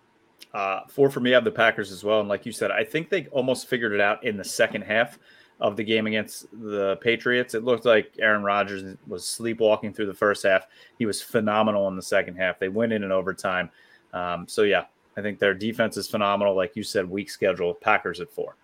Uh, 0.53 0.81
four 0.89 1.11
for 1.11 1.21
me, 1.21 1.31
I 1.31 1.35
have 1.35 1.45
the 1.45 1.51
Packers 1.51 1.93
as 1.93 2.03
well. 2.03 2.21
And 2.21 2.29
like 2.29 2.45
you 2.45 2.53
said, 2.53 2.71
I 2.71 2.85
think 2.85 3.09
they 3.09 3.27
almost 3.27 3.69
figured 3.69 3.93
it 3.93 4.01
out 4.01 4.25
in 4.25 4.37
the 4.37 4.45
second 4.45 4.83
half 4.83 5.19
of 5.61 5.77
the 5.77 5.85
game 5.85 6.07
against 6.07 6.47
the 6.53 6.97
Patriots. 6.97 7.55
It 7.55 7.65
looked 7.65 7.85
like 7.85 8.13
Aaron 8.19 8.43
Rodgers 8.43 8.97
was 9.07 9.25
sleepwalking 9.27 9.93
through 9.93 10.07
the 10.07 10.15
first 10.15 10.43
half. 10.43 10.67
He 10.99 11.07
was 11.07 11.23
phenomenal 11.23 11.87
in 11.89 11.97
the 11.97 12.03
second 12.03 12.37
half. 12.37 12.59
They 12.59 12.69
went 12.69 12.93
in 12.93 13.05
in 13.05 13.13
overtime. 13.13 13.71
Um, 14.13 14.49
so 14.49 14.63
yeah, 14.63 14.87
I 15.17 15.23
think 15.23 15.39
their 15.39 15.55
defense 15.55 15.97
is 15.97 16.09
phenomenal. 16.09 16.57
Like 16.57 16.75
you 16.77 16.83
said, 16.83 17.09
weak 17.09 17.31
schedule. 17.31 17.75
Packers 17.75 18.21
at 18.21 18.31
four. 18.31 18.57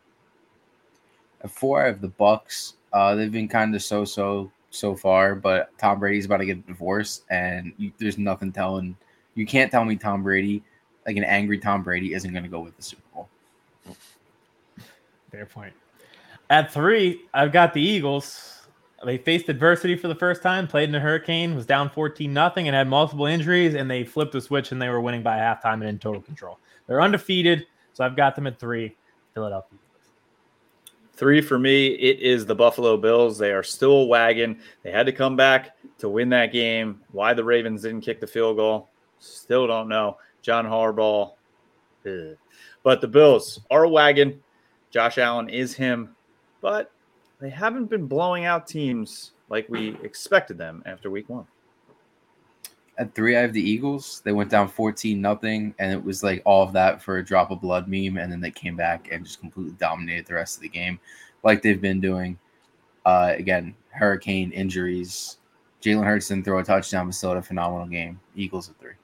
At 1.43 1.51
four, 1.51 1.83
I 1.83 1.87
have 1.87 2.01
the 2.01 2.09
Bucs. 2.09 2.75
Uh, 2.93 3.15
they've 3.15 3.31
been 3.31 3.49
kind 3.49 3.75
of 3.75 3.83
so-so 3.83 4.51
so 4.71 4.97
far, 4.97 5.35
but 5.35 5.77
Tom 5.79 6.01
Brady's 6.01 6.25
about 6.25 6.39
to 6.39 6.47
get 6.47 6.67
divorced, 6.67 7.25
and 7.31 7.73
you, 7.77 7.93
there's 7.99 8.19
nothing 8.19 8.53
telling. 8.53 8.97
You 9.35 9.45
can't 9.47 9.71
tell 9.71 9.85
me 9.85 9.97
Tom 9.97 10.23
Brady 10.23 10.63
like 11.07 11.17
an 11.17 11.25
angry 11.25 11.59
Tom 11.59 11.83
Brady 11.83 12.15
isn't 12.15 12.33
going 12.33 12.43
to 12.43 12.49
go 12.49 12.61
with 12.61 12.77
the 12.77 12.83
Super 12.83 13.03
Bowl. 13.15 13.29
Fair 15.31 15.47
point. 15.47 15.73
At 16.51 16.73
three, 16.73 17.23
I've 17.33 17.53
got 17.53 17.75
the 17.75 17.81
Eagles. 17.81 18.67
They 19.05 19.19
faced 19.19 19.49
adversity 19.49 19.97
for 19.97 20.09
the 20.09 20.15
first 20.15 20.43
time, 20.43 20.67
played 20.67 20.89
in 20.89 20.95
a 20.95 21.01
hurricane, 21.01 21.55
was 21.55 21.67
down 21.67 21.91
14 21.91 22.33
nothing, 22.33 22.67
and 22.67 22.75
had 22.75 22.89
multiple 22.89 23.27
injuries, 23.27 23.75
and 23.75 23.91
they 23.91 24.05
flipped 24.05 24.33
the 24.33 24.41
switch 24.41 24.73
and 24.73 24.81
they 24.81 24.89
were 24.89 25.01
winning 25.01 25.23
by 25.23 25.37
halftime 25.37 25.75
and 25.75 25.85
in 25.85 25.99
total 25.99 26.23
control. 26.23 26.59
They're 26.87 27.03
undefeated, 27.03 27.67
so 27.93 28.05
I've 28.05 28.17
got 28.17 28.35
them 28.35 28.47
at 28.47 28.59
three. 28.59 28.97
Philadelphia. 29.35 29.79
Three 31.13 31.43
for 31.43 31.59
me, 31.59 31.89
it 31.89 32.21
is 32.21 32.47
the 32.47 32.55
Buffalo 32.55 32.97
Bills. 32.97 33.37
They 33.37 33.53
are 33.53 33.63
still 33.63 33.93
a 33.93 34.07
wagon. 34.07 34.59
They 34.83 34.91
had 34.91 35.05
to 35.07 35.13
come 35.13 35.37
back 35.37 35.77
to 35.99 36.09
win 36.09 36.31
that 36.31 36.53
game. 36.53 37.03
Why 37.13 37.35
the 37.35 37.45
Ravens 37.45 37.83
didn't 37.83 38.01
kick 38.01 38.19
the 38.19 38.27
field 38.27 38.57
goal, 38.57 38.89
still 39.19 39.67
don't 39.67 39.89
know. 39.89 40.17
John 40.47 40.65
Harbaugh. 40.65 41.33
Ugh. 42.07 42.37
But 42.85 43.01
the 43.01 43.09
Bills 43.09 43.61
are 43.69 43.83
a 43.83 43.89
wagon. 43.89 44.41
Josh 44.93 45.19
Allen 45.19 45.49
is 45.49 45.75
him, 45.75 46.15
but 46.61 46.93
they 47.41 47.51
haven't 47.51 47.87
been 47.87 48.07
blowing 48.07 48.45
out 48.45 48.69
teams 48.69 49.33
like 49.49 49.69
we 49.69 49.97
expected 50.05 50.57
them 50.57 50.85
after 50.87 51.11
week 51.11 51.29
one. 51.29 51.49
At 52.97 53.13
three, 53.13 53.37
I 53.37 53.41
have 53.41 53.53
the 53.53 53.61
Eagles. 53.61 54.23
They 54.25 54.31
went 54.31 54.49
down 54.49 54.69
14 54.69 55.21
nothing, 55.21 55.75
and 55.81 55.93
it 55.93 56.03
was 56.03 56.23
like 56.23 56.43
all 56.45 56.63
of 56.63 56.73
that 56.75 57.03
for 57.03 57.19
a 57.19 57.25
drop 57.25 57.51
of 57.51 57.61
blood 57.61 57.89
meme. 57.89 58.17
And 58.17 58.31
then 58.31 58.41
they 58.41 58.53
came 58.53 58.77
back 58.77 59.09
and 59.11 59.25
just 59.25 59.41
completely 59.41 59.75
dominated 59.81 60.27
the 60.27 60.35
rest 60.35 60.57
of 60.57 60.63
the 60.63 60.69
game, 60.69 61.01
like 61.43 61.61
they've 61.61 61.81
been 61.81 62.01
doing. 62.01 62.39
Uh, 63.05 63.35
again, 63.37 63.75
hurricane 63.91 64.53
injuries. 64.53 65.39
Jalen 65.83 66.05
Hurts 66.05 66.29
didn't 66.29 66.45
throw 66.45 66.61
a 66.61 66.65
touchdown, 66.65 67.07
but 67.07 67.17
still 67.17 67.31
had 67.31 67.39
a 67.39 67.43
phenomenal 67.43 67.87
game. 67.89 68.21
Eagles 68.37 68.71
at 68.71 68.79
three. 68.79 68.95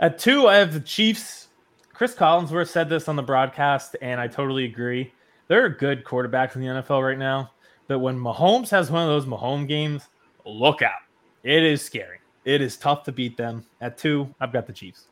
At 0.00 0.18
two, 0.18 0.46
I 0.46 0.56
have 0.56 0.72
the 0.72 0.80
Chiefs. 0.80 1.48
Cris 1.92 2.14
Collinsworth 2.14 2.68
said 2.68 2.88
this 2.88 3.08
on 3.08 3.16
the 3.16 3.22
broadcast, 3.22 3.96
and 4.00 4.20
I 4.20 4.28
totally 4.28 4.64
agree. 4.64 5.12
There 5.48 5.64
are 5.64 5.68
good 5.68 6.04
quarterbacks 6.04 6.54
in 6.54 6.60
the 6.60 6.68
NFL 6.68 7.02
right 7.02 7.18
now, 7.18 7.50
but 7.88 7.98
when 7.98 8.16
Mahomes 8.16 8.70
has 8.70 8.92
one 8.92 9.02
of 9.02 9.08
those 9.08 9.26
Mahomes 9.26 9.66
games, 9.66 10.08
look 10.46 10.82
out. 10.82 11.00
It 11.42 11.64
is 11.64 11.82
scary. 11.82 12.18
It 12.44 12.60
is 12.60 12.76
tough 12.76 13.02
to 13.04 13.12
beat 13.12 13.36
them. 13.36 13.64
At 13.80 13.98
two, 13.98 14.32
I've 14.40 14.52
got 14.52 14.68
the 14.68 14.72
Chiefs. 14.72 15.08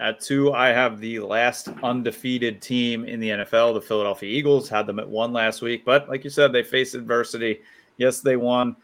At 0.00 0.20
two, 0.20 0.54
I 0.54 0.68
have 0.68 0.98
the 0.98 1.20
last 1.20 1.68
undefeated 1.82 2.62
team 2.62 3.04
in 3.04 3.20
the 3.20 3.30
NFL, 3.30 3.74
the 3.74 3.82
Philadelphia 3.82 4.30
Eagles. 4.30 4.70
Had 4.70 4.86
them 4.86 4.98
at 4.98 5.08
one 5.08 5.34
last 5.34 5.60
week, 5.60 5.84
but 5.84 6.08
like 6.08 6.24
you 6.24 6.30
said, 6.30 6.52
they 6.52 6.62
faced 6.62 6.94
adversity. 6.94 7.60
Yes, 7.98 8.20
they 8.20 8.36
won. 8.36 8.76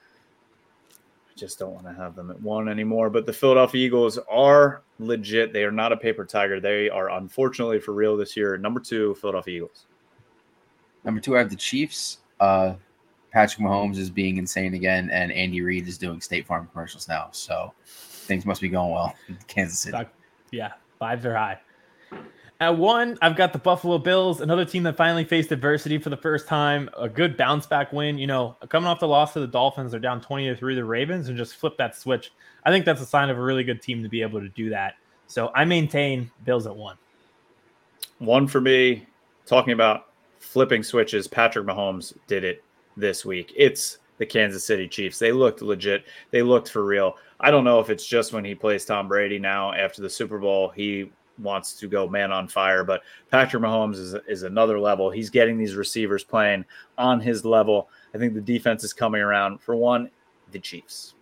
I 1.33 1.39
just 1.39 1.59
don't 1.59 1.73
want 1.73 1.87
to 1.87 1.93
have 1.95 2.15
them 2.15 2.31
at 2.31 2.41
one 2.41 2.69
anymore. 2.69 3.09
But 3.11 3.25
the 3.27 3.33
Philadelphia 3.33 3.87
Eagles 3.87 4.19
are 4.31 4.83
legit. 4.99 5.53
They 5.53 5.65
are 5.65 5.73
not 5.73 5.93
a 5.93 5.97
paper 5.97 6.25
tiger. 6.25 6.61
They 6.61 6.91
are 6.91 7.11
unfortunately 7.11 7.81
for 7.81 7.93
real 7.93 8.17
this 8.17 8.37
year. 8.37 8.59
Number 8.59 8.81
two, 8.81 9.15
Philadelphia 9.15 9.57
Eagles. 9.57 9.87
Number 11.05 11.21
two, 11.21 11.37
I 11.37 11.39
have 11.39 11.51
the 11.51 11.57
Chiefs. 11.57 12.19
Uh, 12.39 12.75
Patrick 13.33 13.67
Mahomes 13.67 13.97
is 13.97 14.11
being 14.11 14.37
insane 14.37 14.75
again, 14.75 15.09
and 15.11 15.33
Andy 15.33 15.63
Reid 15.63 15.89
is 15.89 15.97
doing 15.97 16.21
State 16.21 16.47
Farm 16.47 16.69
commercials 16.71 17.09
now. 17.09 17.29
So 17.33 17.73
things 17.87 18.45
must 18.45 18.61
be 18.61 18.69
going 18.69 18.93
well 18.93 19.15
in 19.29 19.39
Kansas 19.47 19.79
City. 19.79 19.97
Yeah, 20.51 20.73
vibes 21.01 21.25
are 21.25 21.35
high. 21.35 21.59
At 22.63 22.79
one, 22.79 23.19
I've 23.21 23.35
got 23.35 23.53
the 23.53 23.59
Buffalo 23.59 23.99
Bills, 23.99 24.41
another 24.41 24.65
team 24.65 24.85
that 24.85 24.97
finally 24.97 25.25
faced 25.25 25.51
adversity 25.51 25.99
for 25.99 26.11
the 26.11 26.17
first 26.17 26.47
time. 26.47 26.89
A 26.97 27.09
good 27.09 27.37
bounce 27.37 27.67
back 27.67 27.93
win. 27.93 28.19
You 28.19 28.29
know, 28.29 28.57
coming 28.69 28.87
off 28.87 29.01
the 29.01 29.09
loss 29.09 29.33
to 29.33 29.41
the 29.41 29.49
Dolphins, 29.49 29.91
they're 29.91 29.99
down 29.99 30.21
20 30.21 30.47
to 30.47 30.55
3 30.55 30.77
the 30.77 30.85
Ravens 30.85 31.29
and 31.29 31.37
just 31.37 31.57
flip 31.57 31.77
that 31.79 31.97
switch. 31.97 32.33
I 32.65 32.71
think 32.71 32.85
that's 32.85 33.01
a 33.01 33.05
sign 33.05 33.31
of 33.31 33.37
a 33.37 33.43
really 33.43 33.65
good 33.65 33.83
team 33.83 34.01
to 34.05 34.09
be 34.09 34.23
able 34.23 34.39
to 34.39 34.49
do 34.49 34.71
that. 34.71 34.95
So 35.27 35.51
I 35.57 35.65
maintain 35.65 36.31
Bills 36.45 36.69
at 36.69 36.77
one. 36.77 36.97
One 38.21 38.47
for 38.47 38.61
me, 38.61 39.09
talking 39.45 39.73
about 39.73 40.11
flipping 40.39 40.85
switches, 40.85 41.27
Patrick 41.27 41.67
Mahomes 41.67 42.17
did 42.29 42.45
it 42.45 42.63
this 42.97 43.25
week. 43.25 43.53
It's 43.57 43.99
the 44.19 44.27
Kansas 44.27 44.65
City 44.65 44.87
Chiefs. 44.87 45.19
They 45.19 45.33
looked 45.33 45.63
legit. 45.63 46.05
They 46.31 46.43
looked 46.43 46.69
for 46.69 46.85
real. 46.85 47.17
I 47.41 47.51
don't 47.51 47.65
know 47.65 47.81
if 47.81 47.91
it's 47.91 48.07
just 48.07 48.33
when 48.33 48.45
he 48.45 48.55
plays 48.55 48.85
Tom 48.85 49.09
Brady 49.09 49.41
now 49.41 49.73
after 49.73 50.01
the 50.01 50.09
Super 50.09 50.39
Bowl, 50.39 50.69
he 50.69 51.11
wants 51.39 51.75
to 51.75 51.89
go 51.89 52.09
man 52.09 52.33
on 52.33 52.49
fire. 52.49 52.85
But 52.85 53.03
Patrick 53.31 53.63
Mahomes 53.63 53.97
is, 53.97 54.15
is 54.29 54.43
another 54.43 54.79
level. 54.79 55.11
He's 55.11 55.31
getting 55.31 55.59
these 55.59 55.75
receivers 55.75 56.25
playing 56.25 56.65
on 56.99 57.21
his 57.21 57.45
level. 57.45 57.89
I 58.15 58.19
think 58.19 58.35
the 58.35 58.41
defense 58.41 58.85
is 58.85 58.93
coming 58.93 59.23
around. 59.23 59.61
For 59.61 59.75
one, 59.77 60.11
the 60.51 60.59
Chiefs. 60.59 61.15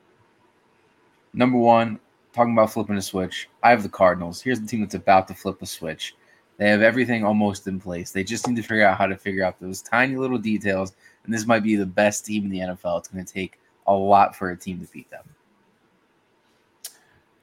Number 1.32 1.58
one, 1.58 2.00
talking 2.32 2.52
about 2.52 2.72
flipping 2.72 2.96
a 2.96 3.02
switch, 3.02 3.48
I 3.62 3.70
have 3.70 3.82
the 3.82 3.88
Cardinals. 3.88 4.40
Here's 4.40 4.60
the 4.60 4.66
team 4.66 4.80
that's 4.80 4.94
about 4.94 5.28
to 5.28 5.34
flip 5.34 5.62
a 5.62 5.66
switch. 5.66 6.14
They 6.56 6.68
have 6.68 6.82
everything 6.82 7.24
almost 7.24 7.66
in 7.66 7.80
place. 7.80 8.10
They 8.10 8.24
just 8.24 8.46
need 8.46 8.56
to 8.56 8.62
figure 8.62 8.86
out 8.86 8.98
how 8.98 9.06
to 9.06 9.16
figure 9.16 9.44
out 9.44 9.58
those 9.60 9.80
tiny 9.80 10.16
little 10.16 10.36
details. 10.36 10.92
And 11.24 11.32
this 11.32 11.46
might 11.46 11.62
be 11.62 11.76
the 11.76 11.86
best 11.86 12.26
team 12.26 12.44
in 12.44 12.50
the 12.50 12.58
NFL. 12.58 12.98
It's 12.98 13.08
going 13.08 13.24
to 13.24 13.32
take 13.32 13.58
a 13.86 13.94
lot 13.94 14.36
for 14.36 14.50
a 14.50 14.56
team 14.56 14.78
to 14.80 14.92
beat 14.92 15.10
them. 15.10 15.24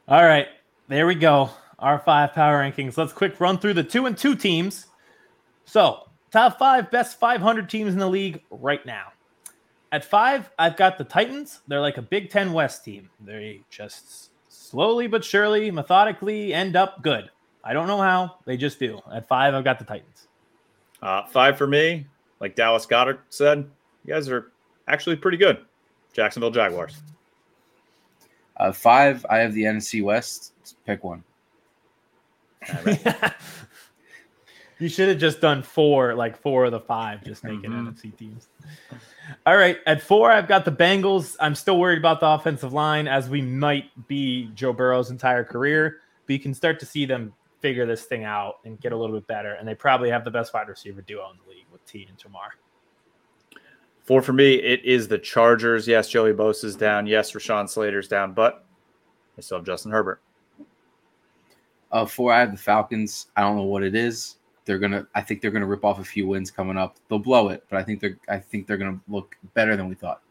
All 0.07 0.23
right. 0.23 0.47
There 0.87 1.07
we 1.07 1.15
go 1.15 1.49
our 1.79 1.99
five 1.99 2.33
power 2.33 2.61
rankings. 2.61 2.97
Let's 2.97 3.13
quick 3.13 3.39
run 3.39 3.57
through 3.57 3.73
the 3.73 3.83
two 3.83 4.05
and 4.05 4.17
two 4.17 4.35
teams. 4.35 4.87
So, 5.65 6.09
top 6.31 6.57
five 6.57 6.89
best 6.91 7.19
500 7.19 7.69
teams 7.69 7.93
in 7.93 7.99
the 7.99 8.07
league 8.07 8.41
right 8.49 8.85
now. 8.85 9.11
At 9.91 10.03
five, 10.03 10.49
I've 10.59 10.75
got 10.75 10.97
the 10.97 11.03
Titans. 11.03 11.61
They're 11.67 11.81
like 11.81 11.97
a 11.97 12.01
Big 12.01 12.29
Ten 12.29 12.51
West 12.51 12.83
team. 12.83 13.09
They 13.23 13.61
just 13.69 14.31
slowly 14.49 15.07
but 15.07 15.23
surely, 15.23 15.71
methodically 15.71 16.53
end 16.53 16.75
up 16.75 17.01
good. 17.01 17.29
I 17.63 17.73
don't 17.73 17.87
know 17.87 18.01
how, 18.01 18.37
they 18.45 18.57
just 18.57 18.79
do. 18.79 19.01
At 19.13 19.27
five, 19.27 19.53
I've 19.53 19.63
got 19.63 19.79
the 19.79 19.85
Titans. 19.85 20.27
Uh, 21.01 21.25
five 21.25 21.57
for 21.57 21.67
me, 21.67 22.05
like 22.39 22.55
Dallas 22.55 22.85
Goedert 22.85 23.19
said, 23.29 23.69
you 24.05 24.13
guys 24.13 24.29
are 24.29 24.51
actually 24.87 25.15
pretty 25.15 25.37
good. 25.37 25.59
Jacksonville 26.13 26.51
Jaguars. 26.51 27.01
Uh, 28.57 28.71
five, 28.71 29.25
I 29.29 29.37
have 29.37 29.53
the 29.53 29.63
NFC 29.63 30.03
West. 30.03 30.53
Pick 30.85 31.03
one. 31.03 31.23
you 34.79 34.89
should 34.89 35.09
have 35.09 35.17
just 35.17 35.41
done 35.41 35.63
four, 35.63 36.13
like 36.13 36.37
four 36.37 36.65
of 36.65 36.71
the 36.71 36.79
five, 36.79 37.23
just 37.23 37.43
making 37.43 37.71
mm-hmm. 37.71 37.89
NFC 37.89 38.15
teams. 38.15 38.47
All 39.45 39.57
right, 39.57 39.77
at 39.85 40.01
four, 40.01 40.31
I've 40.31 40.47
got 40.47 40.65
the 40.65 40.71
Bengals. 40.71 41.35
I'm 41.39 41.55
still 41.55 41.79
worried 41.79 41.97
about 41.97 42.19
the 42.19 42.27
offensive 42.27 42.73
line, 42.73 43.07
as 43.07 43.29
we 43.29 43.41
might 43.41 43.85
be 44.07 44.49
Joe 44.53 44.73
Burrow's 44.73 45.09
entire 45.09 45.43
career. 45.43 46.01
But 46.25 46.33
you 46.33 46.39
can 46.39 46.53
start 46.53 46.79
to 46.79 46.85
see 46.85 47.05
them 47.05 47.33
figure 47.59 47.85
this 47.85 48.03
thing 48.03 48.23
out 48.23 48.59
and 48.65 48.79
get 48.79 48.91
a 48.91 48.97
little 48.97 49.15
bit 49.15 49.27
better. 49.27 49.53
And 49.53 49.67
they 49.67 49.75
probably 49.75 50.09
have 50.09 50.23
the 50.23 50.31
best 50.31 50.53
wide 50.53 50.67
receiver 50.67 51.01
duo 51.01 51.29
in 51.31 51.37
the 51.43 51.51
league 51.51 51.65
with 51.71 51.85
Tee 51.85 52.07
and 52.07 52.17
Ja'Marr. 52.17 52.49
Four 54.03 54.21
for 54.21 54.33
me, 54.33 54.55
it 54.55 54.85
is 54.85 55.07
the 55.07 55.17
Chargers. 55.17 55.87
Yes, 55.87 56.09
Joey 56.09 56.33
Bosa's 56.33 56.75
down. 56.75 57.07
Yes, 57.07 57.31
Rashawn 57.33 57.67
Slater's 57.67 58.07
down, 58.07 58.33
but 58.33 58.65
I 59.37 59.41
still 59.41 59.57
have 59.57 59.65
Justin 59.65 59.91
Herbert. 59.91 60.21
Uh, 61.97 62.05
four, 62.05 62.31
I 62.31 62.41
have 62.41 62.51
the 62.51 62.57
Falcons. 62.57 63.25
I 63.35 63.41
don't 63.41 63.55
know 63.55 63.63
what 63.63 63.81
it 63.81 63.95
is. 63.95 64.35
They're 64.65 64.77
gonna. 64.77 65.07
I 65.15 65.21
think 65.21 65.41
they're 65.41 65.49
gonna 65.49 65.65
rip 65.65 65.83
off 65.83 65.99
a 65.99 66.03
few 66.03 66.27
wins 66.27 66.51
coming 66.51 66.77
up. 66.77 66.97
They'll 67.09 67.17
blow 67.17 67.49
it, 67.49 67.63
but 67.71 67.79
I 67.79 67.83
think 67.83 68.01
they're. 68.01 68.19
I 68.29 68.37
think 68.37 68.67
they're 68.67 68.77
gonna 68.77 68.99
look 69.07 69.35
better 69.55 69.75
than 69.75 69.89
we 69.89 69.95
thought. 69.95 70.21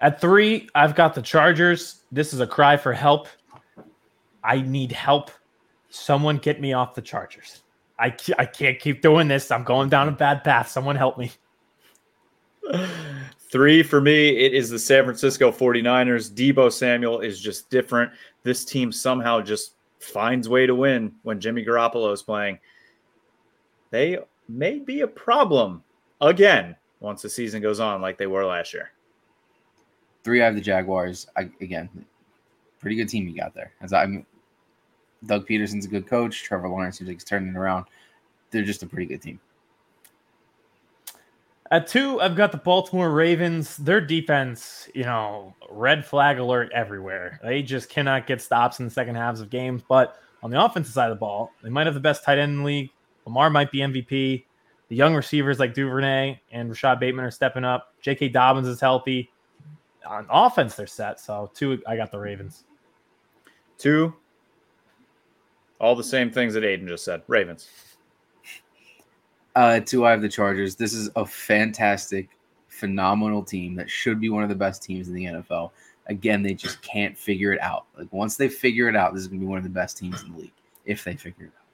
At 0.00 0.18
three, 0.18 0.66
I've 0.74 0.94
got 0.94 1.14
the 1.14 1.20
Chargers. 1.20 2.04
This 2.10 2.32
is 2.32 2.40
a 2.40 2.46
cry 2.46 2.78
for 2.78 2.94
help. 2.94 3.28
I 4.42 4.62
need 4.62 4.92
help. 4.92 5.30
Someone 5.90 6.38
get 6.38 6.58
me 6.58 6.72
off 6.72 6.94
the 6.94 7.02
Chargers. 7.02 7.60
I, 7.98 8.16
I 8.38 8.46
can't 8.46 8.80
keep 8.80 9.02
doing 9.02 9.28
this. 9.28 9.50
I'm 9.50 9.64
going 9.64 9.90
down 9.90 10.08
a 10.08 10.12
bad 10.12 10.42
path. 10.42 10.70
Someone 10.70 10.96
help 10.96 11.18
me. 11.18 11.32
Three 13.50 13.82
for 13.82 14.00
me, 14.00 14.28
it 14.28 14.54
is 14.54 14.70
the 14.70 14.78
San 14.78 15.04
Francisco 15.04 15.50
49ers. 15.50 16.32
Deebo 16.32 16.72
Samuel 16.72 17.20
is 17.20 17.40
just 17.40 17.68
different. 17.68 18.12
This 18.44 18.64
team 18.64 18.92
somehow 18.92 19.40
just 19.40 19.74
finds 19.98 20.48
way 20.48 20.66
to 20.66 20.74
win 20.74 21.12
when 21.22 21.40
Jimmy 21.40 21.64
Garoppolo 21.64 22.12
is 22.12 22.22
playing. 22.22 22.58
They 23.90 24.18
may 24.48 24.78
be 24.78 25.00
a 25.00 25.06
problem 25.06 25.82
again 26.20 26.76
once 27.00 27.22
the 27.22 27.28
season 27.28 27.60
goes 27.60 27.80
on, 27.80 28.00
like 28.00 28.18
they 28.18 28.28
were 28.28 28.44
last 28.44 28.72
year. 28.72 28.92
Three, 30.22 30.42
I 30.42 30.44
have 30.44 30.54
the 30.54 30.60
Jaguars. 30.60 31.26
I, 31.36 31.50
again, 31.60 31.88
pretty 32.78 32.94
good 32.94 33.08
team 33.08 33.26
you 33.26 33.36
got 33.36 33.52
there. 33.52 33.72
As 33.80 33.92
I'm, 33.92 34.24
Doug 35.26 35.48
Pederson's 35.48 35.86
a 35.86 35.88
good 35.88 36.06
coach. 36.06 36.44
Trevor 36.44 36.68
Lawrence 36.68 36.98
seems 36.98 37.08
like 37.08 37.16
he's 37.16 37.24
turning 37.24 37.56
around. 37.56 37.86
They're 38.50 38.62
just 38.62 38.84
a 38.84 38.86
pretty 38.86 39.06
good 39.06 39.22
team. 39.22 39.40
At 41.72 41.86
two, 41.86 42.20
I've 42.20 42.34
got 42.34 42.50
the 42.50 42.58
Baltimore 42.58 43.10
Ravens. 43.10 43.76
Their 43.76 44.00
defense, 44.00 44.88
you 44.92 45.04
know, 45.04 45.54
red 45.70 46.04
flag 46.04 46.38
alert 46.38 46.72
everywhere. 46.74 47.38
They 47.44 47.62
just 47.62 47.88
cannot 47.88 48.26
get 48.26 48.42
stops 48.42 48.80
in 48.80 48.86
the 48.86 48.90
second 48.90 49.14
halves 49.14 49.40
of 49.40 49.50
games. 49.50 49.82
But 49.88 50.16
on 50.42 50.50
the 50.50 50.62
offensive 50.62 50.92
side 50.92 51.10
of 51.10 51.16
the 51.16 51.20
ball, 51.20 51.52
they 51.62 51.70
might 51.70 51.86
have 51.86 51.94
the 51.94 52.00
best 52.00 52.24
tight 52.24 52.38
end 52.38 52.52
in 52.52 52.58
the 52.58 52.64
league. 52.64 52.90
Lamar 53.24 53.50
might 53.50 53.70
be 53.70 53.78
MVP. 53.78 54.44
The 54.88 54.96
young 54.96 55.14
receivers 55.14 55.60
like 55.60 55.72
Duvernay 55.72 56.40
and 56.50 56.68
Rashod 56.68 56.98
Bateman 56.98 57.24
are 57.24 57.30
stepping 57.30 57.64
up. 57.64 57.94
J.K. 58.00 58.30
Dobbins 58.30 58.66
is 58.66 58.80
healthy. 58.80 59.30
On 60.04 60.26
offense, 60.28 60.74
they're 60.74 60.88
set. 60.88 61.20
So 61.20 61.52
two, 61.54 61.80
I 61.86 61.94
got 61.94 62.10
the 62.10 62.18
Ravens. 62.18 62.64
Two, 63.78 64.12
all 65.80 65.94
the 65.94 66.02
same 66.02 66.32
things 66.32 66.54
that 66.54 66.64
Aiden 66.64 66.88
just 66.88 67.04
said. 67.04 67.22
Ravens. 67.28 67.68
Uh, 69.60 69.78
two, 69.78 70.06
I 70.06 70.10
have 70.10 70.22
the 70.22 70.28
Chargers. 70.28 70.74
This 70.74 70.94
is 70.94 71.10
a 71.16 71.26
fantastic, 71.26 72.30
phenomenal 72.68 73.42
team 73.42 73.74
that 73.74 73.90
should 73.90 74.18
be 74.18 74.30
one 74.30 74.42
of 74.42 74.48
the 74.48 74.54
best 74.54 74.82
teams 74.82 75.08
in 75.08 75.14
the 75.14 75.24
NFL. 75.26 75.72
Again, 76.06 76.42
they 76.42 76.54
just 76.54 76.80
can't 76.80 77.14
figure 77.14 77.52
it 77.52 77.60
out. 77.60 77.84
Like 77.94 78.10
once 78.10 78.38
they 78.38 78.48
figure 78.48 78.88
it 78.88 78.96
out, 78.96 79.12
this 79.12 79.20
is 79.20 79.28
going 79.28 79.38
to 79.38 79.44
be 79.44 79.50
one 79.50 79.58
of 79.58 79.64
the 79.64 79.68
best 79.68 79.98
teams 79.98 80.22
in 80.22 80.32
the 80.32 80.38
league 80.38 80.52
if 80.86 81.04
they 81.04 81.14
figure 81.14 81.44
it 81.44 81.52
out. 81.58 81.66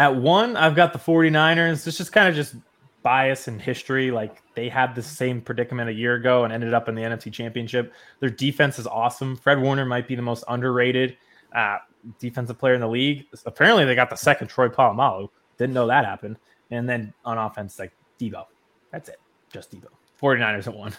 At 0.00 0.16
one, 0.16 0.56
I've 0.56 0.74
got 0.74 0.92
the 0.92 0.98
49ers. 0.98 1.86
It's 1.86 1.96
just 1.96 2.10
kind 2.10 2.26
of 2.26 2.34
just 2.34 2.56
bias 3.04 3.46
and 3.46 3.62
history. 3.62 4.10
Like 4.10 4.42
they 4.56 4.68
had 4.68 4.96
the 4.96 5.04
same 5.04 5.40
predicament 5.40 5.88
a 5.88 5.94
year 5.94 6.16
ago 6.16 6.42
and 6.42 6.52
ended 6.52 6.74
up 6.74 6.88
in 6.88 6.96
the 6.96 7.02
NFC 7.02 7.32
Championship. 7.32 7.92
Their 8.18 8.30
defense 8.30 8.80
is 8.80 8.88
awesome. 8.88 9.36
Fred 9.36 9.60
Warner 9.60 9.86
might 9.86 10.08
be 10.08 10.16
the 10.16 10.22
most 10.22 10.42
underrated 10.48 11.16
uh, 11.54 11.78
defensive 12.18 12.58
player 12.58 12.74
in 12.74 12.80
the 12.80 12.88
league. 12.88 13.24
Apparently, 13.46 13.84
they 13.84 13.94
got 13.94 14.10
the 14.10 14.16
second 14.16 14.48
Troy 14.48 14.66
Polamalu. 14.66 15.30
Didn't 15.58 15.74
know 15.74 15.86
that 15.86 16.04
happened. 16.04 16.36
And 16.70 16.88
then 16.88 17.12
on 17.24 17.38
offense, 17.38 17.78
like 17.78 17.92
Deebo. 18.18 18.44
That's 18.90 19.08
it. 19.08 19.20
Just 19.52 19.70
Deebo. 19.70 19.88
49ers 20.20 20.66
at 20.66 20.74
one. 20.74 20.94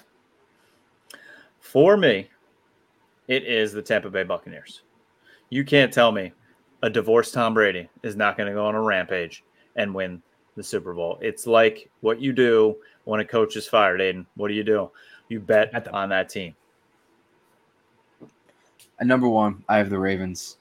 For 1.59 1.97
me, 1.97 2.29
it 3.27 3.43
is 3.43 3.73
the 3.73 3.81
Tampa 3.81 4.09
Bay 4.09 4.23
Buccaneers. 4.23 4.81
You 5.49 5.63
can't 5.63 5.91
tell 5.91 6.11
me 6.11 6.31
a 6.83 6.89
divorced 6.89 7.33
Tom 7.33 7.53
Brady 7.53 7.89
is 8.03 8.15
not 8.15 8.37
going 8.37 8.47
to 8.47 8.53
go 8.53 8.65
on 8.65 8.75
a 8.75 8.81
rampage 8.81 9.43
and 9.75 9.93
win 9.93 10.21
the 10.55 10.63
Super 10.63 10.93
Bowl. 10.93 11.17
It's 11.21 11.47
like 11.47 11.89
what 12.01 12.21
you 12.21 12.33
do 12.33 12.77
when 13.05 13.19
a 13.19 13.25
coach 13.25 13.55
is 13.55 13.67
fired, 13.67 13.99
Aiden. 13.99 14.25
What 14.35 14.47
do 14.49 14.53
you 14.53 14.63
do? 14.63 14.91
You 15.29 15.39
bet 15.39 15.87
on 15.87 16.09
that 16.09 16.29
team. 16.29 16.55
At 18.99 19.07
number 19.07 19.27
one, 19.27 19.63
I 19.67 19.77
have 19.77 19.89
the 19.89 19.99
Ravens. 19.99 20.57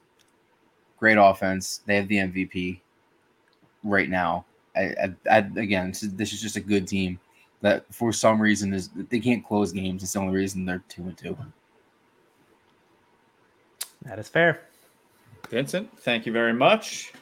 Great 0.99 1.19
offense. 1.19 1.83
They 1.87 1.97
have 1.97 2.09
the 2.09 2.17
MVP 2.17 2.81
right 3.85 4.09
now. 4.09 4.45
I, 4.77 4.83
I, 4.83 5.15
I, 5.31 5.39
again, 5.39 5.89
this 5.89 6.03
is, 6.03 6.15
this 6.15 6.33
is 6.33 6.43
just 6.43 6.57
a 6.57 6.61
good 6.61 6.89
team 6.89 7.21
that 7.61 7.85
for 7.95 8.13
some 8.13 8.41
reason 8.41 8.75
is 8.75 8.91
they 9.11 9.21
can't 9.21 9.45
close 9.47 9.73
games. 9.73 10.03
It's 10.03 10.15
the 10.15 10.19
only 10.19 10.35
reason 10.35 10.65
they're 10.65 10.83
two 10.89 11.03
and 11.03 11.17
two. 11.17 11.37
That 14.03 14.19
is 14.19 14.29
fair. 14.29 14.63
Vincent, 15.49 15.97
thank 16.01 16.27
you 16.27 16.33
very 16.33 16.53
much. 16.53 17.13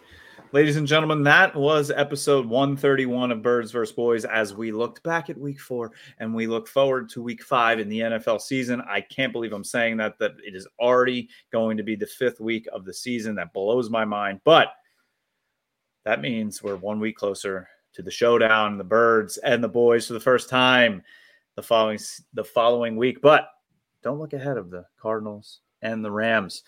Ladies 0.52 0.76
and 0.76 0.86
gentlemen, 0.86 1.22
that 1.22 1.56
was 1.56 1.90
episode 1.90 2.44
131 2.44 3.32
of 3.32 3.40
Birds 3.40 3.70
vs. 3.70 3.94
Boys 3.94 4.24
as 4.26 4.52
we 4.52 4.70
looked 4.70 5.02
back 5.02 5.30
at 5.30 5.38
week 5.38 5.58
four 5.58 5.92
and 6.18 6.34
we 6.34 6.46
look 6.46 6.68
forward 6.68 7.08
to 7.10 7.22
week 7.22 7.42
five 7.42 7.80
in 7.80 7.88
the 7.88 8.00
NFL 8.00 8.40
season. 8.40 8.82
I 8.82 9.00
can't 9.00 9.32
believe 9.32 9.54
I'm 9.54 9.64
saying 9.64 9.96
that, 9.96 10.18
that 10.18 10.32
it 10.44 10.54
is 10.54 10.68
already 10.78 11.30
going 11.52 11.78
to 11.78 11.82
be 11.82 11.96
the 11.96 12.06
fifth 12.06 12.38
week 12.38 12.66
of 12.70 12.84
the 12.84 12.92
season. 12.92 13.34
That 13.36 13.54
blows 13.54 13.88
my 13.88 14.04
mind. 14.04 14.40
But 14.44 14.74
that 16.04 16.20
means 16.20 16.62
we're 16.62 16.76
one 16.76 17.00
week 17.00 17.16
closer 17.16 17.68
to 17.94 18.02
the 18.02 18.10
showdown, 18.10 18.78
the 18.78 18.84
Birds 18.84 19.36
and 19.38 19.62
the 19.62 19.68
Boys 19.68 20.06
for 20.06 20.14
the 20.14 20.20
first 20.20 20.48
time 20.48 21.02
the 21.56 21.62
following 21.62 21.98
the 22.34 22.44
following 22.44 22.96
week. 22.96 23.20
But 23.20 23.48
don't 24.02 24.18
look 24.18 24.32
ahead 24.32 24.56
of 24.56 24.70
the 24.70 24.84
Cardinals 25.00 25.60
and 25.82 26.04
the 26.04 26.10
Rams. 26.10 26.62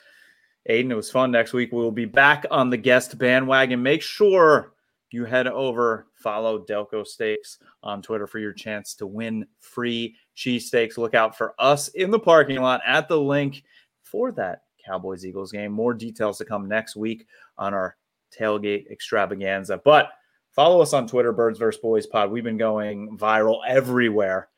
Aiden, 0.68 0.90
it 0.90 0.94
was 0.94 1.10
fun. 1.10 1.30
Next 1.30 1.52
week 1.52 1.72
we 1.72 1.78
will 1.78 1.92
be 1.92 2.04
back 2.04 2.46
on 2.50 2.70
the 2.70 2.76
guest 2.76 3.18
bandwagon. 3.18 3.82
Make 3.82 4.02
sure 4.02 4.72
you 5.10 5.24
head 5.24 5.46
over, 5.46 6.08
follow 6.14 6.64
Delco 6.64 7.06
Steaks 7.06 7.58
on 7.82 8.02
Twitter 8.02 8.26
for 8.26 8.40
your 8.40 8.52
chance 8.52 8.94
to 8.96 9.06
win 9.06 9.46
free 9.60 10.16
cheesesteaks. 10.36 10.98
Look 10.98 11.14
out 11.14 11.36
for 11.36 11.54
us 11.58 11.88
in 11.88 12.10
the 12.10 12.18
parking 12.18 12.60
lot 12.60 12.80
at 12.84 13.08
the 13.08 13.20
Linc 13.20 13.62
for 14.02 14.32
that 14.32 14.62
Cowboys 14.84 15.24
Eagles 15.24 15.52
game. 15.52 15.70
More 15.70 15.94
details 15.94 16.38
to 16.38 16.44
come 16.44 16.66
next 16.66 16.96
week 16.96 17.26
on 17.58 17.74
our 17.74 17.96
tailgate 18.38 18.90
extravaganza. 18.90 19.80
But 19.84 20.10
follow 20.52 20.80
us 20.80 20.92
on 20.92 21.06
Twitter, 21.06 21.32
Birds 21.32 21.58
vs. 21.58 21.80
Boys 21.80 22.06
Pod. 22.06 22.30
We've 22.30 22.44
been 22.44 22.56
going 22.56 23.16
viral 23.18 23.60
everywhere. 23.66 24.48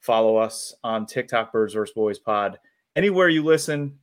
Follow 0.00 0.36
us 0.36 0.74
on 0.82 1.06
TikTok, 1.06 1.52
Birds 1.52 1.74
vs. 1.74 1.94
Boys 1.94 2.18
Pod. 2.18 2.58
Anywhere 2.96 3.28
you 3.28 3.42
listen, 3.42 3.98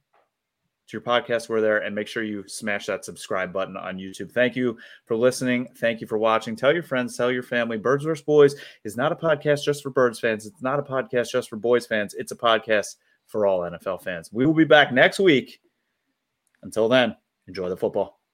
to 0.90 0.98
your 0.98 1.02
podcast. 1.02 1.50
We're 1.50 1.62
there, 1.62 1.80
and 1.80 1.94
make 1.94 2.08
sure 2.08 2.24
you 2.24 2.44
smash 2.48 2.88
that 2.88 3.06
subscribe 3.06 3.54
button 3.54 3.78
on 3.78 3.98
YouTube. 3.98 4.32
Thank 4.32 4.56
you 4.56 4.78
for 5.06 5.16
listening. 5.16 5.68
Thank 5.78 6.02
you 6.02 6.08
for 6.08 6.18
watching. 6.18 6.56
Tell 6.56 6.74
your 6.74 6.84
friends, 6.84 7.16
tell 7.16 7.32
your 7.32 7.44
family. 7.44 7.78
Birds 7.78 8.04
vs. 8.04 8.24
Boys 8.24 8.56
is 8.84 8.98
not 8.98 9.12
a 9.12 9.16
podcast 9.16 9.64
just 9.64 9.84
for 9.84 9.92
Birds 9.92 10.20
fans. 10.20 10.46
It's 10.46 10.62
not 10.62 10.80
a 10.80 10.84
podcast 10.84 11.30
just 11.32 11.50
for 11.50 11.58
Boys 11.58 11.86
fans. 11.86 12.16
It's 12.16 12.32
a 12.32 12.36
podcast 12.36 12.96
for 13.28 13.46
all 13.46 13.60
NFL 13.60 14.04
fans. 14.04 14.34
We 14.34 14.46
will 14.46 14.54
be 14.54 14.66
back 14.66 14.92
next 14.92 15.20
week. 15.20 15.62
Until 16.64 16.90
then, 16.90 17.16
enjoy 17.48 17.70
the 17.70 17.78
football. 17.78 18.19